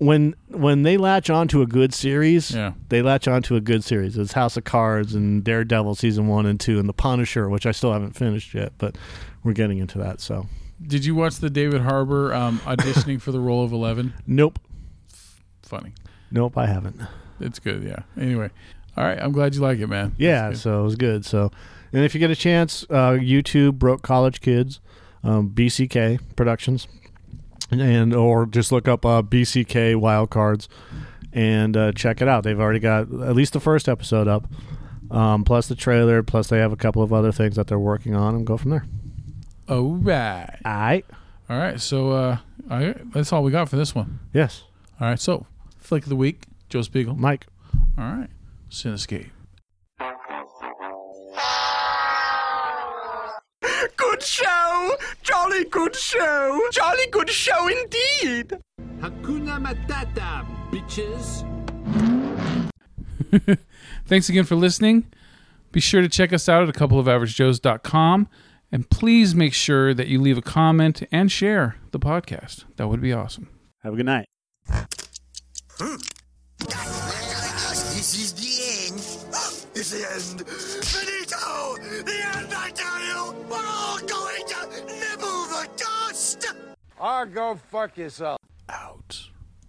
when 0.00 0.34
when 0.48 0.82
they 0.82 0.96
latch 0.96 1.30
onto 1.30 1.62
a 1.62 1.66
good 1.66 1.94
series, 1.94 2.50
Yeah. 2.50 2.72
they 2.88 3.02
latch 3.02 3.28
onto 3.28 3.54
a 3.54 3.60
good 3.60 3.84
series. 3.84 4.16
It's 4.18 4.32
House 4.32 4.56
of 4.56 4.64
Cards 4.64 5.14
and 5.14 5.44
Daredevil 5.44 5.94
season 5.94 6.26
one 6.26 6.46
and 6.46 6.58
two, 6.58 6.78
and 6.78 6.88
The 6.88 6.92
Punisher, 6.92 7.48
which 7.48 7.66
I 7.66 7.70
still 7.72 7.92
haven't 7.92 8.16
finished 8.16 8.54
yet, 8.54 8.72
but 8.78 8.96
we're 9.44 9.52
getting 9.52 9.78
into 9.78 9.98
that. 9.98 10.20
So 10.20 10.46
Did 10.84 11.04
you 11.04 11.14
watch 11.14 11.36
the 11.36 11.50
David 11.50 11.82
Harbour 11.82 12.32
um, 12.34 12.58
auditioning 12.60 13.20
for 13.20 13.30
the 13.32 13.40
role 13.40 13.62
of 13.62 13.72
Eleven? 13.72 14.14
nope, 14.26 14.58
Funny. 15.62 15.92
nope, 16.30 16.56
I 16.58 16.66
haven't. 16.66 17.00
It's 17.38 17.58
good. 17.58 17.82
Yeah. 17.84 18.00
Anyway. 18.20 18.50
All 18.96 19.04
right. 19.04 19.18
I'm 19.20 19.32
glad 19.32 19.54
you 19.54 19.60
like 19.60 19.78
it, 19.78 19.86
man. 19.86 20.14
Yeah, 20.18 20.52
so 20.52 20.80
it 20.80 20.82
was 20.82 20.96
good. 20.96 21.24
So, 21.24 21.50
and 21.92 22.04
if 22.04 22.12
you 22.14 22.18
get 22.20 22.30
a 22.30 22.36
chance, 22.36 22.84
uh, 22.90 23.12
YouTube 23.12 23.74
broke 23.78 24.02
college 24.02 24.40
kids, 24.40 24.80
um, 25.22 25.50
BCK 25.50 26.18
Productions. 26.36 26.88
And 27.70 28.14
or 28.14 28.46
just 28.46 28.72
look 28.72 28.88
up 28.88 29.04
uh, 29.06 29.22
BCK 29.22 29.94
Wildcards 29.94 30.66
and 31.32 31.76
uh, 31.76 31.92
check 31.92 32.20
it 32.20 32.28
out. 32.28 32.42
They've 32.44 32.58
already 32.58 32.80
got 32.80 33.02
at 33.02 33.34
least 33.36 33.52
the 33.52 33.60
first 33.60 33.88
episode 33.88 34.26
up, 34.28 34.46
um, 35.10 35.44
plus 35.44 35.68
the 35.68 35.74
trailer, 35.76 36.22
plus 36.22 36.48
they 36.48 36.58
have 36.58 36.72
a 36.72 36.76
couple 36.76 37.02
of 37.02 37.12
other 37.12 37.32
things 37.32 37.56
that 37.56 37.66
they're 37.68 37.78
working 37.78 38.14
on, 38.14 38.34
and 38.34 38.46
go 38.46 38.56
from 38.56 38.70
there. 38.70 38.86
All 39.68 39.94
right. 39.94 40.56
All 40.64 40.72
right. 40.72 41.04
All 41.48 41.58
right. 41.58 41.80
So 41.80 42.10
uh, 42.10 42.38
I, 42.68 42.94
that's 43.12 43.32
all 43.32 43.42
we 43.42 43.52
got 43.52 43.68
for 43.68 43.76
this 43.76 43.94
one. 43.94 44.18
Yes, 44.32 44.64
All 45.00 45.08
right. 45.08 45.20
So, 45.20 45.46
flick 45.78 46.02
of 46.04 46.08
the 46.08 46.16
week, 46.16 46.42
Joe 46.68 46.82
Spiegel. 46.82 47.14
Mike. 47.14 47.46
All 47.96 48.04
right. 48.04 48.28
Cinescape. 48.70 49.30
Good 53.96 54.22
show! 54.80 54.96
Jolly 55.22 55.64
good 55.64 55.96
show! 55.96 56.60
Jolly 56.72 57.06
good 57.10 57.30
show 57.30 57.68
indeed! 57.68 58.56
Hakuna 59.00 59.60
Matata, 59.64 60.46
bitches. 60.70 61.46
Thanks 64.06 64.28
again 64.28 64.44
for 64.44 64.56
listening. 64.56 65.06
Be 65.72 65.80
sure 65.80 66.02
to 66.02 66.08
check 66.08 66.32
us 66.32 66.48
out 66.48 66.62
at 66.64 66.68
a 66.68 66.72
couple 66.72 66.98
of 66.98 67.06
averagejoes.com 67.06 68.28
and 68.72 68.90
please 68.90 69.34
make 69.34 69.54
sure 69.54 69.94
that 69.94 70.08
you 70.08 70.20
leave 70.20 70.38
a 70.38 70.42
comment 70.42 71.02
and 71.12 71.30
share 71.30 71.76
the 71.92 71.98
podcast. 71.98 72.64
That 72.76 72.88
would 72.88 73.00
be 73.00 73.12
awesome. 73.12 73.48
Have 73.82 73.94
a 73.94 73.96
good 73.96 74.06
night. 74.06 74.26
This 76.58 78.14
is 78.14 78.32
the 78.32 78.94
end. 78.94 79.16
It's 79.72 79.92
the 79.92 79.98
end. 79.98 80.46
Finito! 80.48 81.76
The 82.04 82.12
end, 82.36 82.52
I 82.52 82.70
tell 82.74 83.00
you! 83.00 83.32
We're 83.48 83.66
all 83.66 83.98
going 84.00 84.39
or 87.00 87.24
go 87.24 87.58
fuck 87.70 87.96
yourself. 87.96 88.38
Out. 88.68 89.29